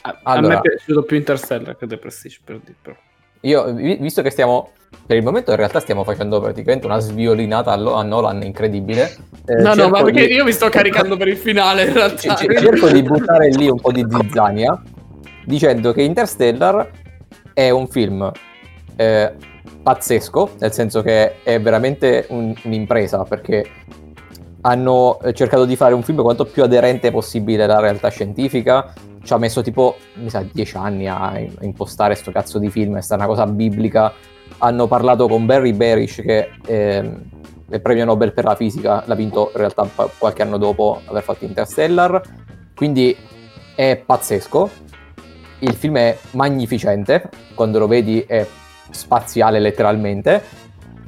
A, 0.00 0.20
allora, 0.22 0.46
a 0.46 0.48
me 0.48 0.56
è 0.56 0.60
piaciuto 0.62 1.02
più 1.02 1.18
Interstellar 1.18 1.76
che 1.76 1.86
The 1.86 1.98
Prestige, 1.98 2.40
per 2.42 2.58
dire. 2.64 2.98
Io, 3.40 3.72
visto 3.72 4.22
che 4.22 4.30
stiamo 4.30 4.70
per 5.06 5.16
il 5.16 5.22
momento 5.22 5.50
in 5.50 5.56
realtà 5.56 5.78
stiamo 5.78 6.02
facendo 6.02 6.40
praticamente 6.40 6.86
una 6.86 6.98
sviolinata 6.98 7.72
a, 7.72 8.02
Nolan 8.02 8.42
incredibile. 8.42 9.16
Eh, 9.46 9.62
no, 9.62 9.74
no, 9.74 9.88
ma 9.88 10.02
perché 10.02 10.26
di... 10.26 10.34
io 10.34 10.44
mi 10.44 10.52
sto 10.52 10.68
caricando 10.68 11.16
per 11.16 11.28
il 11.28 11.36
finale 11.36 11.84
in 11.84 11.92
realtà. 11.92 12.34
C- 12.34 12.58
cerco 12.58 12.88
di 12.88 13.02
buttare 13.02 13.48
lì 13.50 13.68
un 13.68 13.80
po' 13.80 13.92
di 13.92 14.04
zizzania 14.08 14.82
dicendo 15.44 15.92
che 15.92 16.02
Interstellar 16.02 16.90
è 17.54 17.70
un 17.70 17.86
film 17.86 18.30
eh, 18.96 19.32
pazzesco, 19.82 20.50
nel 20.58 20.72
senso 20.72 21.02
che 21.02 21.42
è 21.42 21.60
veramente 21.60 22.26
un, 22.30 22.52
un'impresa 22.64 23.22
perché 23.22 23.64
hanno 24.62 25.20
cercato 25.32 25.64
di 25.64 25.76
fare 25.76 25.94
un 25.94 26.02
film 26.02 26.22
quanto 26.22 26.44
più 26.44 26.64
aderente 26.64 27.12
possibile 27.12 27.62
alla 27.62 27.78
realtà 27.78 28.08
scientifica. 28.08 28.92
Ci 29.26 29.32
ha 29.32 29.38
messo 29.38 29.60
tipo, 29.60 29.96
mi 30.14 30.30
sa, 30.30 30.44
dieci 30.52 30.76
anni 30.76 31.08
a 31.08 31.36
impostare 31.62 32.14
sto 32.14 32.30
cazzo 32.30 32.60
di 32.60 32.70
film, 32.70 32.96
è 32.96 33.00
stata 33.00 33.24
una 33.24 33.34
cosa 33.34 33.44
biblica. 33.44 34.12
Hanno 34.58 34.86
parlato 34.86 35.26
con 35.26 35.46
Barry 35.46 35.72
Barish, 35.72 36.22
che 36.22 36.50
eh, 36.64 36.98
il 37.68 37.80
premio 37.80 38.04
Nobel 38.04 38.32
per 38.32 38.44
la 38.44 38.54
fisica, 38.54 39.02
l'ha 39.04 39.16
vinto 39.16 39.50
in 39.52 39.58
realtà 39.58 39.90
qualche 40.16 40.42
anno 40.42 40.58
dopo 40.58 41.00
aver 41.06 41.24
fatto 41.24 41.44
Interstellar. 41.44 42.22
Quindi 42.72 43.16
è 43.74 43.96
pazzesco. 43.96 44.70
Il 45.58 45.74
film 45.74 45.96
è 45.96 46.16
magnificente, 46.30 47.28
quando 47.56 47.80
lo 47.80 47.88
vedi 47.88 48.20
è 48.20 48.46
spaziale 48.90 49.58
letteralmente, 49.58 50.40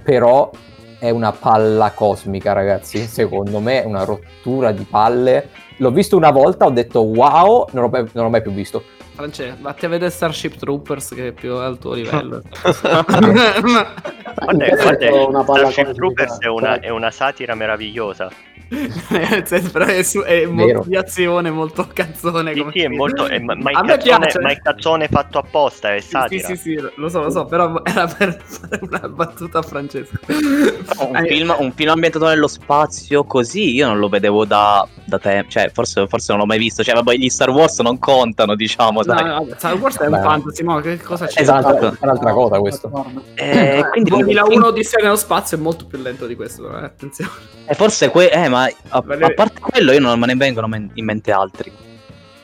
però 0.03 0.51
è 0.99 1.11
una 1.11 1.31
palla 1.31 1.93
cosmica, 1.93 2.53
ragazzi. 2.53 2.99
Secondo 3.07 3.61
me 3.61 3.85
è 3.85 3.87
una 3.87 4.03
rottura 4.03 4.73
di 4.73 4.83
palle. 4.83 5.67
L'ho 5.79 5.91
visto 5.91 6.17
una 6.17 6.31
volta, 6.31 6.67
ho 6.67 6.71
detto 6.71 7.01
wow, 7.01 7.69
non 7.73 7.89
l'ho, 7.89 7.91
non 8.13 8.25
l'ho 8.25 8.29
mai 8.29 8.43
più 8.43 8.53
visto. 8.53 8.83
France, 9.15 9.57
vatti 9.61 9.87
a 9.87 9.89
vedere 9.89 10.11
Starship 10.11 10.57
Troopers 10.57 11.09
che 11.09 11.29
è 11.29 11.33
più 11.33 11.55
al 11.55 11.79
tuo 11.79 11.95
livello. 11.95 12.43
guarda, 14.39 15.27
guarda, 15.27 15.43
Starship 15.43 15.93
Troopers 15.93 16.39
è 16.39 16.47
una, 16.47 16.81
è 16.81 16.89
una 16.89 17.11
satira 17.11 17.55
meravigliosa. 17.55 18.31
però 19.73 19.87
è, 19.87 20.03
su, 20.03 20.21
è 20.21 20.45
molto 20.45 20.85
di 20.87 20.97
azione, 20.97 21.51
molto 21.51 21.89
cazzone. 21.91 22.53
Sì, 22.53 22.67
sì, 22.73 22.81
è 22.81 22.89
molto. 22.89 23.27
È, 23.27 23.39
ma, 23.39 23.55
ma, 23.55 23.71
il 23.71 23.81
cazzone, 23.87 24.33
ma, 24.41 24.53
il 24.53 24.61
cazzone, 24.61 25.09
fatto 25.09 25.39
apposta, 25.39 25.95
è 25.95 26.01
satira. 26.01 26.47
Sì, 26.49 26.57
sì, 26.57 26.75
sì, 26.75 26.89
lo 26.97 27.09
so, 27.09 27.23
lo 27.23 27.31
so, 27.31 27.47
però 27.47 27.81
era 27.83 28.07
per 28.07 28.39
fare 28.43 28.79
una 28.83 29.09
battuta 29.09 29.61
a 29.61 29.63
Francesco. 29.63 30.19
Un, 30.27 31.25
film, 31.27 31.55
un 31.59 31.73
film, 31.73 31.91
ambientato 31.91 32.27
nello 32.27 32.47
spazio 32.47 33.25
così 33.25 33.75
io 33.75 33.87
non 33.87 33.99
lo 33.99 34.09
vedevo 34.09 34.45
da, 34.45 34.87
da 35.05 35.19
tempo. 35.19 35.51
Cioè, 35.51 35.71
forse, 35.73 36.07
forse, 36.07 36.33
non 36.33 36.41
l'ho 36.41 36.47
mai 36.47 36.59
visto. 36.59 36.83
Cioè, 36.85 36.95
vabbè, 36.95 37.15
gli 37.15 37.31
Star 37.31 37.49
Wars 37.49 37.79
non 37.79 37.99
contano, 37.99 38.55
diciamo. 38.55 39.01
No, 39.03 39.15
no, 39.15 39.47
Star 39.57 39.77
Wars 39.77 39.99
è 39.99 40.07
un 40.07 40.21
fantasy, 40.23 40.63
ma 40.63 40.81
che 40.83 40.99
cosa 40.99 41.27
c'è? 41.27 41.41
Esatto, 41.41 41.87
è 41.87 41.97
un'altra 42.01 42.33
cosa 42.33 42.59
questo. 42.59 43.07
Eh, 43.35 43.83
quindi 43.93 44.11
2001 44.33 44.67
Odissea 44.67 45.03
nello 45.03 45.17
spazio 45.17 45.57
è 45.57 45.61
molto 45.61 45.87
più 45.87 45.99
lento 45.99 46.27
di 46.27 46.35
questo, 46.35 46.69
eh? 46.77 46.85
attenzione. 46.85 47.31
E 47.67 47.75
forse 47.75 48.11
que- 48.11 48.31
eh, 48.31 48.49
ma 48.49 48.65
a, 48.65 48.73
a, 48.89 49.33
parte 49.35 49.61
quello 49.61 49.93
io 49.93 50.01
non 50.01 50.19
me 50.19 50.27
ne 50.27 50.35
vengono 50.35 50.69
in 50.75 51.05
mente 51.05 51.33
altri. 51.33 51.71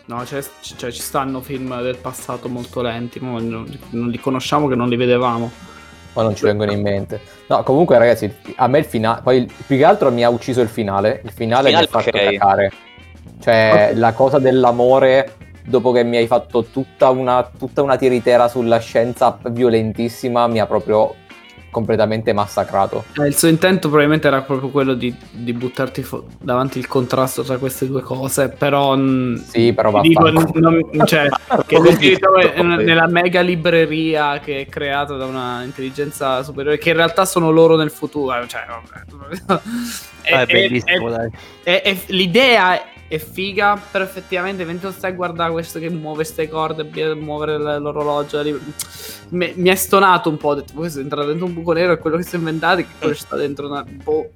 No, 0.06 0.24
cioè, 0.26 0.44
cioè, 0.60 0.90
ci 0.90 1.00
stanno 1.00 1.40
film 1.40 1.80
del 1.80 1.96
passato 1.96 2.48
molto 2.48 2.82
lenti, 2.82 3.20
ma 3.20 3.40
non, 3.40 3.66
non 3.90 4.10
li 4.10 4.18
conosciamo 4.18 4.68
che 4.68 4.74
non 4.74 4.88
li 4.88 4.96
vedevamo. 4.96 5.50
Ma 6.12 6.22
non 6.22 6.36
ci 6.36 6.44
vengono 6.44 6.72
in 6.72 6.82
mente. 6.82 7.20
No, 7.48 7.62
comunque 7.62 7.96
ragazzi, 7.98 8.32
a 8.56 8.66
me 8.68 8.78
il 8.78 8.84
finale, 8.84 9.22
poi 9.22 9.50
più 9.66 9.76
che 9.76 9.84
altro 9.84 10.12
mi 10.12 10.22
ha 10.22 10.28
ucciso 10.28 10.60
il 10.60 10.68
finale, 10.68 11.22
il 11.24 11.30
finale, 11.30 11.68
finale 11.68 11.70
mi 11.70 11.74
ha 11.76 11.86
fatto 11.86 12.08
okay. 12.08 12.36
cacare. 12.36 12.72
Cioè, 13.40 13.70
okay. 13.72 13.94
la 13.96 14.12
cosa 14.12 14.38
dell'amore 14.38 15.36
dopo 15.64 15.92
che 15.92 16.04
mi 16.04 16.18
hai 16.18 16.26
fatto 16.26 16.64
tutta 16.64 17.08
una, 17.08 17.50
tutta 17.58 17.82
una 17.82 17.96
tiritera 17.96 18.48
sulla 18.48 18.78
scienza 18.78 19.38
violentissima, 19.44 20.46
mi 20.46 20.60
ha 20.60 20.66
proprio 20.66 21.14
completamente 21.74 22.32
massacrato. 22.32 23.04
Eh, 23.18 23.26
il 23.26 23.36
suo 23.36 23.48
intento 23.48 23.88
probabilmente 23.88 24.28
era 24.28 24.42
proprio 24.42 24.68
quello 24.68 24.94
di, 24.94 25.12
di 25.32 25.52
buttarti 25.52 26.04
fo- 26.04 26.26
davanti 26.40 26.78
il 26.78 26.86
contrasto 26.86 27.42
tra 27.42 27.58
queste 27.58 27.88
due 27.88 28.00
cose, 28.00 28.48
però... 28.48 28.96
Sì, 29.44 29.72
però 29.72 29.90
va 29.90 30.00
dico, 30.00 30.30
non, 30.30 30.80
cioè, 31.04 31.28
che 31.66 31.76
è 31.76 31.92
scritto 31.92 32.30
nella 32.62 33.08
mega 33.08 33.40
libreria 33.40 34.38
che 34.38 34.60
è 34.60 34.66
creata 34.66 35.16
da 35.16 35.26
una 35.26 35.64
intelligenza 35.64 36.44
superiore, 36.44 36.78
che 36.78 36.90
in 36.90 36.96
realtà 36.96 37.24
sono 37.24 37.50
loro 37.50 37.74
nel 37.74 37.90
futuro. 37.90 38.40
Eh, 38.40 38.46
cioè, 38.46 38.64
vabbè. 38.68 39.60
è, 40.22 40.32
ah, 40.32 40.40
è, 40.42 40.46
bellissimo, 40.46 41.08
è, 41.08 41.10
dai. 41.10 41.30
È, 41.64 41.96
l'idea 42.06 42.80
è 43.08 43.18
figa, 43.18 43.80
però 43.90 44.04
effettivamente 44.04 44.64
mentre 44.64 44.92
stai 44.92 45.12
a 45.12 45.14
guardare 45.14 45.52
questo 45.52 45.78
che 45.78 45.90
muove 45.90 46.16
queste 46.16 46.48
corde, 46.48 47.14
muovere 47.14 47.58
l'orologio, 47.58 48.42
mi, 49.30 49.52
mi 49.56 49.68
è 49.68 49.74
stonato 49.74 50.30
un 50.30 50.36
po', 50.36 50.48
ho 50.48 50.54
detto, 50.54 50.72
questo 50.74 50.98
è 50.98 51.02
entrato 51.02 51.28
dentro 51.28 51.46
un 51.46 51.54
buco 51.54 51.72
nero 51.72 51.92
e 51.92 51.98
quello 51.98 52.16
che 52.16 52.22
si 52.22 52.36
è 52.36 52.38
inventato 52.38 52.76
che 52.76 52.86
quello 52.98 53.14
sta 53.14 53.36
dentro 53.36 53.68
una... 53.68 53.84
Boh. 53.84 54.32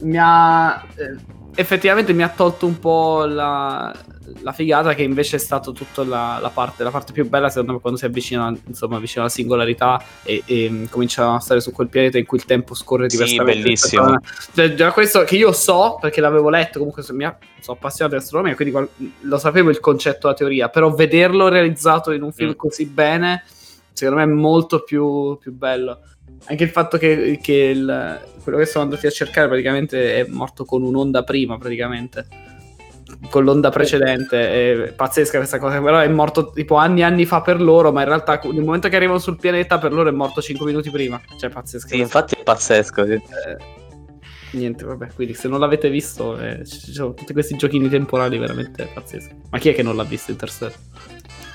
Mi 0.00 0.16
ha... 0.18 0.84
Eh, 0.94 1.16
effettivamente 1.54 2.12
mi 2.12 2.22
ha 2.22 2.28
tolto 2.28 2.66
un 2.66 2.78
po' 2.78 3.24
la, 3.24 3.94
la 4.42 4.52
figata 4.52 4.94
che 4.94 5.02
invece 5.02 5.36
è 5.36 5.38
stata 5.38 5.70
tutta 5.72 6.04
la, 6.04 6.38
la, 6.40 6.50
parte, 6.50 6.82
la, 6.82 6.90
parte, 6.90 7.12
più 7.12 7.28
bella 7.28 7.48
secondo 7.48 7.74
me 7.74 7.80
quando 7.80 7.98
si 7.98 8.04
avvicina 8.04 8.52
insomma 8.66 8.98
vicino 8.98 9.22
alla 9.22 9.30
singolarità 9.30 10.02
e, 10.22 10.42
e 10.44 10.70
mm, 10.70 10.84
comincia 10.86 11.34
a 11.34 11.38
stare 11.40 11.60
su 11.60 11.72
quel 11.72 11.88
pianeta 11.88 12.18
in 12.18 12.26
cui 12.26 12.38
il 12.38 12.44
tempo 12.44 12.74
scorre 12.74 13.06
diversamente. 13.06 13.52
sì, 13.52 13.62
bellissimo. 13.62 14.20
Cioè, 14.54 14.74
già 14.74 14.92
questo 14.92 15.24
che 15.24 15.36
io 15.36 15.52
so 15.52 15.98
perché 16.00 16.20
l'avevo 16.20 16.48
letto 16.48 16.78
comunque 16.78 17.02
sono 17.02 17.36
appassionato 17.66 18.16
di 18.16 18.22
astronomia 18.22 18.54
quindi 18.54 18.88
lo 19.20 19.38
sapevo 19.38 19.70
il 19.70 19.80
concetto 19.80 20.28
la 20.28 20.34
teoria 20.34 20.68
però 20.68 20.92
vederlo 20.92 21.48
realizzato 21.48 22.12
in 22.12 22.22
un 22.22 22.32
film 22.32 22.50
mm. 22.50 22.56
così 22.56 22.86
bene 22.86 23.44
secondo 23.92 24.24
me 24.24 24.30
è 24.30 24.34
molto 24.34 24.82
più, 24.82 25.36
più 25.38 25.52
bello. 25.52 26.00
Anche 26.46 26.64
il 26.64 26.70
fatto 26.70 26.96
che, 26.96 27.38
che 27.42 27.52
il, 27.52 28.20
quello 28.42 28.58
che 28.58 28.64
sono 28.64 28.84
andati 28.84 29.06
a 29.06 29.10
cercare 29.10 29.46
praticamente 29.46 30.20
è 30.20 30.26
morto 30.28 30.64
con 30.64 30.82
un'onda 30.82 31.22
prima 31.22 31.58
praticamente 31.58 32.49
con 33.28 33.44
l'onda 33.44 33.70
precedente 33.70 34.86
è 34.86 34.92
pazzesca 34.92 35.36
questa 35.36 35.58
cosa 35.58 35.80
però 35.80 35.98
è 35.98 36.08
morto 36.08 36.50
tipo 36.50 36.76
anni 36.76 37.00
e 37.00 37.04
anni 37.04 37.26
fa 37.26 37.42
per 37.42 37.60
loro 37.60 37.92
ma 37.92 38.00
in 38.00 38.08
realtà 38.08 38.40
nel 38.44 38.64
momento 38.64 38.88
che 38.88 38.96
arrivano 38.96 39.18
sul 39.18 39.36
pianeta 39.36 39.78
per 39.78 39.92
loro 39.92 40.08
è 40.08 40.12
morto 40.12 40.40
5 40.40 40.64
minuti 40.64 40.90
prima 40.90 41.20
cioè 41.38 41.50
pazzesco 41.50 41.88
sì 41.88 41.98
infatti 41.98 42.34
è 42.34 42.42
pazzesco 42.42 43.04
sì. 43.04 43.12
eh, 43.12 43.22
niente 44.52 44.84
vabbè 44.84 45.08
quindi 45.14 45.34
se 45.34 45.48
non 45.48 45.60
l'avete 45.60 45.90
visto 45.90 46.38
eh, 46.38 46.64
ci 46.64 46.92
sono 46.92 47.12
tutti 47.12 47.32
questi 47.32 47.56
giochini 47.56 47.88
temporali 47.88 48.38
veramente 48.38 48.88
pazzeschi 48.92 49.34
ma 49.50 49.58
chi 49.58 49.68
è 49.68 49.74
che 49.74 49.82
non 49.82 49.96
l'ha 49.96 50.04
visto 50.04 50.30
Interstellar? 50.30 50.78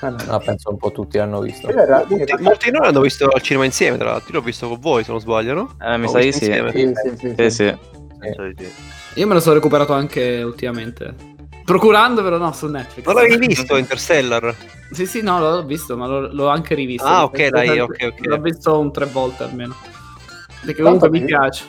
No, 0.00 0.38
penso 0.44 0.70
un 0.70 0.76
po' 0.76 0.92
tutti 0.92 1.16
l'hanno 1.16 1.40
visto. 1.40 1.68
Era, 1.68 2.04
molti, 2.06 2.34
molti 2.38 2.70
noi 2.70 2.82
l'hanno 2.82 3.00
visto 3.00 3.26
al 3.26 3.40
cinema 3.40 3.64
insieme, 3.64 3.96
tra 3.96 4.10
l'altro. 4.10 4.28
Io 4.28 4.38
l'ho 4.40 4.44
visto 4.44 4.68
con 4.68 4.78
voi, 4.78 5.02
se 5.02 5.10
non 5.10 5.20
sbaglio, 5.20 5.54
no? 5.54 5.74
Eh, 5.80 5.96
mi 5.96 6.06
sa 6.06 6.18
di 6.18 6.32
sì. 6.32 6.44
Sì, 6.44 6.92
sì, 7.16 7.34
sì, 7.34 7.50
sì. 7.50 7.74
Io 9.14 9.26
me 9.26 9.32
lo 9.32 9.40
sono 9.40 9.54
recuperato 9.54 9.94
anche 9.94 10.42
ultimamente. 10.42 11.35
Procurandomelo, 11.66 12.38
no, 12.38 12.52
su 12.52 12.68
Netflix. 12.68 13.04
Non 13.04 13.16
l'avevi 13.16 13.44
visto 13.48 13.76
Interstellar? 13.76 14.54
Sì, 14.92 15.04
sì, 15.04 15.20
no, 15.20 15.40
l'ho 15.40 15.64
visto, 15.64 15.96
ma 15.96 16.06
l'ho, 16.06 16.32
l'ho 16.32 16.46
anche 16.46 16.76
rivisto. 16.76 17.04
Ah, 17.04 17.24
ok, 17.24 17.48
dai, 17.48 17.80
ok, 17.80 18.08
ok. 18.12 18.26
L'ho 18.26 18.38
visto 18.38 18.78
un 18.78 18.92
tre 18.92 19.06
volte 19.06 19.42
almeno. 19.42 19.74
Perché 20.64 20.80
comunque 20.80 21.10
mi 21.10 21.24
piace. 21.24 21.64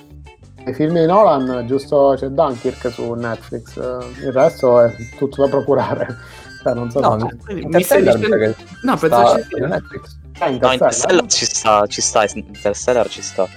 I 0.67 0.73
film 0.73 0.99
di 0.99 1.05
Nolan, 1.07 1.65
giusto 1.65 2.13
c'è 2.15 2.27
Dunkirk 2.27 2.91
su 2.91 3.11
Netflix, 3.13 3.75
il 4.21 4.31
resto 4.31 4.81
è 4.81 4.93
tutto 5.17 5.43
da 5.43 5.49
procurare. 5.49 6.15
Cioè, 6.61 6.73
non 6.73 6.89
so. 6.91 6.99
No, 6.99 7.29
Interstellar 7.49 8.19
che... 8.19 8.55
No, 8.81 8.97
penso 8.97 9.37
ci 9.37 9.47
sia 9.47 9.67
Netflix. 9.67 10.17
Ah, 10.39 10.49
Interstellar. 10.49 10.59
No, 10.59 10.71
Interstellar 10.73 11.25
ci 11.27 11.45
sta, 11.45 11.87
ci 11.87 12.01
sta, 12.01 12.25
Interstellar 12.33 13.09
ci 13.09 13.21
sta. 13.21 13.47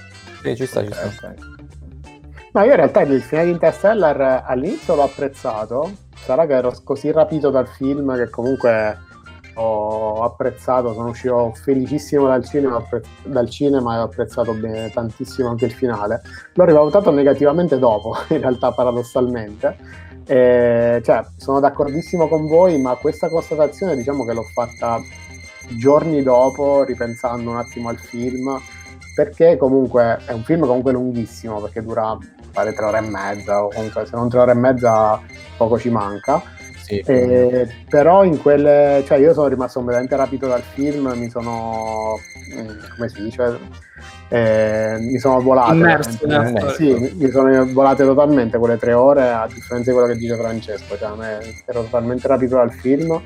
Sì, 0.41 0.55
ci 0.55 0.65
sta, 0.65 0.83
ci 0.85 0.93
sta. 0.93 1.05
Okay. 1.07 1.35
No, 2.53 2.61
io 2.61 2.69
in 2.69 2.75
realtà 2.75 3.01
il 3.01 3.21
finale 3.21 3.47
di 3.47 3.53
Interstellar 3.53 4.43
all'inizio 4.45 4.95
l'ho 4.95 5.03
apprezzato. 5.03 6.00
Sarà 6.23 6.45
che 6.45 6.53
ero 6.53 6.73
così 6.83 7.11
rapito 7.11 7.49
dal 7.49 7.67
film 7.67 8.15
che 8.15 8.29
comunque 8.29 8.97
ho 9.55 10.23
apprezzato, 10.23 10.93
sono 10.93 11.09
uscito 11.09 11.51
felicissimo 11.55 12.27
dal 12.27 12.45
cinema, 12.45 12.83
dal 13.23 13.49
cinema 13.49 13.95
e 13.95 13.99
ho 13.99 14.03
apprezzato 14.03 14.53
bene, 14.53 14.91
tantissimo 14.91 15.49
anche 15.49 15.65
il 15.65 15.71
finale. 15.71 16.21
L'ho 16.53 16.65
rivalutato 16.65 17.11
negativamente 17.11 17.77
dopo, 17.77 18.15
in 18.29 18.39
realtà 18.39 18.71
paradossalmente, 18.71 19.77
eh, 20.25 21.01
cioè, 21.03 21.25
sono 21.35 21.59
d'accordissimo 21.59 22.27
con 22.27 22.47
voi, 22.47 22.79
ma 22.79 22.95
questa 22.95 23.27
constatazione 23.27 23.95
diciamo 23.95 24.23
che 24.25 24.33
l'ho 24.33 24.45
fatta 24.53 24.99
giorni 25.77 26.21
dopo, 26.23 26.83
ripensando 26.83 27.49
un 27.49 27.57
attimo 27.57 27.89
al 27.89 27.97
film, 27.97 28.59
perché 29.15 29.57
comunque 29.57 30.19
è 30.25 30.31
un 30.31 30.43
film 30.43 30.65
comunque 30.65 30.91
lunghissimo, 30.91 31.59
perché 31.59 31.81
dura 31.81 32.17
pare 32.51 32.73
tre 32.73 32.85
ore 32.85 32.97
e 32.99 33.01
mezza, 33.01 33.63
o 33.63 33.69
comunque 33.69 34.05
se 34.05 34.15
non 34.15 34.29
tre 34.29 34.39
ore 34.39 34.51
e 34.51 34.55
mezza 34.55 35.19
poco 35.57 35.79
ci 35.79 35.89
manca. 35.89 36.41
Sì. 36.81 36.97
Eh, 37.05 37.67
però 37.87 38.23
in 38.23 38.41
quelle, 38.41 39.03
cioè 39.05 39.17
io 39.17 39.33
sono 39.33 39.47
rimasto 39.47 39.79
completamente 39.79 40.15
rapito 40.15 40.47
dal 40.47 40.61
film, 40.61 41.13
mi 41.15 41.29
sono, 41.29 42.17
mm, 42.53 42.67
come 42.95 43.09
si 43.09 43.23
dice, 43.23 43.59
eh, 44.27 44.97
mi 44.99 45.17
sono 45.17 45.41
volate. 45.41 45.73
Immerso, 45.73 46.25
eh, 46.25 46.73
sì, 46.75 47.15
mi 47.17 47.29
sono 47.29 47.71
volate 47.71 48.03
totalmente 48.03 48.57
quelle 48.57 48.77
tre 48.77 48.93
ore, 48.93 49.29
a 49.29 49.47
differenza 49.47 49.89
di 49.89 49.95
quello 49.95 50.11
che 50.11 50.19
dice 50.19 50.35
Francesco. 50.35 50.97
Cioè, 50.97 51.15
me, 51.15 51.39
ero 51.65 51.83
totalmente 51.83 52.27
rapito 52.27 52.55
dal 52.55 52.71
film 52.71 53.21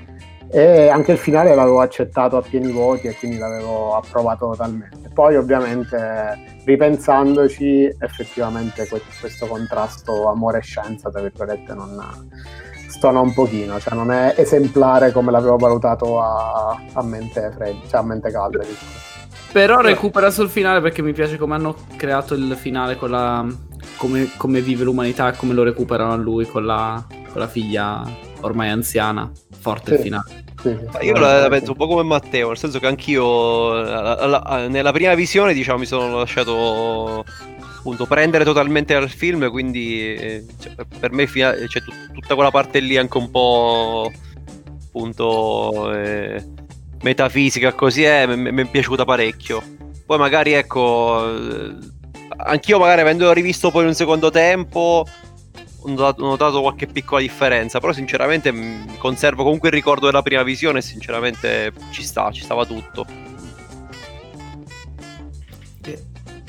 e 0.52 0.88
anche 0.90 1.14
il 1.14 1.18
finale 1.18 1.56
l'avevo 1.56 1.82
accettato 1.82 2.38
a 2.38 2.42
pieni 2.42 2.72
voti 2.72 3.08
e 3.08 3.16
quindi 3.16 3.38
l'avevo 3.38 3.96
approvato 3.96 4.52
totalmente. 4.52 5.10
Poi 5.14 5.36
ovviamente 5.36 6.55
ripensandoci 6.66 7.96
effettivamente 8.00 8.88
questo 9.20 9.48
contrasto 9.48 10.30
amore-scienza, 10.30 11.10
tra 11.10 11.22
virgolette, 11.22 11.74
non 11.74 12.30
stona 12.88 13.20
un 13.20 13.34
pochino, 13.34 13.80
cioè 13.80 13.94
non 13.94 14.12
è 14.12 14.34
esemplare 14.38 15.12
come 15.12 15.32
l'avevo 15.32 15.58
valutato 15.58 16.22
a, 16.22 16.82
a 16.94 17.04
mente 17.04 17.52
fredda, 17.54 17.88
cioè 17.88 18.00
a 18.00 18.04
mente 18.04 18.32
calda. 18.32 18.60
Diciamo. 18.60 19.04
Però 19.52 19.80
recupera 19.80 20.32
sul 20.32 20.50
finale 20.50 20.82
perché 20.82 21.02
mi 21.02 21.14
piace 21.14 21.38
come 21.38 21.56
hanno 21.56 21.76
creato 21.96 22.34
il 22.34 22.56
finale 22.56 22.98
con 22.98 23.10
la. 23.10 23.46
come, 23.98 24.32
come 24.38 24.62
vive 24.62 24.84
l'umanità 24.84 25.32
e 25.32 25.38
come 25.38 25.54
lo 25.54 25.64
recuperano 25.64 26.12
a 26.12 26.18
lui 26.18 26.46
con 26.46 26.66
la, 26.66 27.02
con 27.08 27.40
la 27.40 27.48
figlia 27.48 28.04
ormai 28.42 28.70
anziana. 28.70 29.32
Forte 29.58 29.92
sì. 29.92 29.94
il 29.94 30.00
finale. 30.00 30.45
Sì, 30.66 30.76
sì, 30.98 31.06
io 31.06 31.14
la, 31.14 31.42
la 31.42 31.48
penso 31.48 31.72
un 31.72 31.78
po' 31.78 31.86
come 31.86 32.02
Matteo, 32.02 32.48
nel 32.48 32.58
senso 32.58 32.80
che 32.80 32.88
anch'io 32.88 33.74
la, 33.74 34.26
la, 34.26 34.68
nella 34.68 34.92
prima 34.92 35.14
visione 35.14 35.54
diciamo 35.54 35.78
mi 35.78 35.86
sono 35.86 36.18
lasciato 36.18 37.24
appunto 37.78 38.08
prendere 38.08 38.44
totalmente 38.44 38.96
dal 38.96 39.12
film, 39.12 39.48
quindi 39.52 40.44
cioè, 40.60 40.74
per 41.00 41.12
me 41.12 41.28
c'è 41.28 41.68
cioè, 41.68 41.84
tut- 41.84 42.12
tutta 42.14 42.34
quella 42.34 42.50
parte 42.50 42.80
lì 42.80 42.98
anche 42.98 43.16
un 43.16 43.30
po' 43.30 44.12
appunto 44.88 45.94
eh, 45.94 46.44
metafisica 47.04 47.74
così 47.74 48.02
è, 48.02 48.26
mi 48.26 48.62
è 48.64 48.66
piaciuta 48.66 49.06
parecchio. 49.06 49.62
Poi 50.04 50.18
magari 50.18 50.54
ecco, 50.54 51.32
eh, 51.32 51.76
anch'io 52.38 52.80
magari 52.80 53.02
avendo 53.02 53.32
rivisto 53.34 53.70
poi 53.70 53.86
un 53.86 53.94
secondo 53.94 54.32
tempo 54.32 55.06
notato, 55.88 56.24
ho 56.24 56.28
notato 56.28 56.62
qualche 56.62 56.88
piccola 56.88 57.22
differenza, 57.22 57.80
però 57.80 57.94
sinceramente 57.94 58.54
conservo 58.98 59.44
comunque 59.44 59.70
il 59.70 59.76
ricordo 59.76 60.06
della 60.06 60.22
prima 60.22 60.44
visione 60.44 60.80
e 60.80 60.82
sinceramente 60.82 61.74
ci 61.92 62.04
sta, 62.04 62.32
ci 62.32 62.42
stava 62.42 62.66
tutto. 62.66 63.06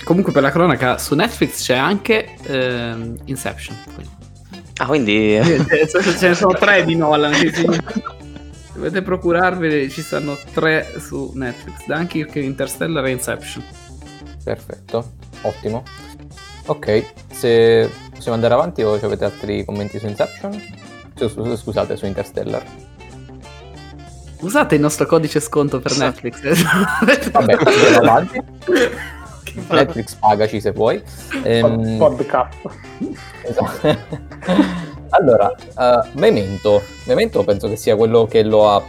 Comunque 0.07 0.31
per 0.31 0.43
la 0.43 0.53
cronaca 0.53 0.99
su 0.99 1.17
Netflix 1.17 1.65
c'è 1.65 1.75
anche 1.75 2.37
ehm, 2.45 3.17
Inception. 3.25 3.77
Quindi. 3.93 4.15
Ah, 4.77 4.87
quindi... 4.87 5.41
Ce 5.89 6.29
ne 6.29 6.35
sono 6.35 6.53
tre 6.53 6.85
di 6.85 6.95
Nolan. 6.95 7.33
Dovete 8.73 9.03
procurarvi, 9.03 9.91
ci 9.91 10.03
stanno 10.03 10.39
tre 10.53 10.95
su 10.99 11.33
Netflix, 11.35 11.87
Dunkirk, 11.87 12.37
Interstellar 12.37 13.05
e 13.05 13.11
Inception. 13.11 13.65
Perfetto, 14.45 15.13
ottimo. 15.43 15.83
Ok, 16.67 17.05
se 17.33 17.91
possiamo 18.17 18.35
andare 18.35 18.55
avanti 18.55 18.83
o 18.83 18.95
avete 18.95 19.25
altri 19.25 19.65
commenti 19.65 19.99
su 19.99 20.07
Inception? 20.07 20.61
Scusate, 21.57 21.97
su 21.97 22.07
Interstellar. 22.07 22.63
Usate 24.41 24.75
il 24.75 24.81
nostro 24.81 25.07
codice 25.07 25.41
sconto 25.41 25.81
per 25.81 25.97
Netflix. 25.97 26.41
Vabbè, 27.31 27.57
andiamo 27.65 28.11
avanti. 28.11 28.43
Netflix 29.69 30.15
pagaci 30.15 30.61
se 30.61 30.73
vuoi. 30.73 31.03
Ehm... 31.43 31.97
Podcast. 31.97 32.55
Esatto. 33.43 33.99
allora, 35.11 35.55
uh, 35.77 36.19
Memento. 36.19 36.83
Memento 37.05 37.45
penso 37.45 37.69
che 37.69 37.77
sia 37.77 37.97
quello 37.97 38.27
che 38.27 38.43
lo 38.43 38.71
ha 38.71 38.83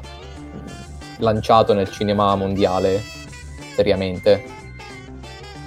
lanciato 1.19 1.73
nel 1.73 1.89
cinema 1.89 2.35
mondiale, 2.35 3.01
seriamente. 3.75 4.43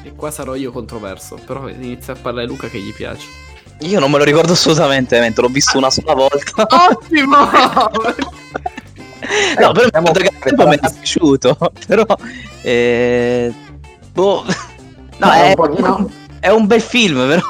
E 0.02 0.14
qua 0.14 0.30
sarò 0.30 0.54
io 0.54 0.72
controverso, 0.72 1.38
però 1.44 1.68
inizia 1.68 2.12
a 2.12 2.16
parlare 2.20 2.46
Luca 2.46 2.68
che 2.68 2.78
gli 2.78 2.92
piace. 2.92 3.39
Io 3.80 3.98
non 3.98 4.10
me 4.10 4.18
lo 4.18 4.24
ricordo 4.24 4.52
assolutamente, 4.52 5.16
Memento, 5.16 5.42
l'ho 5.42 5.48
visto 5.48 5.78
una 5.78 5.90
sola 5.90 6.14
volta. 6.14 6.66
Ottimo! 6.90 7.36
no, 9.58 9.72
però 9.72 9.84
il 9.84 9.90
tempo 9.90 10.66
mi 10.66 10.76
è 10.76 10.78
piaciuto, 10.78 11.56
però... 11.86 12.04
Eh... 12.62 13.52
Boh... 14.12 14.44
No, 15.16 15.26
no 15.26 15.32
è, 15.32 15.54
un 15.56 16.10
è 16.40 16.48
un 16.48 16.66
bel 16.66 16.80
film, 16.80 17.26
però 17.28 17.42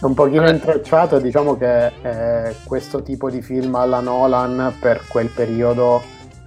un 0.00 0.14
pochino 0.14 0.48
intrecciato, 0.48 1.18
diciamo 1.18 1.56
che 1.58 1.92
eh, 2.02 2.56
questo 2.64 3.02
tipo 3.02 3.28
di 3.28 3.42
film 3.42 3.74
alla 3.74 4.00
Nolan 4.00 4.74
per 4.80 5.02
quel 5.06 5.28
periodo 5.28 6.02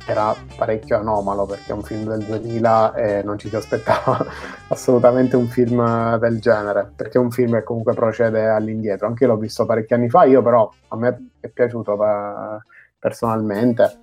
era 0.06 0.36
parecchio 0.56 0.98
anomalo 0.98 1.46
perché 1.46 1.72
è 1.72 1.74
un 1.74 1.84
film 1.84 2.10
del 2.10 2.24
2000 2.24 2.94
e 2.96 3.24
non 3.24 3.38
ci 3.38 3.50
si 3.50 3.56
aspettava 3.56 4.26
assolutamente 4.70 5.36
un 5.36 5.48
film 5.48 6.18
del 6.18 6.40
genere 6.40 6.92
perché 6.96 7.18
è 7.18 7.22
un 7.22 7.32
film 7.32 7.54
che 7.54 7.64
comunque 7.64 7.94
procede 7.94 8.48
all'indietro. 8.48 9.08
Anche 9.08 9.24
io 9.24 9.32
l'ho 9.32 9.38
visto 9.38 9.66
parecchi 9.66 9.94
anni 9.94 10.10
fa 10.10 10.26
io 10.26 10.42
però 10.42 10.70
a 10.90 10.96
me 10.98 11.30
è 11.40 11.48
piaciuto 11.48 11.94
eh, 11.94 12.58
personalmente. 13.00 14.00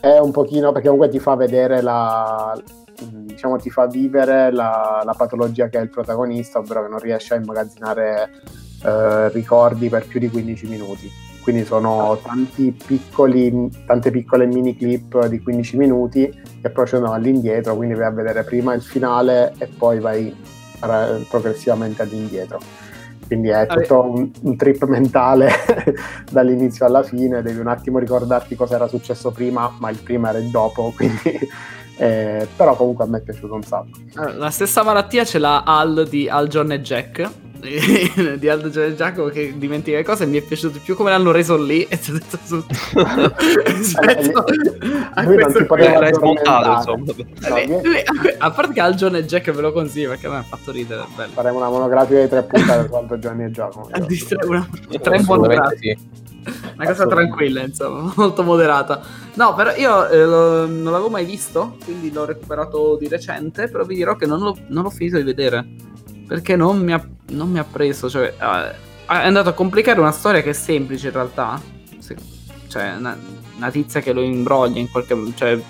È 0.00 0.18
un 0.18 0.30
pochino 0.30 0.72
perché 0.72 0.88
comunque 0.88 1.10
ti 1.10 1.20
fa 1.20 1.36
vedere 1.36 1.82
la 1.82 2.60
diciamo 2.94 3.56
ti 3.56 3.70
fa 3.70 3.86
vivere 3.86 4.52
la, 4.52 5.02
la 5.04 5.14
patologia 5.14 5.68
che 5.68 5.78
è 5.78 5.82
il 5.82 5.88
protagonista 5.88 6.58
ovvero 6.58 6.82
che 6.82 6.88
non 6.88 6.98
riesce 6.98 7.34
a 7.34 7.36
immagazzinare 7.38 8.30
eh, 8.84 9.28
ricordi 9.30 9.88
per 9.88 10.06
più 10.06 10.20
di 10.20 10.28
15 10.28 10.66
minuti 10.68 11.21
quindi 11.42 11.64
sono 11.64 12.18
piccoli, 12.86 13.68
tante 13.86 14.10
piccole 14.10 14.46
mini 14.46 14.76
clip 14.76 15.26
di 15.26 15.40
15 15.40 15.76
minuti 15.76 16.42
che 16.60 16.70
procedono 16.70 17.12
all'indietro, 17.12 17.76
quindi 17.76 17.94
vai 17.94 18.06
a 18.06 18.10
vedere 18.10 18.44
prima 18.44 18.74
il 18.74 18.82
finale 18.82 19.52
e 19.58 19.66
poi 19.66 19.98
vai 19.98 20.34
progressivamente 21.28 22.02
all'indietro. 22.02 22.60
Quindi 23.26 23.48
è 23.48 23.66
tutto 23.66 24.02
un, 24.02 24.30
un 24.42 24.56
trip 24.56 24.84
mentale 24.84 25.50
dall'inizio 26.30 26.84
alla 26.84 27.02
fine, 27.02 27.40
devi 27.40 27.60
un 27.60 27.66
attimo 27.66 27.98
ricordarti 27.98 28.54
cosa 28.56 28.74
era 28.74 28.88
successo 28.88 29.30
prima, 29.30 29.74
ma 29.78 29.90
il 29.90 29.98
prima 30.02 30.28
era 30.28 30.38
il 30.38 30.50
dopo, 30.50 30.92
quindi 30.96 31.38
eh, 31.96 32.46
però 32.56 32.74
comunque 32.74 33.04
a 33.04 33.06
me 33.08 33.18
è 33.18 33.20
piaciuto 33.22 33.54
un 33.54 33.62
sacco. 33.62 33.98
La 34.36 34.50
stessa 34.50 34.82
malattia 34.82 35.24
ce 35.24 35.38
l'ha 35.38 35.62
Al 35.62 36.06
di 36.08 36.28
Al 36.28 36.48
John 36.48 36.72
e 36.72 36.80
Jack, 36.80 37.30
di 38.38 38.48
Aldo 38.48 38.70
Giovanni 38.70 38.96
Giacomo 38.96 39.28
che 39.28 39.54
dimentica 39.56 39.96
le 39.96 40.02
cose 40.02 40.26
mi 40.26 40.36
è 40.38 40.42
piaciuto 40.42 40.80
più 40.82 40.96
come 40.96 41.10
l'hanno 41.10 41.30
reso 41.30 41.56
lì 41.56 41.84
e 41.84 41.96
ti 41.98 42.10
ho 42.10 42.14
detto 42.14 42.38
tutto 42.44 42.74
rispetto 43.66 44.44
a 45.14 45.22
lui 45.22 45.36
non 45.36 45.52
si 45.52 45.64
poteva 45.64 46.12
smontato 46.12 47.00
a 48.38 48.50
parte 48.50 48.72
che 48.72 48.80
Al 48.80 48.94
John 48.94 49.14
e 49.14 49.24
Jack 49.24 49.52
ve 49.52 49.60
lo 49.60 49.72
consiglio 49.72 50.08
perché 50.08 50.26
a 50.26 50.30
me 50.30 50.36
ha 50.38 50.42
fatto 50.42 50.72
ridere 50.72 51.04
bello. 51.14 51.32
faremo 51.32 51.58
una 51.58 51.68
monografica 51.68 52.20
di 52.20 52.28
tre 52.28 52.42
puntate 52.42 52.88
su 52.88 52.94
Aldo 52.94 53.18
Giovanni 53.18 53.44
e 53.44 53.50
Giacomo. 53.52 53.88
Una, 54.42 54.68
tre 55.00 55.20
sì. 55.20 55.96
una 56.74 56.86
cosa 56.86 57.06
tranquilla 57.06 57.62
insomma 57.62 58.12
molto 58.16 58.42
moderata. 58.42 59.00
No 59.34 59.54
però 59.54 59.72
io 59.76 60.08
eh, 60.08 60.24
lo, 60.24 60.66
non 60.66 60.92
l'avevo 60.92 61.10
mai 61.10 61.24
visto 61.24 61.76
quindi 61.84 62.12
l'ho 62.12 62.24
recuperato 62.24 62.96
di 62.98 63.06
recente 63.06 63.68
però 63.68 63.84
vi 63.84 63.94
dirò 63.94 64.16
che 64.16 64.26
non, 64.26 64.40
lo, 64.40 64.56
non 64.68 64.82
l'ho 64.82 64.90
finito 64.90 65.16
di 65.16 65.22
vedere 65.22 65.90
perché 66.26 66.56
non 66.56 66.78
mi 66.78 66.92
ha, 66.92 67.08
non 67.30 67.50
mi 67.50 67.58
ha 67.58 67.64
preso, 67.64 68.08
cioè 68.08 68.34
è 68.36 69.26
andato 69.26 69.48
a 69.50 69.52
complicare 69.52 70.00
una 70.00 70.12
storia 70.12 70.42
che 70.42 70.50
è 70.50 70.54
semplice 70.54 71.08
in 71.08 71.12
realtà. 71.12 71.60
Cioè, 72.68 72.94
una, 72.96 73.18
una 73.56 73.70
tizia 73.70 74.00
che 74.00 74.14
lo 74.14 74.22
imbroglia 74.22 74.80
in 74.80 74.90
qualche 74.90 75.12
modo, 75.12 75.32
cioè 75.34 75.60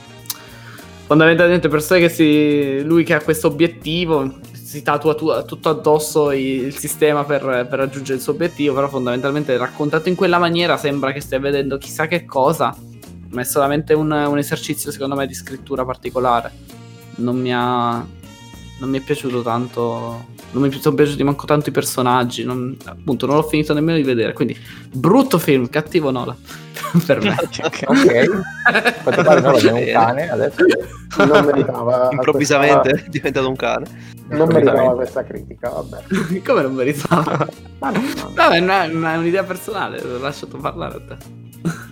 fondamentalmente 1.06 1.68
persone 1.68 2.00
che 2.00 2.08
si 2.08 2.80
lui 2.84 3.02
che 3.02 3.14
ha 3.14 3.20
questo 3.20 3.48
obiettivo 3.48 4.38
si 4.52 4.82
tatua 4.82 5.14
tu, 5.14 5.30
tutto 5.44 5.68
addosso 5.68 6.30
il 6.30 6.74
sistema 6.74 7.24
per, 7.24 7.40
per, 7.68 7.78
raggiungere 7.78 8.16
il 8.16 8.22
suo 8.22 8.32
obiettivo 8.32 8.74
però 8.74 8.88
fondamentalmente 8.88 9.56
raccontato 9.58 10.08
in 10.08 10.14
quella 10.14 10.38
maniera 10.38 10.76
sembra 10.78 11.12
che 11.12 11.20
stia 11.20 11.38
vedendo 11.38 11.76
chissà 11.76 12.06
che 12.06 12.24
cosa 12.24 12.74
ma 13.30 13.40
è 13.40 13.44
solamente 13.44 13.92
un, 13.92 14.10
un 14.10 14.38
esercizio 14.38 14.90
secondo 14.90 15.14
me 15.14 15.26
di 15.26 15.34
scrittura 15.34 15.84
particolare 15.84 16.50
non 17.16 17.38
mi 17.38 17.52
ha 17.52 18.06
non 18.80 18.88
mi 18.88 18.98
è 18.98 19.02
piaciuto 19.02 19.42
tanto 19.42 20.30
non 20.52 20.62
mi 20.62 20.70
sono 20.80 20.94
piaciuti 20.94 21.22
manco 21.22 21.46
tanto 21.46 21.70
i 21.70 21.72
personaggi, 21.72 22.44
non, 22.44 22.76
appunto 22.84 23.26
non 23.26 23.36
l'ho 23.36 23.42
finito 23.42 23.74
nemmeno 23.74 23.98
di 23.98 24.04
vedere, 24.04 24.32
quindi 24.32 24.56
brutto 24.92 25.38
film, 25.38 25.68
cattivo 25.68 26.10
Nola 26.10 26.36
per 27.06 27.20
me. 27.20 27.36
ok, 27.38 29.02
quanto 29.02 29.22
pare 29.22 29.40
è 29.40 29.70
un 29.70 29.92
cane 29.92 30.30
adesso. 30.30 30.64
Non 31.18 31.44
meritava 31.46 32.08
improvvisamente 32.10 32.90
questa... 32.90 33.06
è 33.06 33.08
diventato 33.08 33.48
un 33.48 33.56
cane. 33.56 33.86
Non 34.28 34.48
meritava 34.48 34.94
questa 34.94 35.24
critica, 35.24 35.70
vabbè. 35.70 36.40
Come 36.44 36.62
non 36.62 36.74
meritava? 36.74 37.48
Ma 37.78 37.90
no, 37.90 38.00
no. 38.00 38.30
Vabbè, 38.34 38.60
no, 38.60 39.08
è 39.08 39.16
un'idea 39.16 39.44
personale, 39.44 40.00
l'ho 40.02 40.18
lasciato 40.18 40.58
parlare 40.58 40.96
a 40.96 41.00
te. 41.00 41.40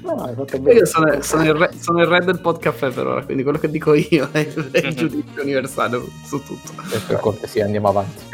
No, 0.02 0.34
io 0.72 0.86
sono, 0.86 1.22
sono, 1.22 1.44
il 1.44 1.54
re, 1.54 1.70
sono, 1.78 2.00
il 2.00 2.06
re, 2.06 2.24
del 2.24 2.40
podcast 2.40 2.90
per 2.90 3.06
ora, 3.06 3.22
quindi 3.22 3.44
quello 3.44 3.58
che 3.58 3.70
dico 3.70 3.94
io 3.94 4.28
è, 4.32 4.48
è 4.72 4.78
il 4.78 4.94
giudizio 4.94 5.42
universale 5.42 6.00
su 6.24 6.42
tutto. 6.42 6.72
E 6.92 6.98
per 7.06 7.20
cortesia 7.20 7.66
andiamo 7.66 7.88
avanti. 7.88 8.24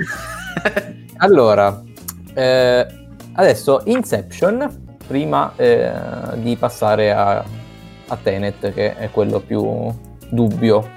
allora, 1.18 1.82
eh, 2.32 2.86
adesso 3.34 3.82
Inception, 3.84 4.85
prima 5.06 5.52
eh, 5.56 5.90
di 6.36 6.56
passare 6.56 7.12
a, 7.12 7.44
a 8.08 8.18
Tenet, 8.22 8.72
che 8.72 8.96
è 8.96 9.10
quello 9.10 9.40
più 9.40 9.92
dubbio. 10.28 10.88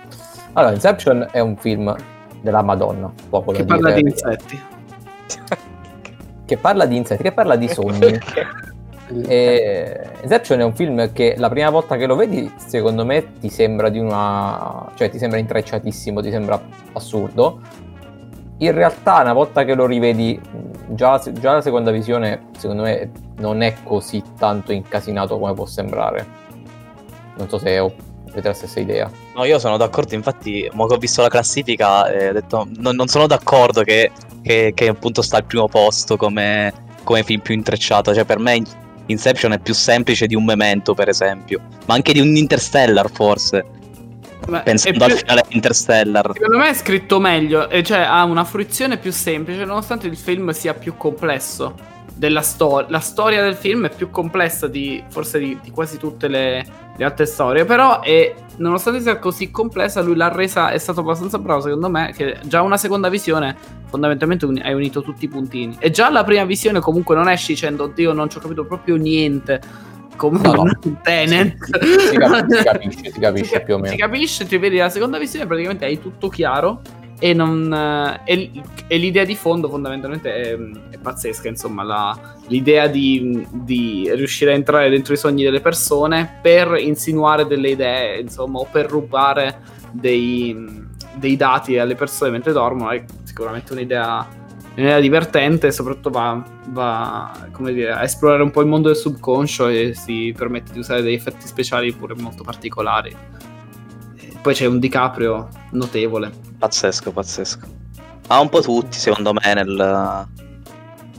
Allora, 0.54 0.74
Inception 0.74 1.28
è 1.32 1.40
un 1.40 1.56
film 1.58 1.96
della 2.42 2.62
Madonna, 2.62 3.12
poco 3.30 3.52
che 3.52 3.64
parla 3.64 3.92
dire. 3.92 4.02
di 4.02 4.10
insetti. 4.10 4.62
che 6.46 6.58
parla 6.58 6.86
di 6.86 6.98
insetti, 6.98 7.24
che 7.24 7.32
parla 7.32 7.56
di 7.56 7.68
sogni. 7.68 8.20
E 9.28 10.08
Inception 10.22 10.60
è 10.60 10.64
un 10.64 10.76
film 10.76 11.12
che 11.12 11.34
la 11.36 11.50
prima 11.50 11.72
volta 11.72 11.98
che 11.98 12.06
lo 12.06 12.16
vedi, 12.16 12.52
secondo 12.58 13.04
me, 13.06 13.40
ti 13.40 13.50
sembra 13.50 13.90
di 13.90 13.98
una. 13.98 14.92
cioè 14.94 15.10
ti 15.10 15.18
sembra 15.18 15.40
intrecciatissimo, 15.40 16.22
ti 16.22 16.30
sembra 16.30 16.62
assurdo. 16.94 17.60
In 18.62 18.74
realtà, 18.74 19.22
una 19.22 19.34
volta 19.34 19.64
che 19.64 19.74
lo 19.74 19.86
rivedi, 19.86 20.40
già, 20.90 21.22
già 21.32 21.54
la 21.54 21.62
seconda 21.62 21.92
visione, 21.92 22.48
secondo 22.58 22.84
me, 22.84 23.10
non 23.38 23.62
è 23.62 23.76
così 23.84 24.22
tanto 24.38 24.74
incasinato 24.74 25.40
come 25.40 25.54
può 25.54 25.66
sembrare. 25.66 26.26
Non 27.38 27.48
so 27.48 27.58
se 27.58 27.80
ho 27.80 27.94
la 28.34 28.54
stessa 28.54 28.80
idea. 28.80 29.10
No, 29.36 29.46
io 29.46 29.60
sono 29.60 29.78
d'accordo, 29.78 30.14
infatti, 30.14 30.70
mo 30.74 30.88
che 30.88 30.96
ho 30.96 30.98
visto 30.98 31.22
la 31.22 31.30
classifica, 31.30 32.12
eh, 32.12 32.30
ho 32.30 32.34
detto, 32.34 32.68
non, 32.78 32.96
non 32.96 33.08
sono 33.08 33.28
d'accordo 33.28 33.84
che, 33.84 34.12
che, 34.42 34.72
che, 34.76 34.88
appunto 34.88 35.22
sta 35.22 35.38
al 35.38 35.46
primo 35.46 35.68
posto 35.68 36.18
come, 36.18 36.74
come 37.04 37.24
film 37.24 37.40
più 37.40 37.54
intrecciato. 37.54 38.14
Cioè, 38.14 38.26
per 38.26 38.40
me 38.40 38.62
Inception 39.06 39.54
è 39.54 39.60
più 39.60 39.74
semplice 39.74 40.28
di 40.28 40.36
un 40.36 40.44
Memento, 40.44 40.94
per 40.94 41.08
esempio, 41.08 41.62
ma 41.86 41.94
anche 41.94 42.12
di 42.12 42.20
un 42.20 42.36
Interstellar, 42.36 43.10
forse. 43.10 43.66
Ma 44.48 44.60
Pensando 44.62 45.06
più... 45.06 45.14
al 45.14 45.20
finale 45.20 45.44
di 45.48 45.56
Interstellar. 45.56 46.32
Secondo 46.34 46.58
me 46.58 46.70
è 46.70 46.74
scritto 46.74 47.20
meglio, 47.20 47.68
cioè 47.84 48.00
ha 48.00 48.24
una 48.24 48.44
fruizione 48.44 48.98
più 48.98 49.12
semplice, 49.12 49.66
nonostante 49.66 50.08
il 50.08 50.18
film 50.18 50.52
sia 50.52 50.74
più 50.74 50.96
complesso 50.96 51.98
della 52.20 52.42
storia. 52.42 52.88
La 52.90 53.00
storia 53.00 53.42
del 53.42 53.56
film 53.56 53.88
è 53.88 53.90
più 53.90 54.10
complessa 54.10 54.68
di 54.68 55.02
forse 55.08 55.40
di, 55.40 55.58
di 55.64 55.72
quasi 55.72 55.98
tutte 55.98 56.28
le, 56.28 56.66
le, 56.96 57.06
altre 57.06 57.26
storie. 57.26 57.64
Però, 57.64 58.02
è, 58.02 58.36
nonostante 58.58 59.00
sia 59.00 59.18
così 59.20 59.50
complessa, 59.50 60.02
lui 60.02 60.16
l'ha 60.16 60.28
resa. 60.28 60.70
È 60.70 60.78
stato 60.78 61.00
abbastanza 61.00 61.40
bravo, 61.40 61.62
secondo 61.62 61.90
me. 61.90 62.12
Che 62.16 62.40
già 62.44 62.62
una 62.62 62.78
seconda 62.78 63.08
visione, 63.08 63.56
fondamentalmente, 63.88 64.46
un, 64.46 64.60
hai 64.62 64.74
unito 64.74 65.02
tutti 65.02 65.26
i 65.26 65.30
puntini. 65.30 65.78
E 65.80 65.92
già 65.92 66.10
la 66.10 66.26
prima 66.26 66.44
visione, 66.44 66.82
comunque, 66.82 67.16
non 67.16 67.30
esci 67.30 67.54
dicendo, 67.54 67.86
oddio, 67.86 68.12
non 68.12 68.30
ci 68.30 68.38
ho 68.38 68.42
capito 68.42 68.66
proprio 68.66 68.98
niente. 68.98 69.88
Come 70.20 70.40
no, 70.42 70.52
no. 70.52 70.80
Tenet. 71.02 71.56
Si, 71.64 72.08
si, 72.10 72.18
capisce, 72.18 72.58
si 72.58 72.64
capisce, 72.64 73.12
si 73.12 73.20
capisce 73.20 73.62
più 73.62 73.76
o 73.76 73.78
meno. 73.78 73.92
Si 73.92 73.98
capisce, 73.98 74.46
ti 74.46 74.58
vedi 74.58 74.76
la 74.76 74.90
seconda 74.90 75.18
visione, 75.18 75.48
praticamente 75.48 75.86
hai 75.86 75.98
tutto 76.02 76.28
chiaro 76.28 76.82
e, 77.20 77.34
non, 77.34 78.20
e, 78.26 78.52
e, 78.88 78.98
l'idea 78.98 79.24
di 79.24 79.36
fondo 79.36 79.70
fondamentalmente 79.70 80.34
è, 80.34 80.58
è 80.90 80.98
pazzesca, 80.98 81.48
insomma, 81.48 81.84
la, 81.84 82.36
l'idea 82.48 82.88
di, 82.88 83.48
di, 83.50 84.10
riuscire 84.14 84.52
a 84.52 84.56
entrare 84.56 84.90
dentro 84.90 85.14
i 85.14 85.18
sogni 85.18 85.44
delle 85.44 85.62
persone 85.62 86.40
per 86.42 86.76
insinuare 86.78 87.48
delle 87.48 87.70
idee, 87.70 88.20
insomma, 88.20 88.60
o 88.60 88.68
per 88.70 88.88
rubare 88.90 89.62
dei, 89.92 90.86
dei 91.14 91.38
dati 91.38 91.78
alle 91.78 91.96
persone 91.96 92.32
mentre 92.32 92.52
dormono, 92.52 92.92
è 92.92 93.04
sicuramente 93.24 93.72
un'idea, 93.72 94.28
un'idea 94.80 95.00
divertente 95.00 95.68
e 95.68 95.72
soprattutto 95.72 96.10
va, 96.10 96.44
va 96.70 97.32
dire, 97.58 97.92
a 97.92 98.04
esplorare 98.04 98.44
un 98.44 98.52
po' 98.52 98.62
il 98.62 98.68
mondo 98.68 98.88
del 98.88 98.98
subconscio 98.98 99.68
e 99.68 99.94
si 99.94 100.34
permette 100.36 100.72
di 100.72 100.80
usare 100.80 101.02
degli 101.02 101.14
effetti 101.14 101.48
speciali 101.48 101.94
pure 101.94 102.16
molto 102.16 102.44
particolari. 102.44 103.16
Poi 104.42 104.54
c'è 104.54 104.66
un 104.66 104.80
DiCaprio 104.80 105.50
notevole. 105.72 106.32
Pazzesco, 106.58 107.12
pazzesco. 107.12 107.68
Ah, 108.28 108.40
un 108.40 108.50
po' 108.50 108.62
tutti, 108.62 108.98
secondo 108.98 109.34
me, 109.34 109.54
nel, 109.54 110.28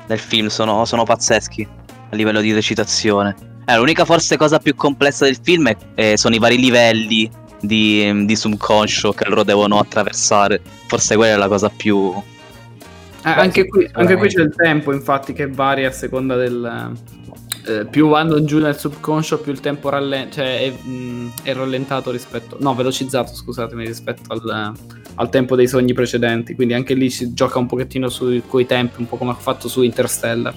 nel 0.06 0.18
film 0.18 0.46
sono, 0.46 0.84
sono 0.84 1.04
pazzeschi 1.04 1.66
a 2.11 2.16
livello 2.16 2.40
di 2.40 2.52
recitazione. 2.52 3.34
Eh, 3.66 3.76
l'unica 3.76 4.04
forse 4.04 4.36
cosa 4.36 4.58
più 4.58 4.74
complessa 4.74 5.26
del 5.26 5.38
film 5.40 5.68
è, 5.68 5.76
eh, 5.94 6.16
sono 6.16 6.34
i 6.34 6.38
vari 6.38 6.58
livelli 6.58 7.30
di, 7.61 8.24
di, 8.24 8.36
subconscio 8.36 9.12
che 9.12 9.28
loro 9.28 9.44
devono 9.44 9.78
attraversare. 9.78 10.61
Forse 10.86 11.16
quella 11.16 11.34
è 11.34 11.36
la 11.36 11.48
cosa 11.48 11.68
più. 11.68 12.12
Eh, 13.23 13.29
anche, 13.29 13.66
qui, 13.66 13.89
anche, 13.93 14.16
qui, 14.16 14.29
c'è 14.29 14.41
il 14.41 14.55
tempo, 14.55 14.93
infatti, 14.93 15.33
che 15.33 15.47
varia 15.47 15.89
a 15.89 15.93
seconda 15.93 16.37
del. 16.37 16.93
Eh, 17.66 17.85
più 17.85 18.09
vanno 18.09 18.43
giù 18.45 18.59
nel 18.59 18.79
subconscio, 18.79 19.41
più 19.41 19.53
il 19.53 19.61
tempo 19.61 19.91
rallenta, 19.91 20.37
cioè 20.37 20.61
è, 20.61 20.71
mh, 20.71 20.91
mm, 20.91 21.29
è, 21.43 21.53
rallentato 21.53 22.11
rispetto. 22.11 22.57
No, 22.61 22.75
velocizzato, 22.75 23.35
scusatemi, 23.35 23.85
rispetto 23.85 24.23
al, 24.33 24.73
al, 25.14 25.29
tempo 25.29 25.57
dei 25.57 25.68
sogni 25.68 25.93
precedenti. 25.93 26.55
Quindi 26.55 26.73
anche 26.73 26.95
lì 26.95 27.11
si 27.11 27.35
gioca 27.35 27.59
un 27.59 27.66
pochettino 27.66 28.09
sui 28.09 28.43
coi 28.47 28.64
tempi, 28.64 29.01
un 29.01 29.07
po' 29.07 29.18
come 29.18 29.33
ha 29.33 29.35
fatto 29.35 29.68
su 29.68 29.83
Interstellar. 29.83 30.55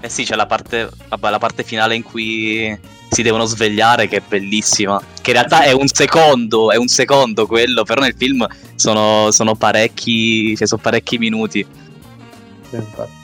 Eh 0.00 0.08
sì, 0.08 0.24
c'è 0.24 0.34
la 0.34 0.46
parte, 0.46 0.88
vabbè, 1.08 1.30
la 1.30 1.38
parte 1.38 1.62
finale 1.62 1.94
in 1.94 2.02
cui 2.02 2.76
si 3.10 3.22
devono 3.22 3.44
svegliare 3.44 4.06
che 4.08 4.18
è 4.18 4.22
bellissima. 4.26 5.00
Che 5.20 5.30
in 5.30 5.36
realtà 5.36 5.62
è 5.62 5.72
un 5.72 5.88
secondo, 5.88 6.70
è 6.70 6.76
un 6.76 6.86
secondo 6.86 7.46
quello, 7.46 7.82
però 7.82 8.00
nel 8.00 8.14
film 8.16 8.46
sono, 8.76 9.30
sono 9.30 9.54
parecchi, 9.56 10.56
cioè 10.56 10.66
sono 10.66 10.80
parecchi 10.80 11.18
minuti. 11.18 11.66
Infatti. 12.70 13.18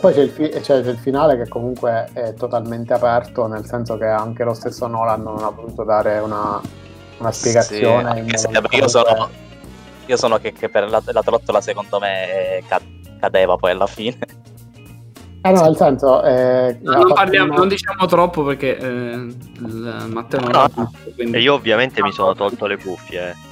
Poi 0.00 0.12
c'è 0.12 0.22
il, 0.22 0.30
fi- 0.30 0.48
c'è 0.48 0.76
il, 0.76 0.98
finale 1.00 1.36
che 1.36 1.48
comunque 1.48 2.08
è 2.12 2.34
totalmente 2.34 2.92
aperto, 2.92 3.46
nel 3.46 3.64
senso 3.66 3.96
che 3.98 4.06
anche 4.06 4.42
lo 4.42 4.54
stesso 4.54 4.86
Nolan 4.86 5.22
non 5.22 5.42
ha 5.42 5.50
voluto 5.50 5.84
dare 5.84 6.18
una, 6.18 6.60
una 7.18 7.32
spiegazione. 7.32 8.24
Sì, 8.26 8.38
se, 8.38 8.48
io, 8.70 8.88
sono, 8.88 9.30
io 10.06 10.16
sono 10.16 10.38
che, 10.38 10.52
che 10.52 10.68
per 10.68 10.88
la, 10.88 11.02
la 11.04 11.22
trottola 11.22 11.60
secondo 11.60 11.98
me 12.00 12.62
cadeva 13.20 13.56
poi 13.56 13.70
alla 13.70 13.86
fine. 13.86 14.18
Eh 15.44 15.50
no, 15.50 15.62
nel 15.62 15.76
senso... 15.76 16.22
Eh, 16.22 16.78
no, 16.82 16.92
non, 16.92 17.12
parliamo, 17.14 17.48
una... 17.48 17.56
non, 17.56 17.68
diciamo 17.68 18.06
troppo 18.06 18.44
perché 18.44 18.76
eh, 18.78 18.86
il 18.86 20.06
Matteo 20.08 20.40
non 20.40 20.50
no, 20.50 20.70
no. 20.74 20.92
Quindi... 21.16 21.36
E 21.36 21.40
io 21.40 21.54
ovviamente 21.54 22.00
mi 22.00 22.12
sono 22.12 22.34
tolto 22.34 22.66
le 22.66 22.78
cuffie. 22.78 23.30
Eh. 23.30 23.50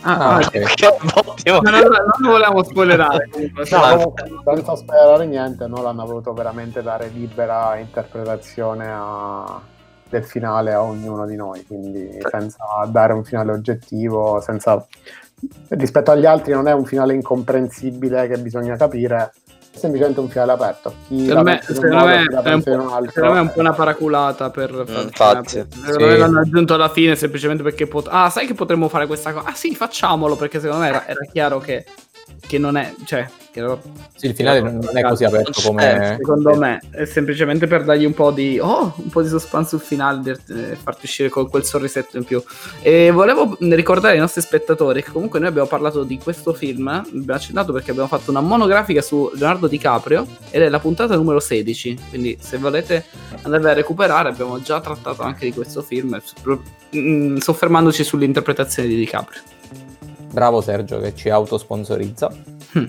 Ah, 0.00 0.18
ah 0.18 0.36
okay. 0.36 0.62
okay. 0.62 1.60
Ma 1.60 1.70
non, 1.70 1.90
non 2.20 2.30
volevamo 2.30 2.62
spoilerare. 2.62 3.28
Comunque, 3.28 4.28
no, 4.28 4.42
senza 4.54 4.76
spoilerare 4.76 5.26
niente, 5.26 5.66
Nolan 5.66 5.98
ha 5.98 6.04
voluto 6.04 6.32
veramente 6.32 6.80
dare 6.80 7.08
libera 7.08 7.76
interpretazione 7.76 8.88
a, 8.88 9.60
del 10.08 10.24
finale 10.24 10.72
a 10.72 10.82
ognuno 10.82 11.26
di 11.26 11.36
noi, 11.36 11.66
quindi 11.66 12.18
senza 12.30 12.64
dare 12.88 13.12
un 13.12 13.24
finale 13.24 13.52
oggettivo, 13.52 14.40
senza... 14.40 14.86
rispetto 15.68 16.12
agli 16.12 16.26
altri 16.26 16.52
non 16.52 16.68
è 16.68 16.72
un 16.72 16.84
finale 16.84 17.12
incomprensibile 17.12 18.28
che 18.28 18.38
bisogna 18.38 18.76
capire, 18.76 19.32
semplicemente 19.76 20.20
un 20.20 20.28
fiale 20.28 20.52
aperto. 20.52 20.94
Chi 21.06 21.26
secondo 21.26 21.50
me, 21.50 21.60
secondo, 21.62 22.04
me 22.04 22.14
è 22.14 22.52
un, 22.52 22.62
secondo 22.62 23.32
me 23.32 23.38
è 23.38 23.40
un 23.40 23.52
po' 23.52 23.60
una 23.60 23.72
paraculata 23.72 24.50
per 24.50 24.72
mm, 24.72 25.02
infatti 25.02 25.64
secondo 25.70 26.06
me 26.06 26.16
l'hanno 26.16 26.40
aggiunto 26.40 26.74
alla 26.74 26.88
fine 26.88 27.14
semplicemente 27.16 27.62
perché 27.62 27.86
pot- 27.86 28.08
ah 28.10 28.30
sai 28.30 28.46
che 28.46 28.54
potremmo 28.54 28.88
fare 28.88 29.06
questa 29.06 29.32
cosa 29.32 29.48
ah 29.48 29.54
sì 29.54 29.74
facciamolo 29.74 30.36
perché 30.36 30.60
secondo 30.60 30.82
me 30.82 30.88
era, 30.88 31.06
era 31.06 31.20
chiaro 31.30 31.58
che 31.58 31.84
che 32.46 32.58
non 32.58 32.76
è, 32.76 32.94
cioè, 33.04 33.28
che 33.56 33.78
sì, 34.16 34.26
il 34.26 34.34
finale 34.34 34.60
non 34.60 34.96
è 34.96 35.02
così 35.02 35.24
aperto 35.24 35.62
come... 35.64 36.12
Eh, 36.12 36.16
secondo 36.16 36.54
me 36.56 36.80
è 36.90 37.06
semplicemente 37.06 37.66
per 37.66 37.84
dargli 37.84 38.04
un 38.04 38.12
po' 38.12 38.30
di, 38.30 38.58
oh, 38.58 38.92
un 38.96 39.08
po' 39.08 39.22
di 39.22 39.28
suspense 39.28 39.70
sul 39.70 39.80
finale 39.80 40.30
e 40.30 40.52
eh, 40.52 40.76
farti 40.76 41.06
uscire 41.06 41.30
con 41.30 41.48
quel 41.48 41.64
sorrisetto 41.64 42.18
in 42.18 42.24
più. 42.24 42.42
E 42.82 43.10
volevo 43.10 43.56
ricordare 43.60 44.14
ai 44.14 44.20
nostri 44.20 44.42
spettatori 44.42 45.02
che 45.02 45.10
comunque 45.10 45.38
noi 45.38 45.48
abbiamo 45.48 45.68
parlato 45.68 46.04
di 46.04 46.18
questo 46.18 46.52
film, 46.52 46.86
abbiamo 46.88 47.32
accennato 47.32 47.72
perché 47.72 47.92
abbiamo 47.92 48.08
fatto 48.08 48.30
una 48.30 48.40
monografica 48.40 49.00
su 49.00 49.30
Leonardo 49.34 49.68
DiCaprio 49.68 50.26
ed 50.50 50.60
è 50.60 50.68
la 50.68 50.78
puntata 50.78 51.16
numero 51.16 51.40
16, 51.40 51.98
quindi 52.10 52.36
se 52.38 52.58
volete 52.58 53.06
andare 53.42 53.70
a 53.70 53.72
recuperare 53.72 54.28
abbiamo 54.28 54.60
già 54.60 54.80
trattato 54.80 55.22
anche 55.22 55.46
di 55.46 55.52
questo 55.52 55.80
film, 55.80 56.20
mm, 56.94 57.38
soffermandoci 57.38 58.04
sull'interpretazione 58.04 58.88
di 58.88 58.96
DiCaprio. 58.96 59.40
Bravo 60.36 60.60
Sergio 60.60 61.00
che 61.00 61.14
ci 61.14 61.30
autosponsorizza. 61.30 62.30
Hm. 62.72 62.84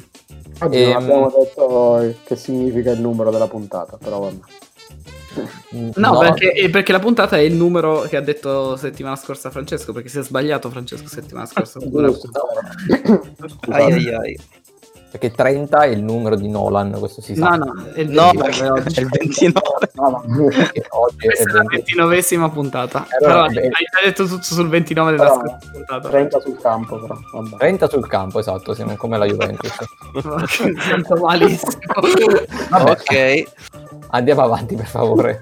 Oggi 0.59 0.81
e, 0.81 0.87
non 0.91 1.01
abbiamo 1.01 1.33
detto 1.33 2.13
che 2.25 2.35
significa 2.35 2.91
il 2.91 2.99
numero 2.99 3.31
della 3.31 3.47
puntata, 3.47 3.95
però 3.95 4.19
vabbè. 4.19 4.39
No, 5.69 6.11
no. 6.11 6.19
Perché, 6.19 6.51
eh, 6.51 6.69
perché, 6.69 6.91
la 6.91 6.99
puntata 6.99 7.37
è 7.37 7.39
il 7.39 7.53
numero 7.53 8.01
che 8.01 8.17
ha 8.17 8.21
detto 8.21 8.75
settimana 8.75 9.15
scorsa 9.15 9.49
Francesco, 9.49 9.93
perché 9.93 10.09
si 10.09 10.19
è 10.19 10.23
sbagliato 10.23 10.69
Francesco 10.69 11.07
settimana 11.07 11.45
scorsa. 11.45 11.79
ai 13.69 13.93
ai 13.93 14.13
ai. 14.13 14.37
Perché 15.09 15.31
30 15.31 15.79
è 15.83 15.87
il 15.87 16.03
numero 16.03 16.35
di 16.35 16.49
Nolan, 16.49 16.91
questo 16.99 17.21
si 17.21 17.33
sa. 17.33 17.51
No, 17.51 17.65
no, 17.65 17.85
è 17.93 18.01
il 18.01 18.09
29. 18.09 18.61
No, 18.61 18.75
è 18.75 18.99
il 18.99 19.07
29. 19.09 19.61
No, 19.93 20.23
oggi 20.89 21.27
è, 21.27 21.43
la 21.45 21.63
ventinovesima 21.65 22.49
puntata. 22.49 23.07
Allora, 23.19 23.47
però, 23.47 23.61
hai 23.61 23.71
detto 24.03 24.25
tutto 24.25 24.43
sul 24.43 24.67
29 24.67 25.11
della 25.11 25.23
però, 25.23 25.35
scorsa 25.39 25.69
puntata. 25.71 26.09
30 26.09 26.39
sul 26.41 26.57
campo, 26.59 26.99
però. 26.99 27.17
Vabbè. 27.31 27.57
30 27.57 27.89
sul 27.89 28.07
campo, 28.07 28.39
esatto, 28.39 28.73
siamo 28.73 28.95
come 28.97 29.17
la 29.17 29.25
Juventus. 29.25 29.71
Sento 30.79 31.15
malissimo. 31.15 31.71
Vabbè, 32.69 32.91
ok. 32.91 33.43
Andiamo 34.09 34.41
avanti, 34.41 34.75
per 34.75 34.87
favore. 34.87 35.39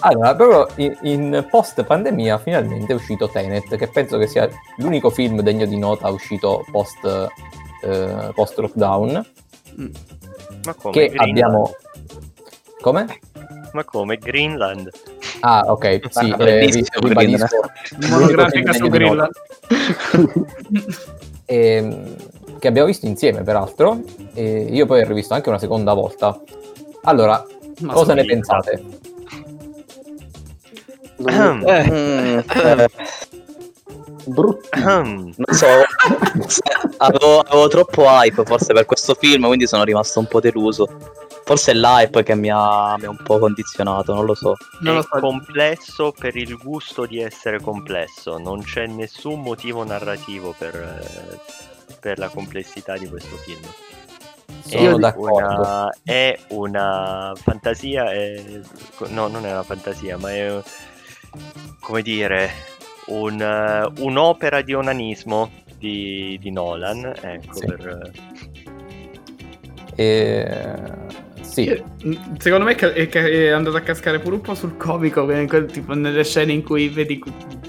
Allora, 0.00 0.34
proprio 0.34 0.68
in, 0.76 0.96
in 1.02 1.46
post 1.50 1.84
pandemia 1.84 2.38
finalmente 2.38 2.92
è 2.92 2.96
uscito 2.96 3.28
Tenet, 3.28 3.76
che 3.76 3.88
penso 3.88 4.18
che 4.18 4.26
sia 4.26 4.48
l'unico 4.78 5.10
film 5.10 5.42
degno 5.42 5.66
di 5.66 5.78
nota 5.78 6.08
uscito 6.08 6.64
post 6.70 7.28
eh, 7.82 8.30
post 8.34 8.58
lockdown 8.58 9.26
mm. 9.80 9.86
Ma 10.64 10.74
come? 10.74 10.94
Che 10.94 11.08
Greenland? 11.08 11.30
abbiamo... 11.30 11.74
Come? 12.80 13.18
Ma 13.72 13.84
come? 13.84 14.18
Greenland? 14.18 14.90
Ah, 15.40 15.64
ok, 15.66 16.00
sì, 16.08 16.30
ah, 16.30 16.44
eh, 16.44 16.70
ribadisco. 17.00 17.60
Monografica 18.10 18.72
su 18.72 18.88
Greenland. 18.88 19.32
e, 21.46 21.56
ehm, 21.76 22.16
che 22.58 22.68
abbiamo 22.68 22.86
visto 22.86 23.06
insieme, 23.06 23.42
peraltro. 23.42 24.02
E 24.34 24.68
io 24.70 24.86
poi 24.86 25.02
ho 25.02 25.06
rivisto 25.06 25.34
anche 25.34 25.48
una 25.48 25.58
seconda 25.58 25.94
volta. 25.94 26.40
Allora, 27.02 27.44
Ma 27.80 27.92
cosa 27.92 28.14
ne 28.14 28.24
pensate? 28.24 28.82
Eh, 31.26 32.44
eh, 32.44 32.90
brutti. 34.26 34.68
non 34.80 35.34
so, 35.50 35.66
avevo, 36.98 37.40
avevo, 37.40 37.68
troppo 37.68 38.04
hype 38.04 38.44
forse 38.44 38.72
per 38.72 38.84
questo 38.84 39.14
film, 39.14 39.46
quindi 39.46 39.66
sono 39.66 39.84
rimasto 39.84 40.18
un 40.20 40.26
po' 40.26 40.40
deluso. 40.40 40.88
Forse 41.44 41.72
è 41.72 41.74
l'hype 41.74 42.22
che 42.22 42.34
mi 42.34 42.50
ha, 42.50 42.96
mi 42.98 43.06
ha 43.06 43.10
un 43.10 43.20
po' 43.22 43.38
condizionato, 43.38 44.14
non 44.14 44.24
lo 44.24 44.34
so. 44.34 44.56
Non 44.80 44.98
è 44.98 45.20
complesso 45.20 46.14
per 46.16 46.36
il 46.36 46.56
gusto 46.56 47.04
di 47.04 47.20
essere 47.20 47.60
complesso, 47.60 48.38
non 48.38 48.62
c'è 48.62 48.86
nessun 48.86 49.40
motivo 49.40 49.84
narrativo 49.84 50.54
per, 50.56 51.04
per 52.00 52.18
la 52.18 52.28
complessità 52.28 52.96
di 52.96 53.08
questo 53.08 53.36
film. 53.36 53.60
Sono 54.64 54.96
è 54.96 54.98
d'accordo. 54.98 55.54
Una, 55.54 55.94
è 56.04 56.38
una 56.48 57.32
fantasia, 57.34 58.12
è, 58.12 58.60
no, 59.08 59.26
non 59.26 59.44
è 59.44 59.50
una 59.50 59.64
fantasia, 59.64 60.16
ma 60.18 60.30
è 60.30 60.62
come 61.80 62.02
dire, 62.02 62.50
un, 63.06 63.92
uh, 63.96 64.02
un'opera 64.02 64.62
di 64.62 64.74
onanismo 64.74 65.50
di, 65.78 66.38
di 66.40 66.50
Nolan, 66.50 67.12
ecco, 67.20 67.54
sì. 67.54 67.66
per... 67.66 68.10
E 69.94 71.10
sì. 71.52 71.82
Secondo 72.38 72.64
me 72.64 72.74
è, 72.74 73.48
andato 73.48 73.76
a 73.76 73.80
cascare 73.80 74.18
pure 74.20 74.36
un 74.36 74.40
po' 74.40 74.54
sul 74.54 74.78
comico, 74.78 75.26
tipo 75.66 75.92
nelle 75.92 76.24
scene 76.24 76.52
in 76.52 76.62
cui 76.62 76.88
vedi 76.88 77.22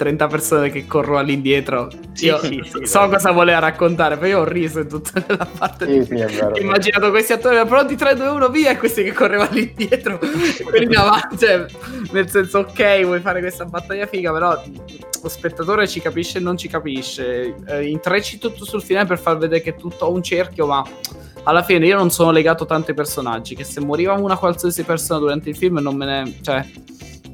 30 0.03 0.27
persone 0.27 0.69
che 0.69 0.85
corrono 0.85 1.19
all'indietro. 1.19 1.89
Sì, 2.11 2.25
io 2.25 2.37
sì, 2.39 2.61
sì, 2.63 2.85
so 2.85 3.07
cosa 3.07 3.31
voleva 3.31 3.59
raccontare, 3.59 4.17
però 4.17 4.27
io 4.27 4.39
ho 4.41 4.43
riso 4.43 4.79
in 4.81 4.89
tutta 4.89 5.23
la 5.27 5.47
parte. 5.57 6.03
Sì, 6.03 6.13
di... 6.13 6.21
Ho 6.21 6.57
immaginato 6.57 7.09
questi 7.09 7.31
attori 7.31 7.65
pronti 7.65 7.95
3, 7.95 8.15
2, 8.15 8.27
1, 8.27 8.49
via, 8.49 8.71
e 8.71 8.77
questi 8.77 9.03
che 9.03 9.13
correvano 9.13 9.51
all'indietro. 9.51 10.19
quindi 10.69 10.95
avanti, 10.95 11.37
cioè, 11.37 11.65
nel 12.11 12.29
senso, 12.29 12.59
ok, 12.59 13.05
vuoi 13.05 13.21
fare 13.21 13.39
questa 13.39 13.63
battaglia 13.63 14.05
figa, 14.05 14.33
però 14.33 14.61
lo 15.21 15.29
spettatore 15.29 15.87
ci 15.87 16.01
capisce 16.01 16.39
e 16.39 16.41
non 16.41 16.57
ci 16.57 16.67
capisce. 16.67 17.55
Eh, 17.65 17.87
intrecci 17.87 18.39
tutto 18.39 18.65
sul 18.65 18.81
finale 18.81 19.07
per 19.07 19.19
far 19.19 19.37
vedere 19.37 19.61
che 19.61 19.69
è 19.69 19.75
tutto 19.75 20.11
un 20.11 20.21
cerchio, 20.21 20.67
ma 20.67 20.83
alla 21.43 21.63
fine 21.63 21.85
io 21.85 21.95
non 21.95 22.11
sono 22.11 22.31
legato 22.31 22.65
tanto 22.65 22.89
ai 22.89 22.95
personaggi, 22.95 23.55
che 23.55 23.63
se 23.63 23.79
moriva 23.79 24.13
una 24.13 24.37
qualsiasi 24.37 24.83
persona 24.83 25.19
durante 25.19 25.49
il 25.49 25.55
film 25.55 25.79
non 25.79 25.95
me 25.95 26.05
ne... 26.05 26.39
cioè... 26.41 26.65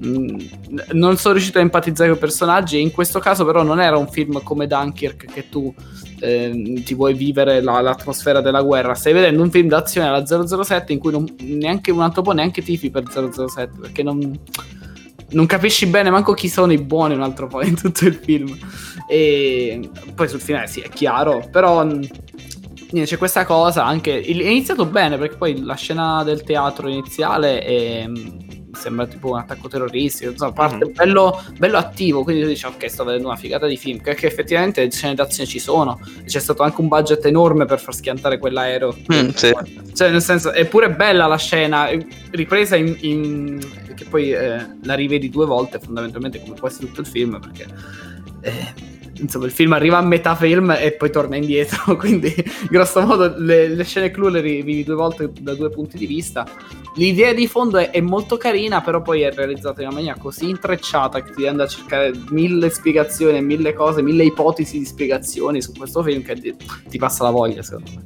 Non 0.01 1.17
sono 1.17 1.33
riuscito 1.33 1.57
a 1.57 1.61
empatizzare 1.61 2.09
con 2.09 2.17
i 2.17 2.21
personaggi 2.21 2.81
in 2.81 2.91
questo 2.91 3.19
caso 3.19 3.45
però 3.45 3.63
non 3.63 3.81
era 3.81 3.97
un 3.97 4.07
film 4.07 4.41
come 4.43 4.67
Dunkirk 4.67 5.25
che 5.25 5.49
tu 5.49 5.73
eh, 6.21 6.81
ti 6.85 6.93
vuoi 6.93 7.13
vivere 7.13 7.61
la, 7.61 7.81
l'atmosfera 7.81 8.39
della 8.39 8.61
guerra 8.61 8.93
stai 8.93 9.13
vedendo 9.13 9.41
un 9.43 9.51
film 9.51 9.67
d'azione 9.67 10.07
alla 10.07 10.25
007 10.25 10.93
in 10.93 10.99
cui 10.99 11.11
non, 11.11 11.25
neanche 11.39 11.91
un 11.91 12.01
altro 12.01 12.21
po' 12.21 12.31
neanche 12.31 12.61
tifi 12.61 12.89
per 12.89 13.03
007 13.09 13.77
perché 13.79 14.03
non 14.03 14.39
non 15.31 15.45
capisci 15.45 15.85
bene 15.87 16.09
manco 16.09 16.33
chi 16.33 16.49
sono 16.49 16.71
i 16.71 16.77
buoni 16.77 17.13
un 17.13 17.21
altro 17.21 17.47
po' 17.47 17.61
in 17.63 17.75
tutto 17.75 18.05
il 18.05 18.15
film. 18.15 18.57
E 19.07 19.89
poi 20.15 20.27
sul 20.27 20.39
finale 20.39 20.67
sì, 20.67 20.81
è 20.81 20.89
chiaro, 20.89 21.47
però 21.51 21.85
c'è 21.87 23.17
questa 23.17 23.45
cosa 23.45 23.85
anche. 23.85 24.21
È 24.21 24.29
iniziato 24.29 24.85
bene 24.85 25.17
perché 25.17 25.37
poi 25.37 25.63
la 25.63 25.75
scena 25.75 26.23
del 26.23 26.43
teatro 26.43 26.87
iniziale 26.87 27.61
è, 27.61 28.09
sembra 28.71 29.07
tipo 29.07 29.29
un 29.31 29.37
attacco 29.37 29.67
terroristico. 29.67 30.31
Insomma, 30.31 30.51
parte 30.51 30.85
mm-hmm. 30.85 30.93
bello, 30.93 31.43
bello, 31.57 31.77
attivo. 31.77 32.23
Quindi 32.23 32.43
tu 32.43 32.47
dici, 32.49 32.65
ok, 32.65 32.89
sto 32.89 33.03
vedendo 33.03 33.27
una 33.27 33.37
figata 33.37 33.67
di 33.67 33.77
film. 33.77 33.99
Perché 34.01 34.27
effettivamente 34.27 34.83
le 34.83 34.91
scene 34.91 35.15
d'azione 35.15 35.49
ci 35.49 35.59
sono. 35.59 35.99
C'è 36.25 36.39
stato 36.39 36.63
anche 36.63 36.81
un 36.81 36.87
budget 36.87 37.25
enorme 37.25 37.65
per 37.65 37.79
far 37.79 37.95
schiantare 37.95 38.37
quell'aereo. 38.37 38.95
Mm, 39.13 39.29
sì. 39.29 39.53
Cioè, 39.93 40.09
nel 40.11 40.21
senso, 40.21 40.51
è 40.51 40.65
pure 40.65 40.91
bella 40.91 41.27
la 41.27 41.37
scena, 41.37 41.89
ripresa 42.31 42.75
in. 42.75 42.95
in 43.01 43.59
che 43.95 44.05
poi 44.05 44.31
eh, 44.31 44.65
la 44.83 44.93
rivedi 44.93 45.29
due 45.29 45.45
volte, 45.45 45.79
fondamentalmente, 45.79 46.41
come 46.41 46.57
quasi 46.57 46.79
tutto 46.79 47.01
il 47.01 47.07
film. 47.07 47.39
Perché. 47.39 47.67
Eh, 48.41 48.97
insomma 49.19 49.45
il 49.45 49.51
film 49.51 49.73
arriva 49.73 49.97
a 49.97 50.01
metà 50.01 50.35
film 50.35 50.71
e 50.71 50.91
poi 50.93 51.11
torna 51.11 51.35
indietro, 51.35 51.95
quindi 51.97 52.33
grosso 52.69 53.01
modo 53.01 53.33
le, 53.37 53.67
le 53.67 53.83
scene 53.83 54.11
clou 54.11 54.29
le 54.29 54.41
rivivi 54.41 54.83
due 54.83 54.95
volte 54.95 55.31
da 55.39 55.53
due 55.53 55.69
punti 55.69 55.97
di 55.97 56.05
vista. 56.05 56.45
L'idea 56.95 57.33
di 57.33 57.47
fondo 57.47 57.77
è, 57.77 57.91
è, 57.91 58.01
molto 58.01 58.37
carina, 58.37 58.81
però 58.81 59.01
poi 59.01 59.21
è 59.21 59.31
realizzata 59.31 59.81
in 59.81 59.87
una 59.87 59.97
maniera 59.97 60.17
così 60.19 60.49
intrecciata 60.49 61.21
che 61.21 61.31
ti 61.31 61.47
andare 61.47 61.69
a 61.69 61.71
cercare 61.71 62.11
mille 62.29 62.69
spiegazioni, 62.69 63.41
mille 63.41 63.73
cose, 63.73 64.01
mille 64.01 64.23
ipotesi 64.23 64.79
di 64.79 64.85
spiegazioni 64.85 65.61
su 65.61 65.71
questo 65.73 66.03
film 66.03 66.23
che 66.23 66.35
ti, 66.35 66.55
ti 66.89 66.97
passa 66.97 67.23
la 67.23 67.29
voglia, 67.29 67.61
secondo 67.61 67.91
me. 67.95 68.03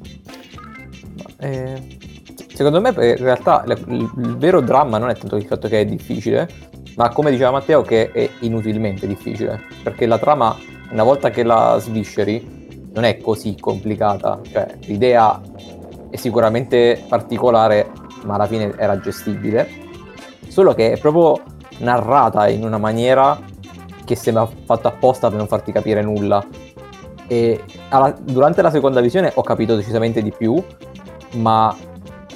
Eh, 1.39 1.97
secondo 2.53 2.79
me 2.79 2.89
in 2.89 3.17
realtà 3.17 3.63
il, 3.65 3.83
il 3.87 4.37
vero 4.37 4.61
dramma 4.61 4.97
non 4.97 5.09
è 5.09 5.15
tanto 5.15 5.35
il 5.37 5.45
fatto 5.45 5.67
che 5.67 5.81
è 5.81 5.85
difficile, 5.85 6.47
ma 6.95 7.09
come 7.09 7.31
diceva 7.31 7.51
Matteo 7.51 7.81
che 7.81 8.11
è 8.11 8.29
inutilmente 8.41 9.07
difficile, 9.07 9.61
perché 9.81 10.05
la 10.05 10.19
trama 10.19 10.55
una 10.93 11.03
volta 11.03 11.31
che 11.31 11.43
la 11.43 11.77
svisceri 11.79 12.89
non 12.93 13.03
è 13.03 13.17
così 13.17 13.57
complicata, 13.59 14.39
cioè 14.51 14.77
l'idea 14.81 15.41
è 16.09 16.15
sicuramente 16.15 17.03
particolare, 17.09 17.89
ma 18.25 18.35
alla 18.35 18.45
fine 18.45 18.73
era 18.77 18.99
gestibile, 18.99 19.67
solo 20.47 20.75
che 20.75 20.91
è 20.91 20.99
proprio 20.99 21.41
narrata 21.79 22.47
in 22.47 22.63
una 22.63 22.77
maniera 22.77 23.39
che 24.05 24.15
sembra 24.15 24.47
fatta 24.65 24.89
apposta 24.89 25.29
per 25.29 25.37
non 25.37 25.47
farti 25.47 25.71
capire 25.71 26.03
nulla. 26.03 26.45
E 27.25 27.63
alla, 27.89 28.15
durante 28.21 28.61
la 28.61 28.69
seconda 28.69 29.01
visione 29.01 29.31
ho 29.33 29.41
capito 29.41 29.75
decisamente 29.75 30.21
di 30.21 30.31
più, 30.31 30.63
ma 31.37 31.75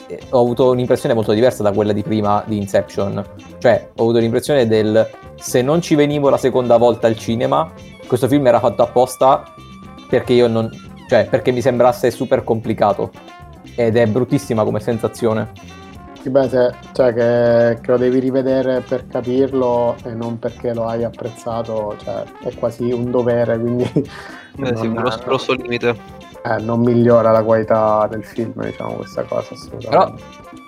eh, 0.08 0.20
ho 0.30 0.40
avuto 0.40 0.72
un'impressione 0.72 1.14
molto 1.14 1.34
diversa 1.34 1.62
da 1.62 1.72
quella 1.72 1.94
di 1.94 2.02
prima 2.02 2.44
di 2.48 2.58
Inception. 2.58 3.24
Cioè, 3.60 3.90
ho 3.96 4.02
avuto 4.02 4.18
l'impressione 4.18 4.66
del 4.66 5.08
se 5.36 5.62
non 5.62 5.82
ci 5.82 5.94
venivo 5.94 6.30
la 6.30 6.38
seconda 6.38 6.78
volta 6.78 7.06
al 7.06 7.16
cinema, 7.16 7.72
questo 8.08 8.28
film 8.28 8.48
era 8.48 8.60
fatto 8.60 8.82
apposta 8.82 9.44
perché 10.10 10.34
io 10.34 10.48
non... 10.48 10.70
cioè 11.08 11.28
perché 11.30 11.52
mi 11.52 11.62
sembrasse 11.62 12.10
super 12.10 12.44
complicato 12.44 13.12
ed 13.76 13.96
è 13.96 14.08
bruttissima 14.08 14.64
come 14.64 14.80
sensazione. 14.80 15.52
Sì, 16.22 16.30
beh, 16.32 16.50
se, 16.50 16.74
cioè 16.94 17.14
che, 17.14 17.80
che, 17.80 17.92
lo 17.92 17.98
devi 17.98 18.20
rivedere 18.20 18.82
per 18.82 19.08
capirlo 19.08 19.96
e 20.04 20.14
non 20.14 20.40
perché 20.40 20.74
lo 20.74 20.86
hai 20.86 21.04
apprezzato, 21.04 21.96
cioè 22.04 22.24
è 22.42 22.54
quasi 22.56 22.92
un 22.92 23.12
dovere, 23.12 23.60
quindi... 23.60 23.84
Eh, 23.84 24.76
sì, 24.76 24.88
uno 24.88 25.04
grosso 25.24 25.54
limite. 25.54 25.96
Eh, 26.44 26.58
non 26.62 26.80
migliora 26.80 27.30
la 27.30 27.44
qualità 27.44 28.08
del 28.10 28.24
film, 28.24 28.54
diciamo, 28.64 28.94
questa 28.94 29.24
cosa 29.24 29.54
assolutamente. 29.54 29.90
Però... 29.90 30.14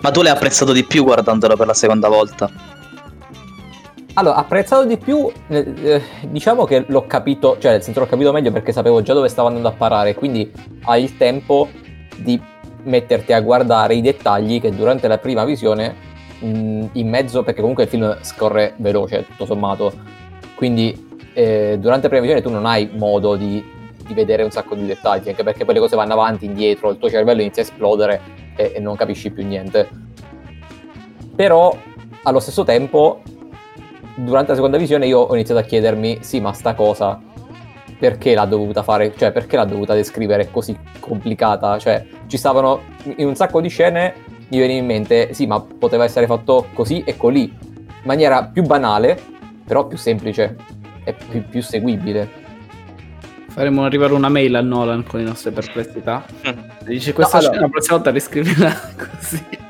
Ma 0.00 0.10
tu 0.12 0.22
l'hai 0.22 0.30
apprezzato 0.30 0.72
di 0.72 0.84
più 0.84 1.02
guardandolo 1.02 1.56
per 1.56 1.66
la 1.66 1.74
seconda 1.74 2.08
volta? 2.08 2.48
Allora, 4.14 4.36
apprezzato 4.36 4.84
di 4.84 4.96
più, 4.96 5.30
eh, 5.48 5.72
eh, 5.82 6.02
diciamo 6.28 6.64
che 6.64 6.84
l'ho 6.88 7.06
capito, 7.06 7.56
cioè 7.60 7.72
nel 7.72 7.82
senso 7.82 8.00
l'ho 8.00 8.06
capito 8.06 8.32
meglio 8.32 8.50
perché 8.50 8.72
sapevo 8.72 9.02
già 9.02 9.14
dove 9.14 9.28
stavo 9.28 9.46
andando 9.46 9.68
a 9.68 9.72
parare, 9.72 10.14
quindi 10.14 10.50
hai 10.84 11.04
il 11.04 11.16
tempo 11.16 11.68
di 12.16 12.40
metterti 12.82 13.32
a 13.32 13.40
guardare 13.40 13.94
i 13.94 14.00
dettagli 14.00 14.60
che 14.60 14.74
durante 14.74 15.06
la 15.06 15.18
prima 15.18 15.44
visione 15.44 15.94
mh, 16.40 16.86
in 16.92 17.08
mezzo, 17.08 17.44
perché 17.44 17.60
comunque 17.60 17.84
il 17.84 17.88
film 17.88 18.16
scorre 18.22 18.74
veloce, 18.78 19.26
tutto 19.26 19.46
sommato, 19.46 19.92
quindi 20.56 21.08
eh, 21.32 21.76
durante 21.78 22.02
la 22.02 22.08
prima 22.08 22.22
visione 22.22 22.42
tu 22.42 22.50
non 22.50 22.66
hai 22.66 22.90
modo 22.92 23.36
di, 23.36 23.64
di, 24.04 24.12
vedere 24.12 24.42
un 24.42 24.50
sacco 24.50 24.74
di 24.74 24.86
dettagli, 24.86 25.28
anche 25.28 25.44
perché 25.44 25.64
poi 25.64 25.74
le 25.74 25.80
cose 25.80 25.94
vanno 25.94 26.14
avanti, 26.14 26.46
indietro, 26.46 26.90
il 26.90 26.98
tuo 26.98 27.08
cervello 27.08 27.42
inizia 27.42 27.62
a 27.62 27.66
esplodere 27.66 28.20
e, 28.56 28.72
e 28.74 28.80
non 28.80 28.96
capisci 28.96 29.30
più 29.30 29.46
niente. 29.46 29.88
Però 31.36 31.74
allo 32.22 32.40
stesso 32.40 32.64
tempo 32.64 33.22
durante 34.24 34.50
la 34.50 34.56
seconda 34.56 34.76
visione 34.76 35.06
io 35.06 35.20
ho 35.20 35.34
iniziato 35.34 35.60
a 35.60 35.64
chiedermi, 35.64 36.18
sì, 36.20 36.40
ma 36.40 36.52
sta 36.52 36.74
cosa 36.74 37.20
perché 37.98 38.34
l'ha 38.34 38.46
dovuta 38.46 38.82
fare, 38.82 39.12
cioè 39.16 39.30
perché 39.30 39.56
l'ha 39.56 39.66
dovuta 39.66 39.94
descrivere 39.94 40.50
così 40.50 40.76
complicata? 40.98 41.78
Cioè, 41.78 42.06
ci 42.26 42.38
stavano 42.38 42.80
in 43.16 43.26
un 43.26 43.34
sacco 43.34 43.60
di 43.60 43.68
scene, 43.68 44.14
mi 44.48 44.58
veniva 44.58 44.78
in 44.80 44.86
mente, 44.86 45.34
sì, 45.34 45.46
ma 45.46 45.60
poteva 45.60 46.04
essere 46.04 46.26
fatto 46.26 46.68
così 46.72 47.02
e 47.04 47.16
colì, 47.16 47.42
in 47.42 48.02
maniera 48.04 48.44
più 48.44 48.62
banale, 48.62 49.20
però 49.66 49.86
più 49.86 49.98
semplice 49.98 50.56
e 51.04 51.12
più, 51.12 51.46
più 51.46 51.62
seguibile. 51.62 52.38
Faremo 53.48 53.84
arrivare 53.84 54.14
una 54.14 54.28
mail 54.28 54.54
a 54.54 54.62
Nolan 54.62 55.04
con 55.04 55.20
le 55.20 55.26
nostre 55.26 55.50
perplessità. 55.50 56.24
Dice 56.84 57.12
questa 57.12 57.38
no, 57.38 57.48
allora... 57.48 57.60
la 57.60 57.68
prossima 57.68 57.96
volta 57.96 58.10
riscrivila 58.10 58.72
così. 58.96 59.68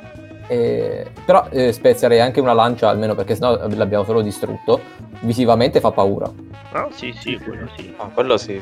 Eh, 0.51 1.07
però 1.25 1.47
eh, 1.51 1.71
spezzerei 1.71 2.19
anche 2.19 2.41
una 2.41 2.53
lancia, 2.53 2.89
almeno 2.89 3.15
perché 3.15 3.37
sennò 3.37 3.69
l'abbiamo 3.69 4.03
solo 4.03 4.21
distrutto. 4.21 4.81
Visivamente 5.21 5.79
fa 5.79 5.93
paura. 5.93 6.29
Ah, 6.73 6.89
sì, 6.91 7.15
sì, 7.17 7.39
quello 7.39 7.69
sì. 7.77 7.95
Ah, 7.97 8.11
quello 8.13 8.37
sì. 8.37 8.61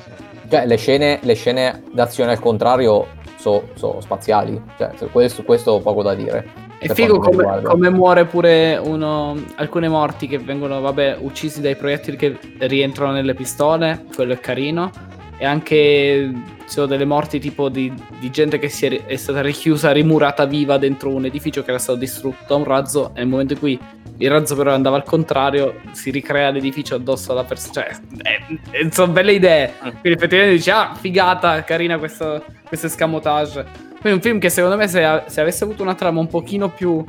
Cioè, 0.50 0.66
le 0.66 0.76
scene, 0.76 1.18
le 1.22 1.32
scene 1.32 1.84
d'azione 1.90 2.32
al 2.32 2.40
contrario 2.40 3.06
sono 3.36 3.62
so 3.72 4.00
spaziali. 4.02 4.60
Cioè, 4.76 4.92
questo, 5.10 5.42
questo 5.44 5.80
poco 5.80 6.02
da 6.02 6.14
dire. 6.14 6.66
È 6.78 6.88
figo 6.88 7.18
come, 7.20 7.62
come, 7.62 7.88
muore 7.88 8.26
pure 8.26 8.76
uno. 8.76 9.42
Alcune 9.56 9.88
morti 9.88 10.28
che 10.28 10.38
vengono, 10.38 10.82
vabbè, 10.82 11.16
uccisi 11.20 11.62
dai 11.62 11.74
proiettili 11.74 12.18
che 12.18 12.38
rientrano 12.58 13.12
nelle 13.12 13.32
pistole. 13.32 14.04
Quello 14.14 14.34
è 14.34 14.38
carino. 14.38 14.90
E 15.38 15.44
anche 15.44 16.32
sono 16.64 16.86
delle 16.86 17.04
morti 17.04 17.38
tipo 17.38 17.68
di, 17.68 17.92
di 18.18 18.30
gente 18.30 18.58
che 18.58 18.66
è, 18.66 19.06
è, 19.06 19.16
stata 19.16 19.40
richiusa, 19.40 19.92
rimurata 19.92 20.44
viva 20.44 20.78
dentro 20.78 21.10
un 21.10 21.24
edificio 21.24 21.62
che 21.62 21.70
era 21.70 21.78
stato 21.78 21.98
distrutto 21.98 22.44
da 22.46 22.54
un 22.56 22.64
razzo 22.64 23.10
e 23.14 23.20
nel 23.20 23.28
momento 23.28 23.54
in 23.54 23.58
cui 23.58 23.78
il 24.20 24.30
razzo 24.30 24.56
però 24.56 24.72
andava 24.74 24.96
al 24.96 25.04
contrario 25.04 25.80
si 25.92 26.10
ricrea 26.10 26.50
l'edificio 26.50 26.96
addosso 26.96 27.32
alla 27.32 27.44
persona 27.44 27.72
cioè 27.72 27.86
è, 28.22 28.44
è, 28.70 28.88
sono 28.90 29.12
belle 29.12 29.32
idee 29.32 29.74
mm. 29.76 29.88
quindi 30.00 30.18
effettivamente 30.18 30.56
dici 30.56 30.70
ah 30.70 30.94
figata 30.94 31.62
carina 31.62 31.98
questo, 31.98 32.44
questo 32.66 32.86
escamotage 32.86 33.64
quindi 34.00 34.18
un 34.18 34.20
film 34.20 34.38
che 34.40 34.50
secondo 34.50 34.76
me 34.76 34.88
se, 34.88 35.22
se 35.26 35.40
avesse 35.40 35.62
avuto 35.64 35.82
una 35.82 35.94
trama 35.94 36.18
un 36.18 36.26
pochino 36.26 36.68
più 36.68 37.04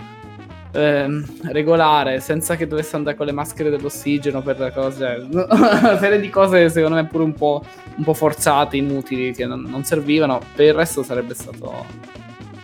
eh, 0.72 1.24
regolare, 1.43 2.20
senza 2.20 2.55
che 2.55 2.67
dovesse 2.67 2.95
andare 2.95 3.15
con 3.15 3.26
le 3.26 3.32
maschere 3.32 3.70
dell'ossigeno 3.70 4.41
per 4.41 4.72
cose. 4.74 5.28
una 5.30 5.97
serie 5.97 6.20
di 6.20 6.30
cose, 6.30 6.70
secondo 6.70 6.95
me, 6.95 7.05
pure 7.05 7.24
un 7.24 7.34
po', 7.34 7.63
un 7.95 8.03
po 8.03 8.13
forzate, 8.13 8.78
inutili, 8.78 9.34
che 9.34 9.45
non, 9.45 9.61
non, 9.61 9.84
servivano. 9.84 10.39
Per 10.53 10.65
il 10.65 10.74
resto 10.74 11.03
sarebbe 11.03 11.34
stato, 11.34 11.86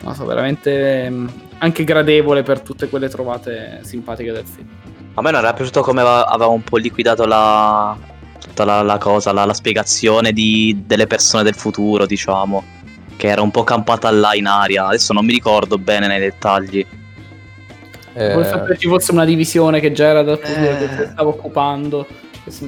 non 0.02 0.14
so, 0.14 0.26
veramente 0.26 1.06
ehm, 1.06 1.32
anche 1.60 1.84
gradevole 1.84 2.44
per 2.44 2.62
tutte 2.62 2.90
quelle 2.90 3.10
trovate 3.10 3.80
simpatiche 3.84 4.32
del 4.32 4.46
film. 4.46 4.68
A 5.16 5.22
me 5.22 5.32
non 5.32 5.42
era 5.42 5.54
piaciuto 5.54 5.82
come 5.82 6.02
aveva 6.02 6.48
un 6.48 6.62
po' 6.62 6.78
liquidato 6.78 7.26
la, 7.26 7.98
tutta 8.40 8.66
la, 8.66 8.82
la 8.82 8.98
cosa, 8.98 9.32
la, 9.32 9.46
la 9.46 9.54
spiegazione 9.54 10.34
di, 10.34 10.84
delle 10.86 11.08
persone 11.08 11.44
del 11.44 11.56
futuro, 11.56 12.06
diciamo. 12.06 12.74
Che 13.18 13.28
era 13.28 13.42
un 13.42 13.50
po' 13.50 13.64
campata 13.64 14.12
là 14.12 14.36
in 14.36 14.46
aria. 14.46 14.88
Adesso 14.88 15.14
non 15.14 15.26
mi 15.26 15.32
ricordo 15.32 15.78
bene 15.78 16.08
nei 16.08 16.20
dettagli 16.20 16.86
eh... 18.16 18.34
Come 18.34 18.46
se 18.46 18.78
ci 18.78 18.88
fosse 18.88 19.12
una 19.12 19.26
divisione 19.26 19.80
che 19.80 19.92
già 19.92 20.08
era 20.08 20.24
dal 20.24 20.40
futuro 20.40 20.72
eh... 20.72 20.78
che 20.78 21.10
stava 21.12 21.30
occupando. 21.30 22.08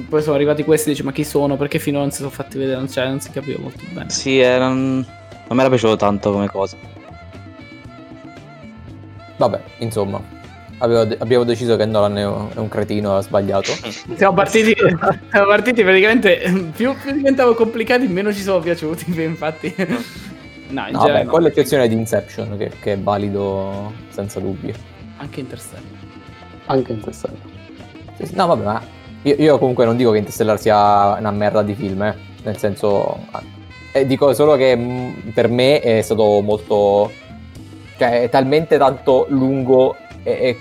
Poi 0.08 0.22
sono 0.22 0.34
arrivati 0.34 0.64
questi 0.64 0.88
e 0.88 0.92
dici 0.92 1.04
ma 1.04 1.12
chi 1.12 1.24
sono? 1.24 1.56
Perché 1.56 1.78
finora 1.78 2.02
non 2.02 2.12
si 2.12 2.18
sono 2.18 2.30
fatti 2.30 2.58
vedere? 2.58 2.86
Cioè, 2.88 3.06
non 3.06 3.20
si 3.20 3.30
capiva 3.30 3.60
molto 3.60 3.82
bene. 3.92 4.10
Sì, 4.10 4.40
eh, 4.40 4.58
non... 4.58 4.94
non 4.96 5.56
mi 5.56 5.60
era 5.60 5.68
piaciuto 5.68 5.96
tanto 5.96 6.32
come 6.32 6.48
cosa. 6.48 6.76
Vabbè, 9.36 9.60
insomma, 9.78 10.20
Avevo, 10.80 11.16
abbiamo 11.18 11.42
deciso 11.42 11.76
che 11.76 11.84
Nolan 11.86 12.18
è 12.18 12.26
un, 12.26 12.48
è 12.54 12.58
un 12.58 12.68
cretino, 12.68 13.16
ha 13.16 13.20
sbagliato. 13.20 13.72
Siamo 14.14 14.34
partiti, 14.34 14.74
siamo 15.30 15.46
partiti 15.46 15.82
praticamente. 15.82 16.70
Più, 16.74 16.94
più, 16.94 17.12
diventavo 17.12 17.54
complicati, 17.54 18.06
meno 18.06 18.32
ci 18.32 18.42
sono 18.42 18.60
piaciuti. 18.60 19.06
Infatti, 19.20 19.74
no, 20.68 20.86
in 20.86 20.92
no, 20.92 20.98
vabbè, 20.98 21.24
no. 21.24 21.30
con 21.30 21.42
l'eccezione 21.42 21.88
di 21.88 21.94
Inception, 21.94 22.56
che, 22.56 22.70
che, 22.80 22.92
è 22.92 22.98
valido 22.98 23.92
senza 24.10 24.38
dubbio. 24.38 24.74
Anche 25.18 25.40
Interstellar. 25.40 25.84
Anche 26.66 26.92
Interstellar. 26.92 27.38
No, 28.32 28.46
vabbè, 28.46 28.64
ma 28.64 28.82
io, 29.22 29.34
io, 29.36 29.58
comunque 29.58 29.84
non 29.84 29.96
dico 29.96 30.10
che 30.10 30.18
Interstellar 30.18 30.58
sia 30.58 31.16
una 31.18 31.30
merda 31.30 31.62
di 31.62 31.74
film, 31.74 32.02
eh. 32.02 32.14
nel 32.42 32.56
senso... 32.56 33.26
Eh, 33.92 34.06
dico 34.06 34.32
solo 34.34 34.56
che 34.56 34.76
mh, 34.76 34.82
mm, 34.82 35.28
per 35.30 35.48
me 35.48 35.80
è 35.80 36.00
stato 36.02 36.40
molto... 36.40 37.10
Cioè, 37.96 38.22
è 38.22 38.28
talmente 38.28 38.78
tanto 38.78 39.26
lungo 39.28 39.96
e, 40.22 40.30
e 40.30 40.58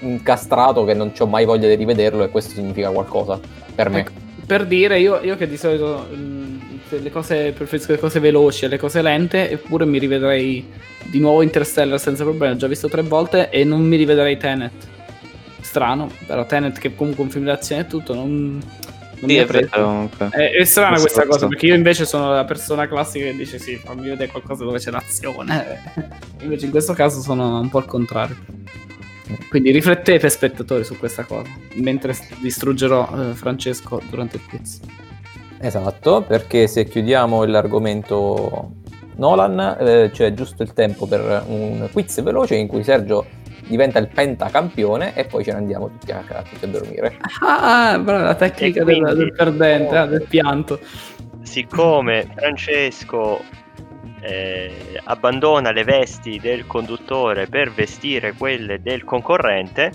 incastrato 0.00 0.84
che 0.84 0.94
non 0.94 1.12
ho 1.16 1.26
mai 1.26 1.44
voglia 1.44 1.66
di 1.66 1.74
rivederlo 1.74 2.22
e 2.22 2.28
questo 2.28 2.54
significa 2.54 2.90
qualcosa 2.90 3.40
per 3.74 3.90
me. 3.90 4.00
Ecco, 4.00 4.12
per 4.46 4.66
dire, 4.66 4.98
io, 4.98 5.20
io, 5.20 5.36
che 5.36 5.48
di 5.48 5.56
solito 5.56 6.06
mh, 6.10 6.16
mm, 6.16 6.57
le 6.90 7.10
cose, 7.10 7.52
preferisco 7.52 7.92
le 7.92 7.98
cose 7.98 8.20
veloci 8.20 8.64
e 8.64 8.68
le 8.68 8.78
cose 8.78 9.02
lente, 9.02 9.50
eppure 9.50 9.84
mi 9.84 9.98
rivedrei 9.98 10.66
di 11.04 11.18
nuovo 11.20 11.42
Interstellar 11.42 11.98
senza 11.98 12.24
problemi, 12.24 12.54
ho 12.54 12.56
già 12.56 12.66
visto 12.66 12.88
tre 12.88 13.02
volte 13.02 13.50
e 13.50 13.64
non 13.64 13.82
mi 13.82 13.96
rivedrei 13.96 14.36
Tenet. 14.36 14.86
Strano, 15.60 16.10
però 16.26 16.46
Tenet 16.46 16.78
che 16.78 16.94
comunque 16.94 17.24
un 17.24 17.30
film 17.30 17.44
d'azione 17.44 17.82
e 17.82 17.86
tutto, 17.86 18.14
non 18.14 18.62
sì, 19.26 19.36
è, 19.36 19.46
vero, 19.46 20.08
è, 20.30 20.50
è 20.52 20.64
strana 20.64 20.90
Questo 20.90 21.20
questa 21.20 21.26
cosa 21.26 21.48
perché 21.48 21.66
io 21.66 21.74
invece 21.74 22.04
sono 22.04 22.32
la 22.32 22.44
persona 22.44 22.86
classica 22.86 23.24
che 23.24 23.34
dice 23.34 23.58
sì, 23.58 23.76
fammi 23.76 24.08
vedere 24.08 24.30
qualcosa 24.30 24.64
dove 24.64 24.78
c'è 24.78 24.90
l'azione. 24.90 25.92
invece 26.42 26.66
in 26.66 26.70
questo 26.70 26.92
caso 26.92 27.20
sono 27.20 27.58
un 27.58 27.68
po' 27.68 27.78
al 27.78 27.86
contrario. 27.86 28.36
Quindi 29.48 29.72
riflettete 29.72 30.28
spettatori 30.28 30.84
su 30.84 30.96
questa 30.96 31.24
cosa 31.24 31.50
mentre 31.74 32.16
distruggerò 32.40 33.30
eh, 33.30 33.34
Francesco 33.34 34.00
durante 34.08 34.36
il 34.36 34.42
quiz. 34.46 34.80
Esatto, 35.60 36.22
perché 36.22 36.66
se 36.68 36.84
chiudiamo 36.84 37.44
l'argomento 37.44 38.72
Nolan 39.16 39.76
eh, 39.80 40.10
c'è 40.12 40.32
giusto 40.32 40.62
il 40.62 40.72
tempo 40.72 41.06
per 41.06 41.44
un 41.46 41.88
quiz 41.92 42.22
veloce 42.22 42.54
in 42.54 42.68
cui 42.68 42.84
Sergio 42.84 43.26
diventa 43.66 43.98
il 43.98 44.08
pentacampione 44.08 45.14
e 45.14 45.24
poi 45.24 45.44
ce 45.44 45.52
ne 45.52 45.58
andiamo 45.58 45.88
tutti 45.88 46.10
a, 46.12 46.22
tutti 46.48 46.64
a 46.64 46.68
dormire. 46.68 47.16
Ah, 47.40 47.98
brava 47.98 48.22
la 48.22 48.34
tecnica 48.34 48.82
quindi, 48.82 49.04
del, 49.04 49.16
del, 49.16 49.32
perdente, 49.32 49.98
oh, 49.98 50.06
del 50.06 50.26
pianto. 50.28 50.78
Siccome 51.42 52.30
Francesco 52.34 53.40
eh, 54.20 55.00
abbandona 55.04 55.70
le 55.70 55.84
vesti 55.84 56.38
del 56.40 56.66
conduttore 56.66 57.46
per 57.46 57.72
vestire 57.72 58.32
quelle 58.32 58.80
del 58.80 59.04
concorrente, 59.04 59.92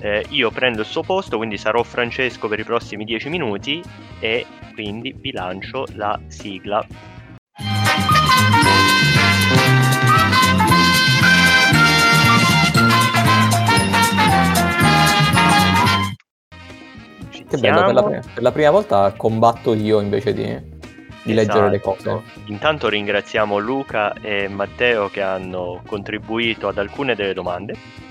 eh, 0.00 0.24
io 0.30 0.50
prendo 0.50 0.80
il 0.80 0.86
suo 0.86 1.02
posto, 1.02 1.36
quindi 1.36 1.58
sarò 1.58 1.82
Francesco 1.82 2.48
per 2.48 2.58
i 2.58 2.64
prossimi 2.64 3.04
10 3.04 3.28
minuti 3.28 3.82
e 4.20 4.46
quindi 4.74 5.12
vi 5.16 5.32
lancio 5.32 5.86
la 5.94 6.18
sigla. 6.28 6.86
Che 17.48 17.56
bello, 17.56 17.86
per 17.86 17.94
la, 17.94 18.02
prima, 18.02 18.20
per 18.34 18.42
la, 18.42 18.52
prima, 18.52 18.70
volta 18.70 19.14
combatto 19.16 19.72
io 19.72 20.00
invece 20.00 20.34
di, 20.34 20.44
di 20.44 20.52
esatto. 20.52 21.32
leggere 21.32 21.70
le 21.70 21.80
cose. 21.80 22.00
Esatto. 22.00 22.40
Intanto 22.44 22.88
ringraziamo 22.90 23.56
Luca 23.56 24.12
e 24.12 24.48
Matteo 24.48 25.08
che 25.08 25.22
hanno 25.22 25.80
contribuito 25.86 26.68
ad 26.68 26.76
alcune 26.76 27.14
delle 27.14 27.32
domande. 27.32 28.06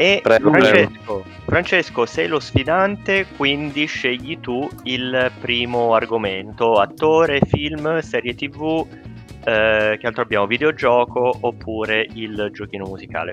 E 0.00 0.20
prego, 0.22 0.50
Francesco, 0.50 0.90
prego. 0.92 1.24
Francesco, 1.44 2.06
sei 2.06 2.28
lo 2.28 2.38
sfidante, 2.38 3.26
quindi 3.36 3.84
scegli 3.86 4.38
tu 4.38 4.68
il 4.84 5.32
primo 5.40 5.92
argomento: 5.92 6.74
attore, 6.74 7.40
film, 7.44 7.98
serie 7.98 8.36
tv, 8.36 8.86
eh, 9.44 9.96
che 9.98 10.06
altro 10.06 10.22
abbiamo? 10.22 10.46
Videogioco 10.46 11.38
oppure 11.40 12.06
il 12.14 12.48
giochino 12.52 12.84
musicale? 12.86 13.32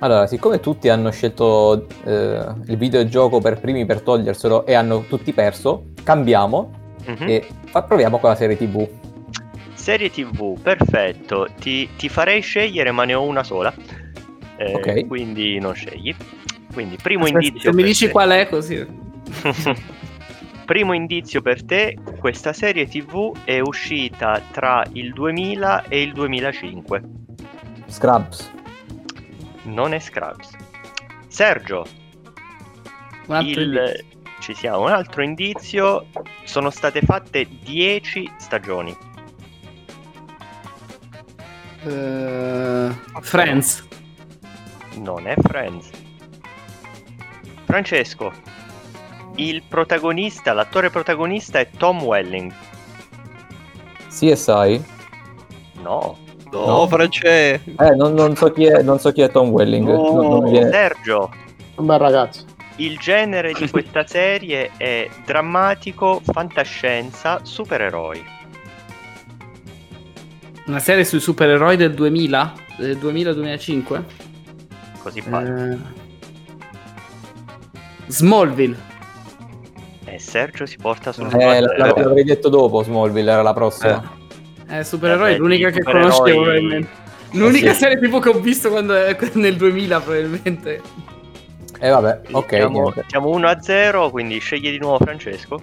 Allora, 0.00 0.26
siccome 0.26 0.60
tutti 0.60 0.90
hanno 0.90 1.10
scelto 1.10 1.86
eh, 2.04 2.44
il 2.66 2.76
videogioco 2.76 3.40
per 3.40 3.58
primi 3.58 3.86
per 3.86 4.02
toglierselo 4.02 4.66
e 4.66 4.74
hanno 4.74 5.06
tutti 5.08 5.32
perso, 5.32 5.92
cambiamo 6.02 6.72
mm-hmm. 7.08 7.26
e 7.26 7.48
fa, 7.64 7.84
proviamo 7.84 8.18
con 8.18 8.28
la 8.28 8.36
serie 8.36 8.58
TV. 8.58 8.86
Serie 9.72 10.10
TV, 10.10 10.60
perfetto. 10.60 11.48
Ti, 11.58 11.88
ti 11.96 12.08
farei 12.10 12.42
scegliere, 12.42 12.90
ma 12.90 13.04
ne 13.04 13.14
ho 13.14 13.22
una 13.22 13.42
sola. 13.42 13.72
Eh, 14.56 14.74
okay. 14.74 15.06
Quindi 15.06 15.58
non 15.58 15.74
scegli. 15.74 16.14
Quindi, 16.72 16.96
primo 16.96 17.24
Aspetta, 17.24 17.44
indizio. 17.44 17.70
Se 17.70 17.76
mi 17.76 17.82
dici 17.82 18.06
te. 18.06 18.12
qual 18.12 18.30
è, 18.30 18.48
così. 18.48 18.86
primo 20.64 20.92
indizio 20.92 21.42
per 21.42 21.64
te: 21.64 21.96
questa 22.18 22.52
serie 22.52 22.86
TV 22.86 23.36
è 23.44 23.60
uscita 23.60 24.40
tra 24.52 24.84
il 24.92 25.12
2000 25.12 25.84
e 25.88 26.02
il 26.02 26.12
2005. 26.12 27.02
Scrubs 27.86 28.54
non 29.66 29.92
è 29.92 29.98
Scrubs. 29.98 30.50
Sergio, 31.28 31.86
il... 33.40 34.04
ci 34.40 34.54
siamo. 34.54 34.82
Un 34.82 34.90
altro 34.90 35.22
indizio, 35.22 36.06
sono 36.44 36.70
state 36.70 37.00
fatte 37.02 37.46
10 37.62 38.32
stagioni. 38.38 38.96
Uh, 41.82 42.92
Friends. 43.20 43.85
Non 44.96 45.26
è 45.26 45.34
Friends. 45.40 45.90
Francesco, 47.64 48.32
il 49.36 49.62
protagonista, 49.68 50.52
l'attore 50.52 50.90
protagonista 50.90 51.58
è 51.58 51.68
Tom 51.76 52.02
Welling. 52.02 52.52
CSI? 54.08 54.82
No. 55.82 56.16
No, 56.50 56.66
no. 56.66 56.86
France. 56.86 57.26
Eh, 57.26 57.94
non, 57.96 58.14
non, 58.14 58.34
so 58.36 58.52
è, 58.52 58.82
non, 58.82 58.98
so 58.98 59.12
chi 59.12 59.20
è, 59.20 59.30
Tom 59.30 59.50
Welling. 59.50 59.86
No. 59.86 60.22
Non, 60.22 60.50
viene... 60.50 60.70
Sergio. 60.70 61.30
Un 61.74 61.86
bel 61.86 61.98
ragazzo. 61.98 62.44
Il 62.76 62.98
genere 62.98 63.52
di 63.52 63.68
questa 63.68 64.06
serie 64.08 64.70
è 64.76 65.08
drammatico, 65.24 66.20
fantascienza, 66.24 67.40
supereroi. 67.42 68.24
Una 70.66 70.78
serie 70.78 71.04
sui 71.04 71.20
supereroi 71.20 71.76
del 71.76 71.94
2000? 71.94 72.52
Del 72.78 72.96
2000-2005? 72.96 74.02
Così 75.06 75.22
pare. 75.22 75.70
Eh... 75.70 75.78
Smallville. 78.08 78.76
E 80.04 80.18
Sergio 80.18 80.66
si 80.66 80.76
porta 80.78 81.12
sul 81.12 81.32
eh, 81.32 81.60
l'avrei 81.60 82.24
detto 82.24 82.48
dopo 82.48 82.82
Smallville, 82.82 83.30
era 83.30 83.42
la 83.42 83.52
prossima. 83.52 84.02
Eh. 84.68 84.78
Eh, 84.78 84.82
supereroi, 84.82 85.34
eh, 85.34 85.36
l'unica 85.36 85.70
che 85.70 85.80
conoscevo 85.84 86.42
probabilmente. 86.42 86.88
L'unica 87.32 87.72
sì. 87.72 87.78
serie 87.78 88.00
tipo 88.00 88.18
che 88.18 88.30
ho 88.30 88.40
visto 88.40 88.68
quando, 88.68 88.94
nel 89.34 89.56
2000 89.56 90.00
probabilmente. 90.00 90.80
E 91.78 91.86
eh, 91.86 91.90
vabbè, 91.90 92.22
ok. 92.32 92.48
Siamo, 92.56 92.92
siamo 93.06 93.38
1-0, 93.38 94.10
quindi 94.10 94.40
scegli 94.40 94.70
di 94.72 94.78
nuovo 94.78 94.98
Francesco. 95.04 95.62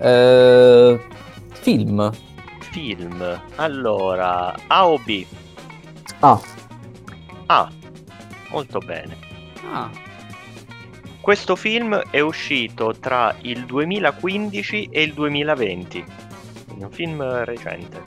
Eh, 0.00 1.00
film. 1.54 2.12
Film. 2.70 3.42
Allora, 3.56 4.54
A 4.68 4.88
o 4.88 4.96
B? 5.04 5.26
A. 6.20 6.40
A. 7.46 7.68
Molto 8.48 8.78
bene. 8.78 9.16
Ah. 9.70 9.90
Questo 11.20 11.56
film 11.56 11.94
è 12.10 12.20
uscito 12.20 12.94
tra 12.98 13.34
il 13.42 13.66
2015 13.66 14.88
e 14.90 15.02
il 15.02 15.12
2020 15.12 16.04
un 16.84 16.90
film 16.90 17.22
recente, 17.44 18.02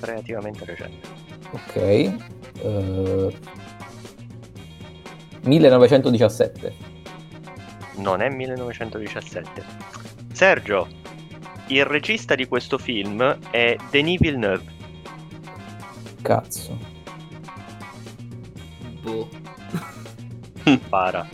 relativamente 0.00 0.64
recente. 0.64 1.08
Ok. 1.50 2.12
Uh, 2.62 3.32
1917. 5.42 6.74
Non 7.96 8.20
è 8.20 8.28
1917. 8.28 9.64
Sergio, 10.32 10.88
il 11.68 11.84
regista 11.84 12.34
di 12.34 12.46
questo 12.46 12.78
film 12.78 13.38
è 13.50 13.76
Denis 13.90 14.20
Villeneuve. 14.20 14.74
Cazzo. 16.22 16.85
Para. 20.96 21.28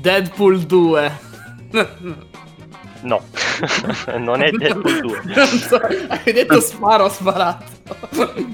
Deadpool 0.00 0.60
2. 0.60 1.12
No, 3.02 3.20
non 4.16 4.42
è 4.42 4.52
Deadpool 4.52 5.00
2. 5.00 5.22
non 5.34 5.46
so, 5.46 5.80
hai 6.08 6.32
detto 6.32 6.60
sparo, 6.60 7.06
ho 7.06 7.08
sparato. 7.08 7.64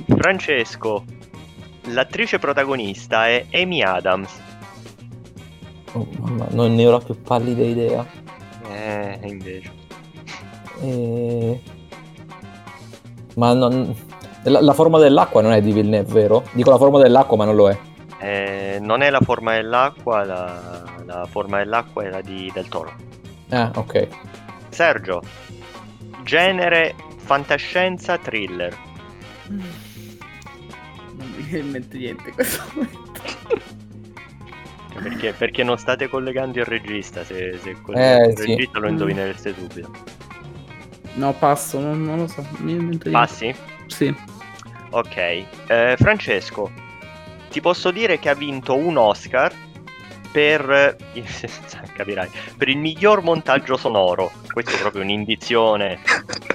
Francesco, 0.07 1.05
l'attrice 1.89 2.39
protagonista 2.39 3.29
è 3.29 3.45
Amy 3.53 3.83
Adams. 3.83 4.31
Oh, 5.93 6.09
mamma, 6.19 6.47
non 6.53 6.75
ne 6.75 6.87
ho 6.87 6.91
la 6.93 7.01
più 7.01 7.21
pallida 7.21 7.63
idea. 7.63 8.07
Eh, 8.71 9.21
invece. 9.25 9.71
Eh... 10.81 11.61
Ma 13.35 13.53
non... 13.53 13.95
la, 14.45 14.63
la, 14.63 14.73
forma 14.73 14.99
dell'acqua 14.99 15.43
non 15.43 15.53
è 15.53 15.61
di 15.61 15.73
Villeneuve, 15.73 16.11
vero? 16.11 16.45
Dico 16.53 16.71
la 16.71 16.79
forma 16.79 16.99
dell'acqua, 17.03 17.37
ma 17.37 17.45
non 17.45 17.55
lo 17.55 17.69
è. 17.69 17.79
Eh, 18.21 18.79
non 18.81 19.03
è 19.03 19.11
la 19.11 19.21
forma 19.21 19.55
dell'acqua, 19.55 20.25
la, 20.25 20.83
la 21.05 21.27
forma 21.27 21.59
dell'acqua 21.59 22.05
è 22.05 22.11
la 22.11 22.21
di 22.21 22.51
Del 22.53 22.69
Toro. 22.69 22.93
Ah, 23.51 23.71
ok. 23.75 24.09
Sergio, 24.71 25.23
genere 26.25 26.95
fantascienza 27.17 28.19
thriller. 28.19 28.77
Non 29.49 29.63
mi 31.37 31.43
viene 31.43 31.65
in 31.65 31.71
mente 31.71 31.97
niente 31.97 32.29
in 32.29 32.35
questo 32.35 32.65
momento. 32.75 33.07
Perché, 35.01 35.33
perché 35.33 35.63
non 35.63 35.79
state 35.79 36.09
collegando 36.09 36.59
il 36.59 36.65
regista? 36.65 37.23
Se, 37.23 37.57
se 37.63 37.77
eh, 37.95 38.27
il 38.27 38.37
sì. 38.37 38.47
regista 38.47 38.81
lo 38.81 38.89
indovinereste 38.89 39.55
subito. 39.55 39.93
No, 41.15 41.33
passo, 41.35 41.79
non, 41.79 42.03
non 42.03 42.19
lo 42.19 42.27
so. 42.27 42.45
Non 42.59 42.99
Passi? 43.11 43.55
Sì. 43.87 44.15
Ok. 44.91 45.17
Eh, 45.17 45.95
Francesco, 45.99 46.71
ti 47.49 47.61
posso 47.61 47.91
dire 47.91 48.19
che 48.19 48.29
ha 48.29 48.35
vinto 48.35 48.75
un 48.75 48.97
Oscar 48.97 49.53
per, 50.31 50.97
capirai, 51.95 52.29
per 52.57 52.69
il 52.69 52.79
miglior 52.79 53.23
montaggio 53.23 53.77
sonoro. 53.77 54.31
Questo 54.53 54.75
è 54.75 54.79
proprio 54.79 55.03
un'indizione. 55.03 55.99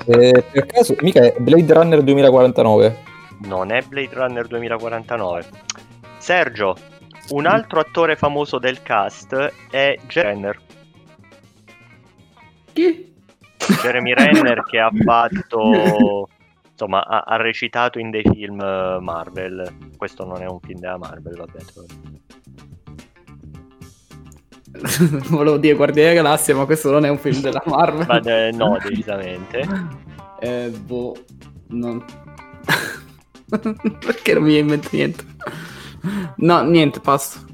Eh, 0.05 0.43
per 0.51 0.65
caso, 0.65 0.95
mica 1.01 1.21
è 1.21 1.33
Blade 1.37 1.73
Runner 1.73 2.01
2049? 2.01 2.97
Non 3.45 3.71
è 3.71 3.81
Blade 3.81 4.13
Runner 4.13 4.47
2049. 4.47 5.45
Sergio, 6.17 6.75
un 7.29 7.45
altro 7.45 7.79
attore 7.79 8.15
famoso 8.15 8.59
del 8.59 8.81
cast 8.81 9.53
è 9.69 9.97
Jeremy 10.07 10.33
Renner. 10.33 10.59
Chi? 12.73 13.13
Jeremy 13.81 14.13
Renner 14.13 14.63
che 14.63 14.79
ha 14.79 14.91
fatto 15.03 16.27
insomma 16.74 17.05
ha, 17.05 17.21
ha, 17.21 17.38
recitato 17.38 17.99
in 17.99 18.09
dei 18.09 18.24
film 18.24 18.57
Marvel. 18.57 19.78
Questo 19.95 20.26
non 20.26 20.41
è 20.41 20.47
un 20.47 20.59
film 20.59 20.80
della 20.80 20.97
Marvel 20.97 21.36
vabbè 21.38 21.59
volevo 25.30 25.57
dire 25.57 25.76
Guardiani 25.76 26.09
della 26.09 26.24
Galassia 26.24 26.55
ma 26.55 26.65
questo 26.65 26.89
non 26.89 27.05
è 27.05 27.09
un 27.09 27.17
film 27.17 27.39
della 27.41 27.63
Marvel. 27.67 28.05
Ma, 28.07 28.19
eh, 28.19 28.51
no 28.51 28.78
decisamente. 28.82 30.01
Eh, 30.43 30.67
boh 30.67 31.15
non... 31.69 32.03
perché 33.47 34.34
non 34.34 34.43
mi 34.43 34.49
viene 34.49 34.59
in 34.59 34.65
mente 34.65 34.89
niente? 34.91 35.26
No 36.38 36.63
niente 36.63 36.99
passo. 36.99 37.45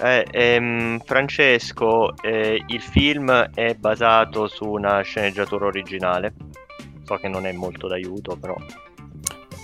Eh, 0.00 0.24
ehm, 0.30 1.00
Francesco, 1.00 2.16
eh, 2.22 2.62
il 2.64 2.80
film 2.80 3.32
è 3.52 3.74
basato 3.74 4.46
su 4.46 4.64
una 4.64 5.00
sceneggiatura 5.00 5.66
originale. 5.66 6.34
So 7.08 7.16
che 7.16 7.28
non 7.28 7.46
è 7.46 7.52
molto 7.52 7.88
d'aiuto, 7.88 8.36
però. 8.36 8.54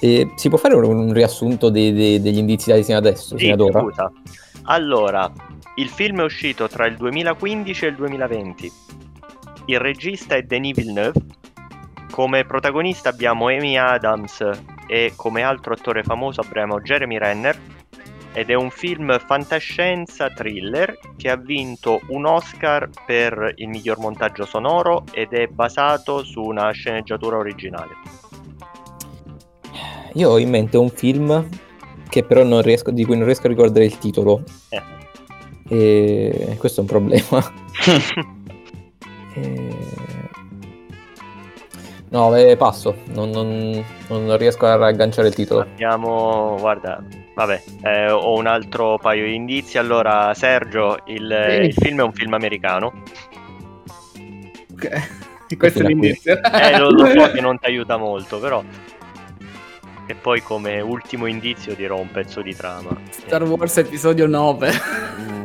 E 0.00 0.32
si 0.34 0.48
può 0.48 0.56
fare 0.56 0.74
un, 0.74 0.84
un 0.84 1.12
riassunto 1.12 1.68
dei, 1.68 1.92
dei, 1.92 2.22
degli 2.22 2.38
indizi 2.38 2.70
dati 2.70 2.82
fino 2.84 2.96
adesso, 2.96 3.36
sì, 3.36 3.44
fino 3.44 3.52
ad 3.52 3.60
ora? 3.60 3.80
Scusa. 3.80 4.12
Allora, 4.62 5.30
il 5.74 5.90
film 5.90 6.20
è 6.20 6.24
uscito 6.24 6.68
tra 6.68 6.86
il 6.86 6.96
2015 6.96 7.84
e 7.84 7.88
il 7.88 7.94
2020. 7.96 8.72
Il 9.66 9.78
regista 9.78 10.36
è 10.36 10.42
Denis 10.42 10.74
Villeneuve. 10.74 11.20
Come 12.10 12.46
protagonista 12.46 13.10
abbiamo 13.10 13.48
Amy 13.48 13.76
Adams 13.76 14.40
e 14.86 15.12
come 15.14 15.42
altro 15.42 15.74
attore 15.74 16.02
famoso 16.02 16.40
abbiamo 16.40 16.80
Jeremy 16.80 17.18
Renner 17.18 17.58
ed 18.34 18.50
è 18.50 18.54
un 18.54 18.70
film 18.70 19.16
fantascienza 19.18 20.28
thriller 20.28 20.98
che 21.16 21.30
ha 21.30 21.36
vinto 21.36 22.00
un 22.08 22.26
Oscar 22.26 22.90
per 23.06 23.52
il 23.56 23.68
miglior 23.68 23.98
montaggio 23.98 24.44
sonoro 24.44 25.04
ed 25.12 25.32
è 25.32 25.46
basato 25.46 26.24
su 26.24 26.42
una 26.42 26.70
sceneggiatura 26.72 27.36
originale. 27.36 27.92
Io 30.14 30.30
ho 30.30 30.38
in 30.38 30.50
mente 30.50 30.76
un 30.76 30.90
film 30.90 31.48
che 32.08 32.24
però 32.24 32.42
non 32.42 32.62
riesco, 32.62 32.90
di 32.90 33.04
cui 33.04 33.16
non 33.16 33.24
riesco 33.24 33.46
a 33.46 33.50
ricordare 33.50 33.84
il 33.84 33.98
titolo. 33.98 34.42
Eh. 34.68 34.82
E 35.68 36.56
questo 36.58 36.80
è 36.80 36.82
un 36.82 36.88
problema. 36.88 37.52
e... 39.34 39.68
No, 42.10 42.36
eh, 42.36 42.56
passo, 42.56 42.94
non, 43.12 43.30
non, 43.30 43.84
non, 44.06 44.36
riesco 44.36 44.66
a 44.66 44.74
agganciare 44.74 45.26
il 45.26 45.34
titolo. 45.34 45.62
Abbiamo, 45.62 46.56
guarda, 46.60 47.02
Vabbè, 47.34 47.62
eh, 47.82 48.10
ho 48.10 48.36
un 48.38 48.46
altro 48.46 48.98
paio 48.98 49.24
di 49.24 49.34
indizi. 49.34 49.78
Allora, 49.78 50.32
Sergio, 50.34 50.98
il, 51.06 51.46
sì. 51.48 51.56
il 51.66 51.74
film 51.74 52.00
è 52.00 52.02
un 52.02 52.12
film 52.12 52.34
americano. 52.34 53.02
Ok, 54.72 55.56
questo 55.58 55.82
è 55.82 55.86
l'indizio. 55.86 56.40
Eh, 56.42 56.78
lo, 56.78 56.90
lo 56.90 57.06
so 57.06 57.32
che 57.32 57.40
non 57.40 57.58
ti 57.58 57.66
aiuta 57.66 57.96
molto, 57.96 58.38
però. 58.38 58.62
E 60.06 60.14
poi 60.14 60.42
come 60.42 60.80
ultimo 60.80 61.26
indizio 61.26 61.74
dirò 61.74 61.98
un 61.98 62.10
pezzo 62.10 62.42
di 62.42 62.54
trama. 62.54 62.90
Star 63.10 63.42
Wars 63.42 63.78
episodio 63.78 64.26
9. 64.26 64.70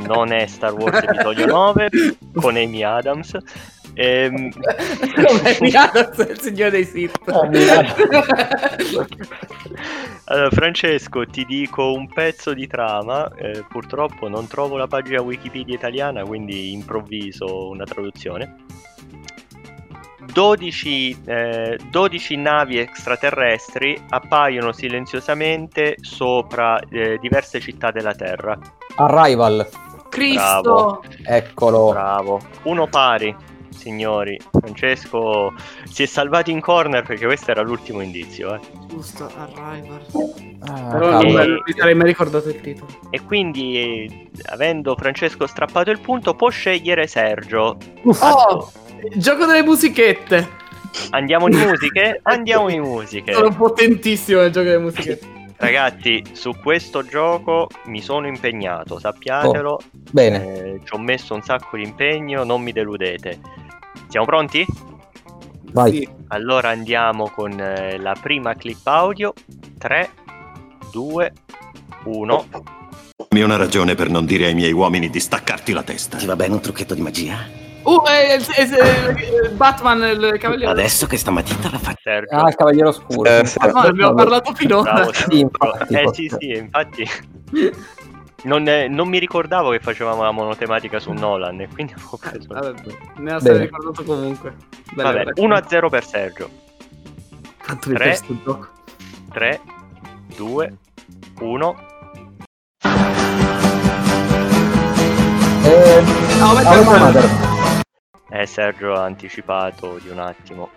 Non 0.06 0.32
è 0.34 0.46
Star 0.48 0.74
Wars 0.74 1.02
episodio 1.02 1.46
9 1.46 1.90
con 2.36 2.56
Amy 2.58 2.84
Adams. 2.84 3.38
Ehm... 4.00 4.50
Adams 5.76 6.18
è 6.26 6.32
il 6.32 6.40
signore 6.40 6.70
dei 6.72 6.86
Sith. 6.86 7.20
allora, 10.24 10.50
Francesco, 10.52 11.26
ti 11.26 11.44
dico 11.44 11.92
un 11.92 12.08
pezzo 12.08 12.54
di 12.54 12.66
trama. 12.66 13.30
Eh, 13.36 13.66
purtroppo 13.68 14.30
non 14.30 14.48
trovo 14.48 14.78
la 14.78 14.88
pagina 14.88 15.22
Wikipedia 15.22 15.76
italiana, 15.76 16.24
quindi 16.24 16.72
improvviso 16.72 17.68
una 17.68 17.84
traduzione. 17.84 18.56
12, 20.32 21.24
eh, 21.26 21.78
12, 21.90 22.36
navi 22.38 22.78
extraterrestri 22.78 24.00
appaiono 24.10 24.72
silenziosamente 24.72 25.96
sopra 26.00 26.80
eh, 26.90 27.18
diverse 27.20 27.60
città 27.60 27.92
della 27.92 28.14
Terra. 28.14 28.58
Arrival. 28.96 29.68
Cristo. 30.10 30.62
Bravo. 30.62 31.04
Eccolo. 31.24 31.90
Bravo. 31.90 32.40
Uno 32.64 32.88
pari, 32.88 33.36
signori. 33.80 34.38
Francesco 34.52 35.54
si 35.90 36.04
è 36.04 36.06
salvato 36.06 36.52
in 36.52 36.60
corner 36.60 37.04
perché 37.04 37.26
questo 37.26 37.52
era 37.52 37.62
l'ultimo 37.62 38.02
indizio. 38.02 38.56
Eh. 38.56 38.60
Giusto, 38.88 39.32
Arrival. 39.38 40.06
Ah, 40.62 40.92
Però 40.92 41.22
non 41.22 41.62
mi 41.66 41.74
sarei 41.76 41.96
mai 41.96 42.08
ricordato 42.08 42.50
il 42.50 42.60
titolo. 42.60 42.88
E 43.10 43.22
quindi, 43.22 44.30
avendo 44.48 44.96
Francesco 44.96 45.48
strappato 45.48 45.90
il 45.90 46.00
punto, 46.00 46.34
può 46.36 46.50
scegliere 46.50 47.08
Sergio. 47.08 47.78
Oh! 48.04 48.72
Gioco 49.16 49.46
delle 49.46 49.64
musichette. 49.64 50.58
Andiamo 51.12 51.48
di 51.48 51.56
musiche? 51.56 52.20
Andiamo 52.24 52.68
di 52.68 52.80
musiche. 52.80 53.32
Sono 53.32 53.56
potentissimo 53.56 54.42
nel 54.42 54.52
gioco 54.52 54.66
delle 54.66 54.80
musichette. 54.80 55.38
Ragazzi, 55.60 56.24
su 56.32 56.54
questo 56.64 57.04
gioco 57.04 57.68
mi 57.86 58.02
sono 58.02 58.28
impegnato, 58.28 58.98
sappiatelo. 58.98 59.70
Oh, 59.70 59.80
bene. 59.92 60.38
Eh, 60.46 60.80
ci 60.86 60.94
ho 60.94 60.98
messo 60.98 61.34
un 61.34 61.42
sacco 61.42 61.76
di 61.76 61.84
impegno, 61.84 62.46
non 62.46 62.62
mi 62.62 62.72
deludete. 62.72 63.40
Siamo 64.08 64.26
pronti? 64.26 64.66
Vai. 65.72 65.92
Sì. 65.92 66.10
Allora 66.30 66.70
andiamo 66.70 67.30
con 67.30 67.60
eh, 67.60 67.98
la 67.98 68.16
prima 68.20 68.54
clip 68.56 68.86
audio. 68.88 69.34
3, 69.78 70.10
2, 70.92 71.34
1. 72.06 72.46
Mi 73.30 73.42
una 73.42 73.58
ragione 73.58 73.96
per 73.96 74.10
non 74.10 74.26
dire 74.26 74.46
ai 74.46 74.56
miei 74.56 74.72
uomini 74.72 75.10
di 75.10 75.20
staccarti 75.20 75.74
la 75.74 75.84
testa. 75.84 76.18
Ti 76.18 76.26
va 76.26 76.36
bene 76.36 76.54
un 76.54 76.62
trucchetto 76.62 76.94
di 76.94 77.02
magia? 77.02 77.68
Uh, 77.84 78.04
è, 78.04 78.38
è, 78.38 78.70
è, 78.70 79.50
Batman, 79.50 80.02
il 80.02 80.38
cavaliere. 80.38 80.72
Adesso 80.72 81.08
che 81.08 81.18
stamattina 81.18 81.70
la 81.72 81.78
fa 81.78 81.94
Sergio. 82.02 82.36
Ah, 82.36 82.50
il 82.50 82.56
cavaliere 82.56 82.88
oscuro. 82.90 83.30
Eh, 83.30 83.44
ah, 83.58 83.68
no, 83.68 83.80
abbiamo 83.80 84.14
parlato 84.14 84.54
finora. 84.54 84.94
Bravo, 84.94 85.14
sì, 85.14 85.40
infatti, 85.40 85.94
eh 85.94 86.10
sì, 86.14 86.32
sì, 86.38 86.50
infatti. 86.50 87.08
Non, 88.44 88.64
non, 88.64 89.10
mi 89.10 89.20
ricordavo 89.20 89.72
che 89.72 89.80
facevamo 89.80 90.24
la 90.24 90.32
monotematica 90.32 91.00
su 91.00 91.12
mm. 91.12 91.18
Nolan, 91.18 91.62
e 91.62 91.68
quindi 91.68 91.94
avevo 91.94 92.18
eh, 92.24 92.30
preso. 92.30 92.48
Vabbè, 92.48 92.82
boh. 92.82 92.98
me 93.18 93.32
la 93.32 93.40
sarei 93.40 93.60
ricordato 93.60 94.04
comunque. 94.04 94.56
Bene, 94.94 95.24
Vabbè, 95.24 95.42
1-0 95.42 95.90
per 95.90 96.06
Sergio. 96.06 96.50
Quanto 97.62 97.92
3, 97.92 98.20
3, 99.30 99.62
2, 100.36 100.78
1. 101.40 101.88
Eh, 105.62 106.04
oh, 106.42 106.56
allora, 106.56 107.82
eh, 108.30 108.46
Sergio 108.46 108.94
ha 108.94 109.04
anticipato 109.04 110.00
di 110.02 110.10
un 110.10 110.20
attimo. 110.20 110.70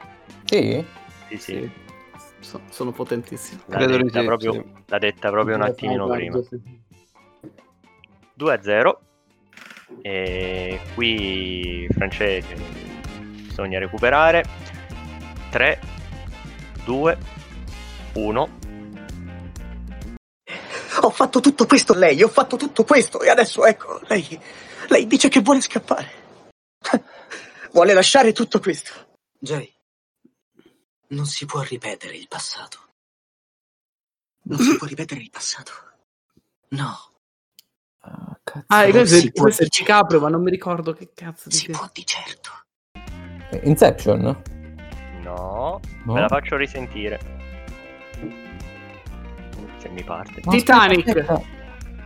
Sì? 0.44 0.84
Sì, 1.28 1.36
sì. 1.36 1.38
sì. 1.38 1.70
So, 2.40 2.60
sono 2.70 2.90
potentissimo. 2.90 3.62
L'ha 3.66 3.86
detta, 3.86 4.24
proprio, 4.24 4.52
sì. 4.52 4.64
l'ha 4.86 4.98
detta 4.98 5.30
proprio 5.30 5.54
un 5.54 5.62
attimino 5.62 6.12
esatto, 6.12 6.18
prima. 6.18 6.42
Sì. 6.42 6.80
2-0. 8.38 8.98
E 10.00 10.80
qui 10.94 11.86
Francese 11.92 12.54
bisogna 13.46 13.78
recuperare. 13.78 14.44
3, 15.50 15.80
2, 16.84 17.18
1. 18.14 18.58
Ho 21.00 21.10
fatto 21.10 21.40
tutto 21.40 21.66
questo 21.66 21.94
lei, 21.94 22.22
ho 22.22 22.28
fatto 22.28 22.56
tutto 22.56 22.84
questo 22.84 23.20
e 23.20 23.28
adesso 23.28 23.64
ecco, 23.64 24.00
lei, 24.06 24.40
lei 24.88 25.06
dice 25.06 25.28
che 25.28 25.40
vuole 25.40 25.60
scappare. 25.60 26.10
vuole 27.72 27.92
lasciare 27.92 28.32
tutto 28.32 28.60
questo. 28.60 29.18
Jay, 29.38 29.70
non 31.08 31.26
si 31.26 31.44
può 31.44 31.60
ripetere 31.60 32.16
il 32.16 32.28
passato. 32.28 32.78
Non 34.44 34.58
si 34.58 34.76
può 34.76 34.86
ripetere 34.86 35.20
il 35.20 35.30
passato. 35.30 35.72
No. 36.68 37.11
Oh, 38.04 38.38
cazzo. 38.42 38.64
Ah, 38.68 38.88
questo, 38.88 39.26
è, 39.26 39.32
questo 39.32 39.62
è 39.62 39.66
Cicaprio, 39.68 40.18
ma 40.18 40.28
non 40.28 40.42
mi 40.42 40.50
ricordo 40.50 40.92
che 40.92 41.10
cazzo 41.14 41.48
di 41.48 41.54
Si 41.54 41.70
può 41.70 41.88
di 41.92 42.04
certo. 42.04 42.50
Inception? 43.62 44.42
No, 45.22 45.80
no, 46.04 46.12
me 46.12 46.20
la 46.20 46.28
faccio 46.28 46.56
risentire. 46.56 47.20
Se 49.76 49.88
mi 49.88 50.02
parte. 50.02 50.40
Titanic. 50.40 51.08
Aspetta. 51.08 51.42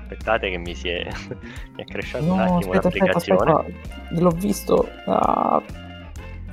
Aspettate 0.02 0.50
che 0.50 0.58
mi 0.58 0.74
si 0.74 0.88
è, 0.88 1.08
mi 1.74 1.82
è 1.82 1.84
cresciuto 1.84 2.24
no, 2.24 2.34
un 2.34 2.40
attimo 2.40 2.56
aspetta, 2.56 2.80
l'applicazione. 2.82 3.52
Aspetta. 3.52 4.20
L'ho 4.20 4.30
visto. 4.30 4.88
Ah. 5.06 5.62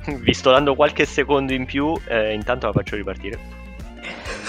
Vi 0.06 0.34
sto 0.34 0.50
dando 0.50 0.74
qualche 0.74 1.06
secondo 1.06 1.52
in 1.52 1.64
più, 1.66 1.94
eh, 2.08 2.32
intanto 2.32 2.66
la 2.66 2.72
faccio 2.72 2.96
ripartire. 2.96 3.38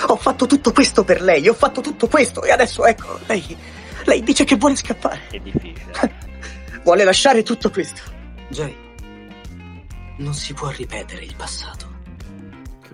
Ho 0.07 0.15
fatto 0.17 0.45
tutto 0.45 0.71
questo 0.71 1.03
per 1.03 1.21
lei, 1.21 1.47
ho 1.47 1.53
fatto 1.53 1.81
tutto 1.81 2.07
questo 2.07 2.43
e 2.43 2.51
adesso 2.51 2.85
ecco, 2.85 3.19
lei, 3.27 3.57
lei 4.05 4.23
dice 4.23 4.43
che 4.43 4.55
vuole 4.55 4.75
scappare. 4.75 5.21
È 5.29 5.39
difficile. 5.39 5.93
vuole 6.83 7.03
lasciare 7.03 7.43
tutto 7.43 7.69
questo. 7.69 8.01
Jay, 8.49 8.75
non 10.17 10.33
si 10.33 10.53
può 10.53 10.69
ripetere 10.69 11.23
il 11.23 11.35
passato. 11.35 11.93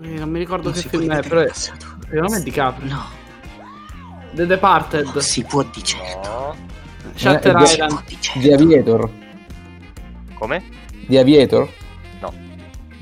Eh, 0.01 0.07
non 0.07 0.29
mi 0.29 0.39
ricordo 0.39 0.69
non 0.69 0.73
che 0.73 0.89
film 0.89 1.11
è, 1.11 1.21
però 1.27 1.41
è 1.41 1.51
secondo 1.53 2.29
me 2.29 2.41
DiCaprio. 2.41 2.87
No. 2.87 3.05
The 4.33 4.45
Departed. 4.45 5.05
Non 5.13 5.21
si 5.21 5.43
può 5.43 5.63
di 5.63 5.83
certo. 5.83 6.29
No. 6.29 6.55
Shutter 7.13 7.55
eh, 7.55 7.63
Island. 7.63 8.03
Di, 8.05 8.17
certo. 8.19 8.39
di 8.39 8.53
Aviator. 8.53 9.09
Come? 10.33 10.63
Di 11.07 11.17
Aviator? 11.17 11.69
No. 12.19 12.33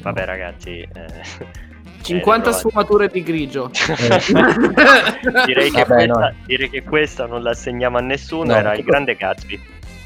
Vabbè 0.01 0.25
ragazzi... 0.25 0.79
Eh... 0.79 1.67
50 2.01 2.51
sfumature 2.51 3.07
di 3.07 3.23
grigio. 3.23 3.69
direi, 5.45 5.71
che 5.71 5.83
Vabbè, 5.85 5.85
questa, 5.85 6.05
no. 6.05 6.33
direi, 6.45 6.69
che 6.69 6.83
questa, 6.83 7.25
non 7.25 7.43
la 7.43 7.51
assegniamo 7.51 7.97
a 7.97 8.01
nessuno, 8.01 8.45
no, 8.45 8.55
era 8.55 8.73
il 8.75 8.83
grande 8.83 9.15
Gatsby. 9.15 9.61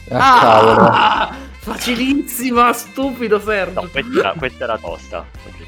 Ah, 0.10 1.28
ah 1.28 1.36
facilissima, 1.64 2.74
stupido 2.74 3.40
Sergio. 3.40 3.82
No, 3.82 3.90
questa, 3.90 4.34
questa 4.38 4.64
era 4.66 4.78
tosta. 4.78 5.26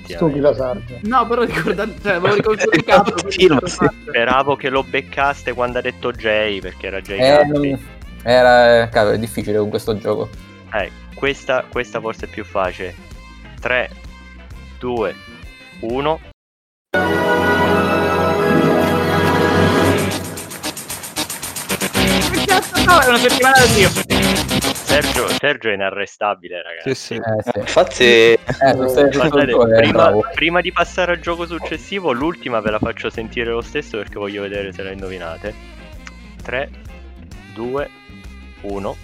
Stupido 0.08 0.54
Sergio. 0.54 1.00
No, 1.04 1.26
però 1.26 1.44
ricordate, 1.44 1.94
cioè, 2.02 2.14
avevo 2.14 2.36
ricordato. 2.36 3.16
Speravo 3.68 4.56
che 4.58 4.70
lo 4.70 4.84
beccaste 4.84 5.54
quando 5.54 5.78
ha 5.78 5.82
detto 5.82 6.12
Jay, 6.12 6.60
perché 6.60 6.88
era 6.88 7.02
Jay 7.02 7.20
eh, 7.20 7.46
non... 7.46 7.80
Era, 8.24 8.90
cavolo, 8.90 9.16
è 9.16 9.20
difficile 9.20 9.58
con 9.58 9.70
questo 9.70 9.98
gioco. 9.98 10.30
Eh, 10.74 10.92
questa, 11.14 11.64
questa 11.70 12.02
forse 12.02 12.26
è 12.26 12.30
più 12.30 12.44
facile. 12.44 12.94
3, 13.62 13.90
2, 14.80 15.16
1. 15.80 16.20
No, 22.86 23.00
è 23.02 23.08
una 23.08 23.18
settimana 23.18 23.56
da 23.58 23.66
Dio. 23.74 23.90
Sergio, 24.74 25.28
Sergio 25.28 25.70
è 25.70 25.74
inarrestabile, 25.74 26.62
ragazzi. 26.62 26.96
Sì, 26.96 26.96
sì. 26.96 27.14
Eh, 27.16 27.52
sì. 27.52 27.60
Infatti, 27.60 28.04
eh, 28.04 28.40
Guardate, 29.12 29.76
prima, 29.76 30.12
prima, 30.34 30.62
di 30.62 30.72
passare 30.72 31.14
al 31.14 31.20
gioco 31.20 31.46
successivo, 31.46 32.12
l'ultima 32.14 32.62
ve 32.62 32.72
la 32.72 32.80
faccio 32.80 33.10
sentire 33.10 33.50
lo 33.50 33.62
stesso 33.62 33.98
perché 33.98 34.16
voglio 34.16 34.44
vedere 34.44 34.72
se 34.72 34.84
la 34.84 34.92
indovinate. 34.92 35.54
3, 36.44 36.70
2, 37.54 37.90
1. 38.62 38.98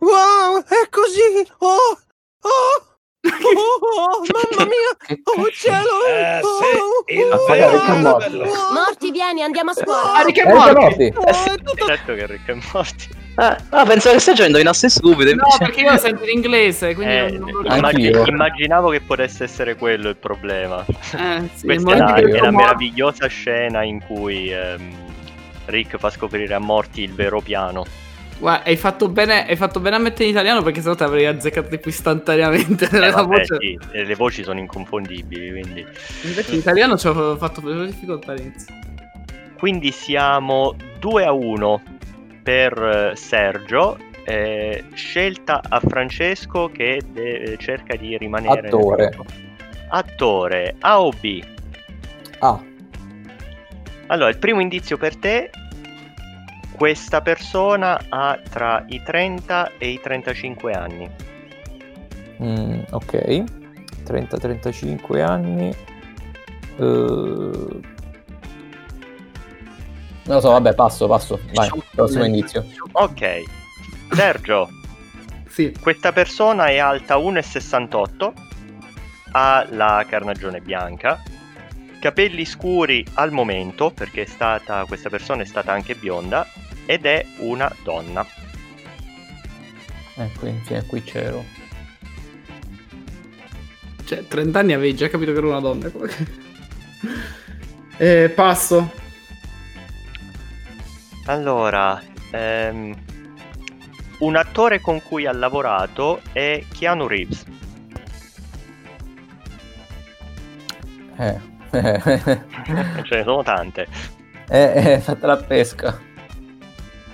Wow, 0.00 0.62
è 0.62 0.88
così! 0.90 1.50
Oh! 1.58 1.98
Oh! 2.42 2.89
Oh, 3.22 4.24
mamma 4.32 4.64
mia! 4.64 5.18
Oh 5.24 5.50
cielo! 5.50 6.06
Eh, 6.08 6.40
sì, 6.40 7.20
oh, 7.20 7.36
oh, 7.36 8.72
Morti, 8.72 9.10
vieni, 9.10 9.42
andiamo 9.42 9.70
a 9.70 9.74
scuola. 9.74 10.14
Ah, 10.14 10.22
Rick 10.22 10.38
e 10.38 10.44
Morty! 10.44 11.12
Oh, 11.14 11.54
tutto... 11.56 11.86
Certo 11.86 12.14
che 12.14 12.26
Rick 12.26 12.48
e 12.48 12.60
Morty. 12.72 13.06
Ah, 13.34 13.58
ah, 13.70 13.84
pensavo 13.84 14.14
che 14.14 14.20
Sergio 14.20 14.44
indovinasse 14.44 14.88
subito. 14.88 15.34
No, 15.34 15.56
perché 15.58 15.80
io 15.80 15.90
lo 15.90 15.98
sento 15.98 16.24
in 16.24 16.30
inglese, 16.30 16.94
quindi 16.94 17.14
eh, 17.14 17.30
non, 17.38 17.50
non 17.50 17.76
immagin- 17.76 18.22
immaginavo 18.26 18.90
che 18.90 19.00
potesse 19.00 19.44
essere 19.44 19.76
quello 19.76 20.08
il 20.08 20.16
problema. 20.16 20.84
Eh, 20.86 21.48
sì, 21.54 21.66
Questa 21.66 21.92
è 21.92 21.96
la, 21.96 22.14
è 22.14 22.40
la 22.40 22.50
meravigliosa 22.50 23.26
scena 23.26 23.82
in 23.82 24.02
cui 24.04 24.52
ehm, 24.52 24.94
Rick 25.66 25.98
fa 25.98 26.10
scoprire 26.10 26.54
a 26.54 26.58
Morty 26.58 27.02
il 27.02 27.14
vero 27.14 27.40
piano. 27.40 27.84
Guarda, 28.40 28.64
hai 28.64 28.76
fatto, 28.76 29.08
bene, 29.10 29.46
hai 29.46 29.56
fatto 29.56 29.80
bene 29.80 29.96
a 29.96 29.98
mettere 29.98 30.24
in 30.24 30.30
italiano 30.30 30.62
perché 30.62 30.80
sennò 30.80 30.94
ti 30.94 31.02
avrei 31.02 31.26
azzeccato 31.26 31.68
tipo 31.68 31.90
istantaneamente. 31.90 32.88
Eh, 32.90 33.10
vabbè, 33.10 33.36
voce. 33.36 33.56
Sì, 33.60 33.78
le 33.90 34.14
voci 34.14 34.42
sono 34.42 34.58
inconfondibili, 34.58 35.50
quindi... 35.50 35.86
Invece 36.22 36.52
in 36.52 36.58
italiano 36.58 36.96
ci 36.96 37.06
ho 37.06 37.36
fatto 37.36 37.60
difficoltà 37.84 38.32
all'inizio. 38.32 38.74
Quindi 39.58 39.90
siamo 39.92 40.74
2 41.00 41.24
a 41.24 41.32
1 41.32 41.82
per 42.42 43.12
eh, 43.12 43.16
Sergio. 43.16 43.98
Eh, 44.24 44.84
scelta 44.94 45.60
a 45.68 45.80
Francesco 45.80 46.70
che 46.72 47.02
de- 47.12 47.56
cerca 47.58 47.94
di 47.94 48.16
rimanere... 48.16 48.68
Attore. 48.68 49.16
Attore, 49.88 50.76
A 50.80 51.02
o 51.02 51.10
B? 51.10 51.44
A. 52.38 52.58
Allora, 54.06 54.30
il 54.30 54.38
primo 54.38 54.60
indizio 54.60 54.96
per 54.96 55.16
te 55.16 55.50
questa 56.80 57.20
persona 57.20 58.06
ha 58.08 58.40
tra 58.48 58.86
i 58.88 59.02
30 59.02 59.72
e 59.76 59.88
i 59.88 60.00
35 60.00 60.72
anni. 60.72 61.10
Mm, 62.42 62.80
ok, 62.88 63.44
30-35 64.06 65.20
anni. 65.20 65.76
Uh... 66.76 67.82
Non 70.22 70.36
lo 70.36 70.40
so, 70.40 70.52
vabbè, 70.52 70.72
passo, 70.72 71.06
passo. 71.06 71.38
Vai, 71.52 71.68
prossimo 71.94 72.24
indizio. 72.24 72.64
Ok, 72.92 73.42
Sergio. 74.12 74.70
sì. 75.48 75.76
Questa 75.78 76.12
persona 76.12 76.68
è 76.68 76.78
alta 76.78 77.16
1,68, 77.16 78.32
ha 79.32 79.66
la 79.68 80.06
carnagione 80.08 80.62
bianca, 80.62 81.22
capelli 82.00 82.44
scuri 82.44 83.06
al 83.14 83.30
momento, 83.30 83.90
perché 83.90 84.22
è 84.22 84.26
stata, 84.26 84.84
questa 84.86 85.08
persona 85.08 85.42
è 85.42 85.46
stata 85.46 85.70
anche 85.70 85.94
bionda, 85.94 86.44
ed 86.86 87.06
è 87.06 87.24
una 87.38 87.72
donna. 87.84 88.26
Ecco, 90.16 90.46
infine 90.46 90.84
qui 90.86 91.02
c'ero. 91.04 91.44
Cioè, 94.04 94.26
30 94.26 94.58
anni 94.58 94.72
avevi 94.72 94.96
già 94.96 95.08
capito 95.08 95.30
che 95.30 95.38
era 95.38 95.46
una 95.46 95.60
donna. 95.60 95.88
eh, 97.96 98.32
passo. 98.34 98.92
Allora, 101.26 102.02
ehm, 102.32 102.92
un 104.18 104.36
attore 104.36 104.80
con 104.80 105.00
cui 105.02 105.26
ha 105.26 105.32
lavorato 105.32 106.20
è 106.32 106.64
Keanu 106.76 107.06
Reeves. 107.06 107.44
Eh. 111.18 111.49
Ce 113.04 113.16
ne 113.16 113.22
sono 113.22 113.42
tante. 113.42 113.86
Eh, 114.48 114.92
eh, 114.92 114.98
fatta 114.98 115.26
la 115.26 115.36
pesca. 115.36 115.98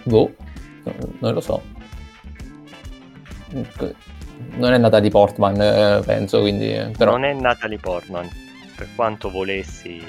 Boh, 0.05 0.35
non 1.19 1.35
lo 1.35 1.41
so. 1.41 1.63
Non 4.55 4.73
è 4.73 4.79
Natalie 4.79 5.11
Portman, 5.11 5.61
eh, 5.61 6.03
penso, 6.05 6.41
quindi... 6.41 6.73
Eh, 6.73 6.91
però... 6.97 7.13
Non 7.13 7.25
è 7.25 7.33
Natalie 7.35 7.79
Portman, 7.79 8.29
per 8.77 8.89
quanto 8.95 9.31
volessi, 9.31 10.01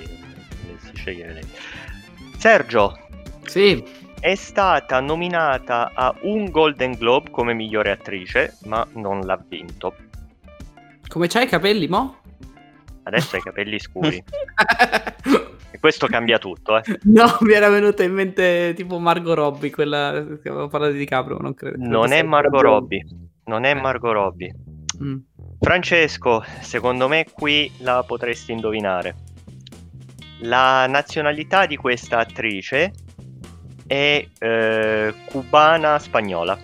volessi 0.65 0.91
scegliere 0.93 1.33
lei. 1.33 1.47
Sergio. 2.37 2.97
Sì. 3.45 3.83
È 4.19 4.35
stata 4.35 4.99
nominata 4.99 5.91
a 5.93 6.15
un 6.21 6.49
Golden 6.49 6.93
Globe 6.93 7.29
come 7.29 7.53
migliore 7.53 7.91
attrice, 7.91 8.57
ma 8.65 8.85
non 8.93 9.21
l'ha 9.21 9.39
vinto. 9.47 9.95
Come 11.07 11.27
c'hai 11.27 11.45
i 11.45 11.47
capelli, 11.47 11.87
mo? 11.87 12.17
Adesso 13.07 13.35
hai 13.35 13.41
i 13.41 13.43
capelli 13.43 13.79
scuri. 13.79 14.23
E 15.69 15.79
questo 15.79 16.07
cambia 16.07 16.37
tutto, 16.37 16.77
eh. 16.77 16.81
No, 17.03 17.37
mi 17.41 17.51
era 17.51 17.67
venuta 17.69 18.01
in 18.01 18.13
mente 18.13 18.73
tipo 18.73 18.99
Margot 18.99 19.35
Robbie, 19.35 19.69
quella 19.69 20.25
che 20.41 20.47
avevo 20.47 20.69
parlato 20.69 20.93
di 20.93 21.05
Capro, 21.05 21.37
non 21.39 21.53
credo. 21.53 21.75
Non 21.77 22.13
è 22.13 22.23
Margot 22.23 22.61
Robbie, 22.61 23.05
non 23.45 23.65
è 23.65 23.73
Margot 23.73 24.13
Robbie. 24.13 24.55
Mm. 25.03 25.17
Francesco, 25.59 26.43
secondo 26.61 27.07
me 27.07 27.25
qui 27.31 27.69
la 27.79 28.03
potresti 28.07 28.53
indovinare. 28.53 29.15
La 30.39 30.87
nazionalità 30.87 31.65
di 31.65 31.75
questa 31.75 32.19
attrice 32.19 32.93
è 33.85 34.25
eh, 34.39 35.13
cubana 35.25 35.99
spagnola. 35.99 36.57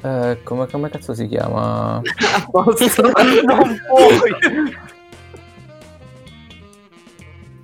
Eh, 0.00 0.38
come, 0.44 0.68
come, 0.68 0.90
cazzo 0.90 1.12
si 1.12 1.26
chiama? 1.26 2.00
non 2.52 3.80
puoi! 3.86 4.36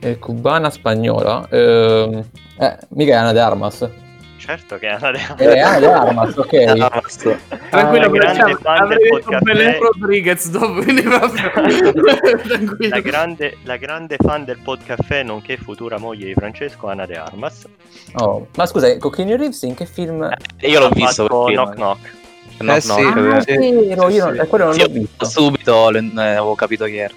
È 0.00 0.18
cubana 0.18 0.68
spagnola. 0.68 1.46
Eh, 1.48 2.24
eh, 2.58 2.78
mica 2.88 3.12
è 3.12 3.16
Ana 3.16 3.32
de 3.32 3.40
Armas. 3.40 3.88
Certo 4.36 4.78
che 4.78 4.88
è 4.88 4.90
Ana 4.90 5.12
de 5.12 5.18
Armas. 5.18 5.38
È 5.38 5.60
Ana 5.60 5.78
de 5.78 5.86
Armas, 5.86 6.36
ok. 6.36 6.52
Armas. 6.92 7.36
Tranquillo, 7.70 8.04
ah, 8.04 8.10
grande 8.10 8.56
fan 8.60 8.88
del 8.88 8.98
podcast. 9.08 9.78
Rodriguez 9.80 10.50
dopo, 10.50 10.84
la, 12.90 13.00
grande, 13.00 13.56
la 13.62 13.76
grande 13.76 14.16
fan 14.18 14.44
del 14.44 14.58
podcast 14.58 15.08
nonché 15.22 15.56
futura 15.56 15.98
moglie 15.98 16.26
di 16.26 16.34
Francesco, 16.34 16.88
Ana 16.88 17.06
de 17.06 17.16
Armas. 17.16 17.66
Oh, 18.14 18.48
ma 18.56 18.66
scusa, 18.66 18.88
Keanu 18.98 19.36
Reeves 19.36 19.62
in 19.62 19.74
che 19.74 19.86
film? 19.86 20.28
Eh, 20.58 20.68
io 20.68 20.80
l'ho 20.80 20.90
visto. 20.90 21.26
Knock 21.26 21.74
Knock. 21.76 22.22
Knock, 22.58 22.76
eh, 22.76 22.80
sì, 22.80 22.88
knock. 22.88 23.32
Ah, 23.32 23.40
sì, 23.40 23.56
vero, 23.56 24.08
io 24.08 24.24
non, 24.24 24.36
sì. 24.38 24.46
quello 24.46 24.64
non 24.66 24.76
l'ho 24.76 24.88
visto. 24.88 25.24
Subito 25.24 25.90
eh, 25.90 25.98
avevo 25.98 26.54
capito 26.54 26.84
chi 26.86 26.96
era. 26.96 27.14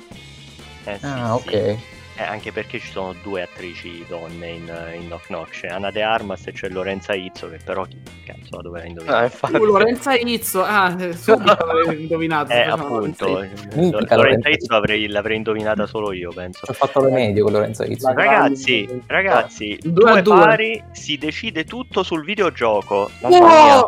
Eh, 0.86 0.98
sì, 0.98 1.06
ah, 1.06 1.36
ok. 1.36 1.78
Eh, 2.20 2.24
anche 2.24 2.52
perché 2.52 2.80
ci 2.80 2.90
sono 2.90 3.14
due 3.22 3.44
attrici 3.44 4.04
donne 4.08 4.48
in, 4.48 4.74
in 4.96 5.06
Knock 5.06 5.28
Knock, 5.28 5.52
c'è 5.52 5.68
Anna 5.68 5.92
De 5.92 6.02
Armas 6.02 6.48
e 6.48 6.52
c'è 6.52 6.68
Lorenza 6.68 7.14
Izzo, 7.14 7.48
che 7.48 7.60
però 7.64 7.84
chi 7.84 8.00
cazzo 8.26 8.56
la 8.56 8.62
doveva 8.64 8.86
indovinare? 8.88 9.32
Ah, 9.40 9.50
uh, 9.52 9.64
Lorenza 9.64 10.16
Izzo, 10.16 10.64
ah, 10.64 10.96
eh, 11.00 11.14
subito 11.14 11.56
l'avrei 11.64 12.02
indovinato. 12.02 12.52
Eh, 12.52 12.62
appunto, 12.64 13.46
Mitica, 13.76 14.16
Lorenza 14.16 14.50
Izzo 14.50 14.74
avrei, 14.74 15.08
l'avrei 15.08 15.38
indovinata 15.38 15.86
solo 15.86 16.12
io, 16.12 16.32
penso. 16.34 16.66
Ho 16.68 16.74
fatto 16.74 17.02
le 17.02 17.12
medie 17.12 17.44
con 17.44 17.52
Lorenza 17.52 17.86
Izzo. 17.86 18.12
Ragazzi, 18.12 19.04
ragazzi, 19.06 19.78
due, 19.84 20.24
due 20.24 20.34
pari, 20.34 20.84
si 20.94 21.20
decide 21.20 21.66
tutto 21.66 22.02
sul 22.02 22.26
videogioco. 22.26 23.12
Mamma 23.22 23.86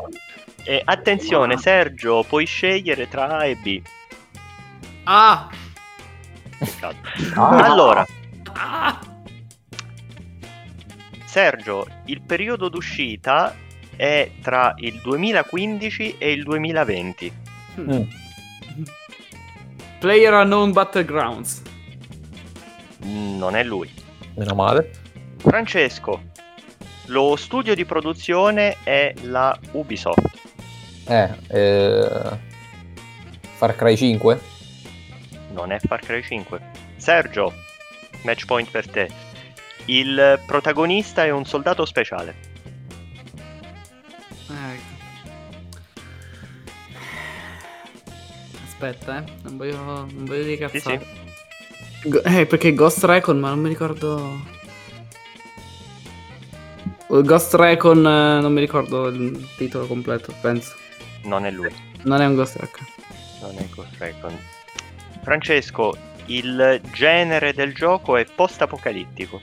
E 0.63 0.81
attenzione, 0.83 1.57
Sergio, 1.57 2.23
puoi 2.23 2.45
scegliere 2.45 3.07
tra 3.07 3.37
A 3.37 3.45
e 3.45 3.55
B. 3.55 3.81
Ah! 5.03 5.49
ah. 7.35 7.49
Allora, 7.63 8.05
Sergio, 11.25 11.87
il 12.05 12.21
periodo 12.21 12.69
d'uscita 12.69 13.55
è 13.95 14.31
tra 14.41 14.73
il 14.77 14.99
2015 15.01 16.15
e 16.17 16.31
il 16.31 16.43
2020. 16.43 17.33
Mm. 17.79 18.01
Player 19.99 20.33
Unknown 20.33 20.71
Battlegrounds. 20.71 21.61
Non 23.03 23.55
è 23.55 23.63
lui. 23.63 23.91
Meno 24.35 24.55
male. 24.55 24.91
Francesco, 25.37 26.21
lo 27.07 27.35
studio 27.35 27.75
di 27.75 27.85
produzione 27.85 28.77
è 28.83 29.13
la 29.21 29.57
Ubisoft. 29.71 30.38
Eh, 31.09 31.29
eh, 31.47 32.39
Far 33.55 33.75
Cry 33.75 33.97
5? 33.97 34.39
Non 35.53 35.71
è 35.71 35.79
Far 35.79 35.99
Cry 36.01 36.21
5. 36.21 36.61
Sergio, 36.97 37.51
match 38.21 38.45
point 38.45 38.69
per 38.69 38.87
te. 38.87 39.09
Il 39.85 40.39
protagonista 40.45 41.25
è 41.25 41.31
un 41.31 41.45
soldato 41.45 41.83
speciale. 41.85 42.35
Ecco. 44.47 44.97
Aspetta, 48.65 49.17
eh. 49.17 49.23
Non 49.41 49.57
voglio, 49.57 49.77
non 49.77 50.25
voglio 50.25 50.43
dire 50.43 50.57
cazzate. 50.57 51.05
Sì, 52.03 52.09
sì. 52.11 52.21
eh, 52.23 52.45
perché 52.45 52.75
Ghost 52.75 53.03
Recon, 53.03 53.39
ma 53.39 53.49
non 53.49 53.59
mi 53.61 53.69
ricordo... 53.69 54.57
Ghost 57.07 57.55
Recon, 57.55 57.97
eh, 58.05 58.41
non 58.41 58.53
mi 58.53 58.59
ricordo 58.59 59.07
il 59.07 59.47
titolo 59.57 59.87
completo, 59.87 60.31
penso. 60.39 60.78
Non 61.23 61.45
è 61.45 61.51
lui. 61.51 61.73
Non 62.03 62.21
è 62.21 62.25
un 62.25 62.35
Ghost 62.35 62.55
Recon. 62.57 62.85
Non 63.41 63.57
è 63.57 63.65
Ghost 63.73 63.95
Recon. 63.97 64.37
Francesco, 65.21 65.95
il 66.27 66.81
genere 66.93 67.53
del 67.53 67.73
gioco 67.73 68.17
è 68.17 68.25
post-apocalittico. 68.25 69.41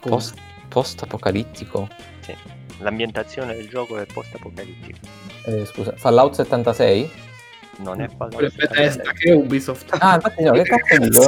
Post, 0.00 0.34
post-apocalittico? 0.68 1.88
Sì, 2.20 2.34
l'ambientazione 2.78 3.54
del 3.54 3.68
gioco 3.68 3.98
è 3.98 4.06
post-apocalittico. 4.06 4.98
Eh, 5.44 5.64
scusa, 5.66 5.94
Fallout 5.96 6.34
76? 6.34 7.10
Non 7.78 8.00
è 8.00 8.08
Fallout 8.08 8.54
Bethesda, 8.54 9.12
che 9.12 9.30
è 9.30 9.34
Ubisoft. 9.34 9.96
Ah, 9.98 10.16
infatti 10.16 10.42
no, 10.42 10.52
che 10.52 10.62
cazzo 10.62 10.98
dico? 10.98 11.24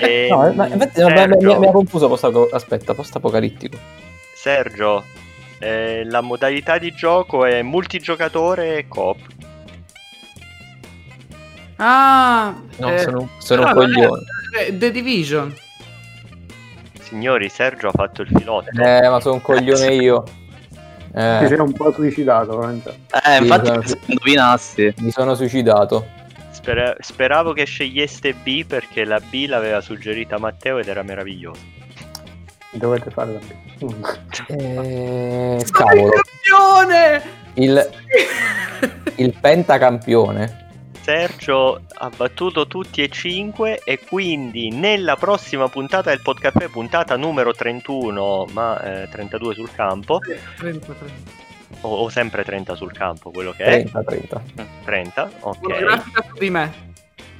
e... 0.00 0.28
No, 0.30 0.52
ma 0.52 0.66
infatti 0.66 1.00
no, 1.00 1.08
mi, 1.08 1.58
mi, 1.58 1.66
ha 1.66 1.70
confuso 1.70 2.08
post 2.08 2.24
aspetta, 2.52 2.94
post-apocalittico. 2.94 3.78
Sergio, 4.34 5.04
eh, 5.58 6.04
la 6.04 6.20
modalità 6.20 6.78
di 6.78 6.92
gioco 6.92 7.44
è 7.44 7.62
multigiocatore 7.62 8.78
e 8.78 8.88
coop. 8.88 9.18
Ah, 11.76 12.54
no, 12.76 12.92
eh, 12.92 12.98
sono, 12.98 13.28
sono 13.38 13.66
un 13.66 13.72
coglione. 13.72 14.22
The 14.72 14.90
Division. 14.90 15.54
Signori, 17.00 17.48
Sergio 17.48 17.88
ha 17.88 17.92
fatto 17.92 18.22
il 18.22 18.28
filotto. 18.28 18.70
Eh, 18.80 19.08
ma 19.08 19.20
sono 19.20 19.34
un 19.34 19.42
coglione 19.42 19.94
io. 19.94 20.24
Eh. 21.14 21.38
Ti 21.40 21.46
sei 21.46 21.58
un 21.58 21.72
po' 21.72 21.92
suicidato, 21.92 22.56
veramente. 22.56 22.98
Eh, 23.24 23.38
infatti, 23.38 23.66
sono... 23.66 23.82
se 23.82 23.98
indovinassi. 24.06 24.94
Mi 24.98 25.10
sono 25.10 25.34
suicidato. 25.34 26.06
Spera- 26.50 26.96
speravo 26.98 27.52
che 27.52 27.64
sceglieste 27.64 28.34
B 28.34 28.64
perché 28.64 29.04
la 29.04 29.20
B 29.20 29.46
l'aveva 29.46 29.80
suggerita 29.80 30.38
Matteo 30.38 30.78
ed 30.78 30.88
era 30.88 31.02
meravigliosa. 31.02 31.60
Dovete 32.74 33.10
fare 33.10 33.32
la 33.32 33.38
B. 33.38 33.54
Eh, 34.48 35.64
cavolo. 35.70 36.10
Il, 37.54 37.90
il 39.16 39.34
pentacampione. 39.40 40.62
Sergio 41.00 41.82
ha 41.92 42.10
battuto 42.16 42.66
tutti 42.66 43.02
e 43.02 43.10
cinque 43.10 43.80
e 43.84 43.98
quindi 43.98 44.70
nella 44.70 45.16
prossima 45.16 45.68
puntata 45.68 46.08
del 46.08 46.22
podcast 46.22 46.66
puntata 46.70 47.16
numero 47.16 47.52
31 47.52 48.46
ma 48.52 49.02
eh, 49.02 49.08
32 49.10 49.54
sul 49.54 49.70
campo 49.70 50.18
30, 50.56 50.92
30. 50.94 51.14
O, 51.82 51.88
o, 51.90 52.08
sempre 52.08 52.42
30 52.42 52.74
sul 52.74 52.92
campo 52.92 53.30
quello 53.30 53.52
che 53.52 53.64
30, 53.64 54.00
è 54.00 54.04
30 54.04 54.42
30 54.84 55.30
ok 55.40 55.58
monografica 55.60 56.24
su 56.26 56.38
di 56.38 56.48
me 56.48 56.72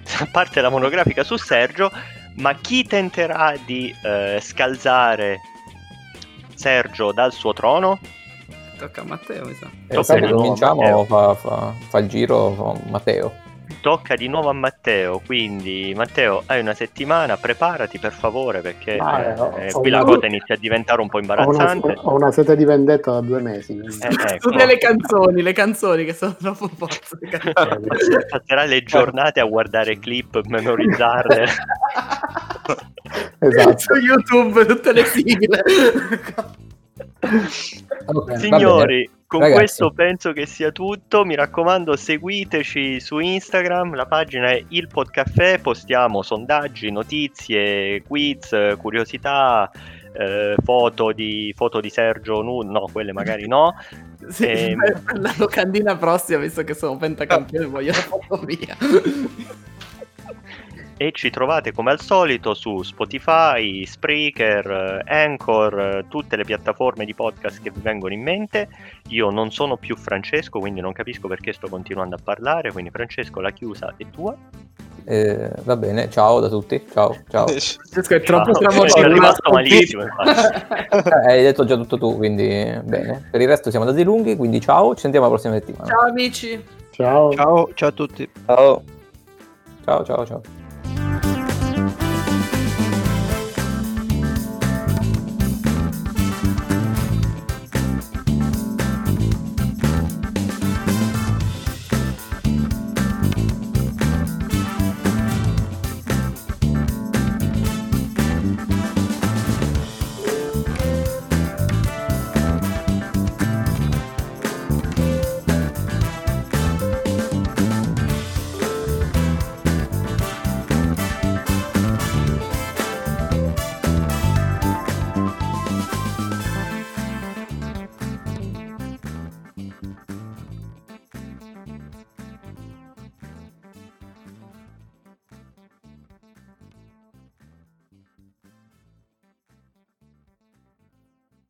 a 0.20 0.28
parte 0.30 0.60
la 0.60 0.68
monografica 0.68 1.24
su 1.24 1.36
Sergio 1.38 1.90
ma 2.36 2.54
chi 2.54 2.84
tenterà 2.84 3.54
di 3.64 3.94
eh, 4.02 4.38
scalzare 4.40 5.40
Sergio 6.54 7.12
dal 7.12 7.32
suo 7.32 7.52
trono? 7.52 7.98
tocca 8.76 9.00
a 9.02 9.04
Matteo 9.04 9.46
mi 9.46 9.54
sa. 9.54 9.70
Eh, 9.88 10.32
cominciamo 10.32 11.04
fa, 11.04 11.34
fa, 11.34 11.72
fa 11.88 11.98
il 11.98 12.08
giro 12.08 12.50
fa 12.52 12.90
Matteo 12.90 13.43
tocca 13.80 14.14
di 14.14 14.28
nuovo 14.28 14.48
a 14.48 14.52
Matteo, 14.52 15.20
quindi 15.24 15.92
Matteo 15.94 16.42
hai 16.46 16.60
una 16.60 16.74
settimana, 16.74 17.36
preparati 17.36 17.98
per 17.98 18.12
favore 18.12 18.60
perché 18.60 18.96
ah, 18.96 19.52
eh, 19.58 19.72
qui 19.72 19.90
la 19.90 20.02
cosa 20.04 20.26
inizia 20.26 20.54
a 20.54 20.58
diventare 20.58 21.00
un 21.00 21.08
po' 21.08 21.18
imbarazzante. 21.18 21.88
Ho 21.88 21.90
una, 21.90 22.00
ho 22.02 22.14
una 22.14 22.30
sete 22.32 22.56
di 22.56 22.64
vendetta 22.64 23.12
da 23.12 23.20
due 23.20 23.40
mesi. 23.40 23.78
Eh, 23.78 24.06
ecco. 24.06 24.48
Tutte 24.50 24.66
le 24.66 24.78
canzoni, 24.78 25.42
le 25.42 25.52
canzoni 25.52 26.04
che 26.04 26.14
sono 26.14 26.34
troppo 26.36 26.68
forti. 26.68 27.28
Passerà 28.28 28.64
le 28.64 28.82
giornate 28.82 29.40
a 29.40 29.44
guardare 29.44 29.98
clip, 29.98 30.40
memorizzarle. 30.46 31.44
esatto. 33.38 33.78
Su 33.78 33.94
YouTube 33.94 34.66
tutte 34.66 34.92
le 34.92 35.04
sigle. 35.04 35.62
Okay, 38.06 38.38
Signori, 38.38 39.10
con 39.26 39.40
Ragazzi. 39.40 39.58
questo 39.58 39.90
penso 39.90 40.32
che 40.32 40.46
sia 40.46 40.70
tutto. 40.70 41.24
Mi 41.24 41.34
raccomando, 41.34 41.96
seguiteci 41.96 43.00
su 43.00 43.18
Instagram. 43.18 43.94
La 43.94 44.06
pagina 44.06 44.50
è 44.50 44.64
il 44.68 44.88
Podcaffè. 44.88 45.60
Postiamo 45.60 46.22
sondaggi, 46.22 46.90
notizie, 46.90 48.02
quiz, 48.02 48.54
curiosità. 48.78 49.70
Eh, 50.16 50.54
foto, 50.62 51.10
di, 51.10 51.52
foto 51.56 51.80
di 51.80 51.90
Sergio 51.90 52.40
nudo, 52.40 52.70
no, 52.70 52.88
quelle 52.92 53.12
magari 53.12 53.48
no. 53.48 53.74
Sì, 54.28 54.44
e... 54.44 54.70
Ehm, 54.70 55.20
la 55.20 55.34
locandina 55.36 55.96
prossima, 55.96 56.38
visto 56.38 56.62
che 56.62 56.74
sono 56.74 56.96
pentacampione, 56.96 57.66
voglio 57.66 57.90
la 57.90 57.98
foto 57.98 58.40
mia 58.44 58.76
e 60.96 61.10
ci 61.12 61.30
trovate 61.30 61.72
come 61.72 61.90
al 61.90 62.00
solito 62.00 62.54
su 62.54 62.82
Spotify, 62.82 63.84
Spreaker, 63.84 65.02
Anchor, 65.06 66.04
tutte 66.08 66.36
le 66.36 66.44
piattaforme 66.44 67.04
di 67.04 67.14
podcast 67.14 67.60
che 67.62 67.70
vi 67.70 67.80
vengono 67.80 68.14
in 68.14 68.22
mente. 68.22 68.68
Io 69.08 69.30
non 69.30 69.50
sono 69.50 69.76
più 69.76 69.96
Francesco, 69.96 70.58
quindi 70.60 70.80
non 70.80 70.92
capisco 70.92 71.28
perché 71.28 71.52
sto 71.52 71.68
continuando 71.68 72.16
a 72.16 72.18
parlare, 72.22 72.72
quindi 72.72 72.90
Francesco 72.90 73.40
la 73.40 73.50
chiusa 73.50 73.94
è 73.96 74.04
tua. 74.10 74.36
Eh, 75.06 75.50
va 75.64 75.76
bene, 75.76 76.08
ciao 76.08 76.40
da 76.40 76.48
tutti. 76.48 76.82
Ciao, 76.90 77.14
ciao. 77.28 77.46
Francesco 77.48 78.14
è 78.14 78.22
troppo. 78.22 78.58
È 78.58 79.02
rimasto 79.04 79.50
malissimo. 79.50 80.02
eh, 80.24 81.30
hai 81.30 81.42
detto 81.42 81.64
già 81.64 81.76
tutto 81.76 81.98
tu, 81.98 82.16
quindi 82.16 82.46
bene. 82.84 83.28
Per 83.30 83.40
il 83.40 83.48
resto 83.48 83.70
siamo 83.70 83.84
andati 83.84 84.04
lunghi, 84.04 84.36
quindi 84.36 84.60
ciao, 84.60 84.94
ci 84.94 85.02
sentiamo 85.02 85.26
la 85.26 85.32
prossima 85.32 85.54
settimana. 85.54 85.86
Ciao 85.86 86.08
amici. 86.08 86.64
Ciao. 86.90 87.32
Ciao, 87.32 87.70
ciao 87.74 87.88
a 87.88 87.92
tutti. 87.92 88.30
Ciao. 88.46 88.82
Ciao, 89.84 90.04
ciao, 90.04 90.26
ciao. 90.26 90.63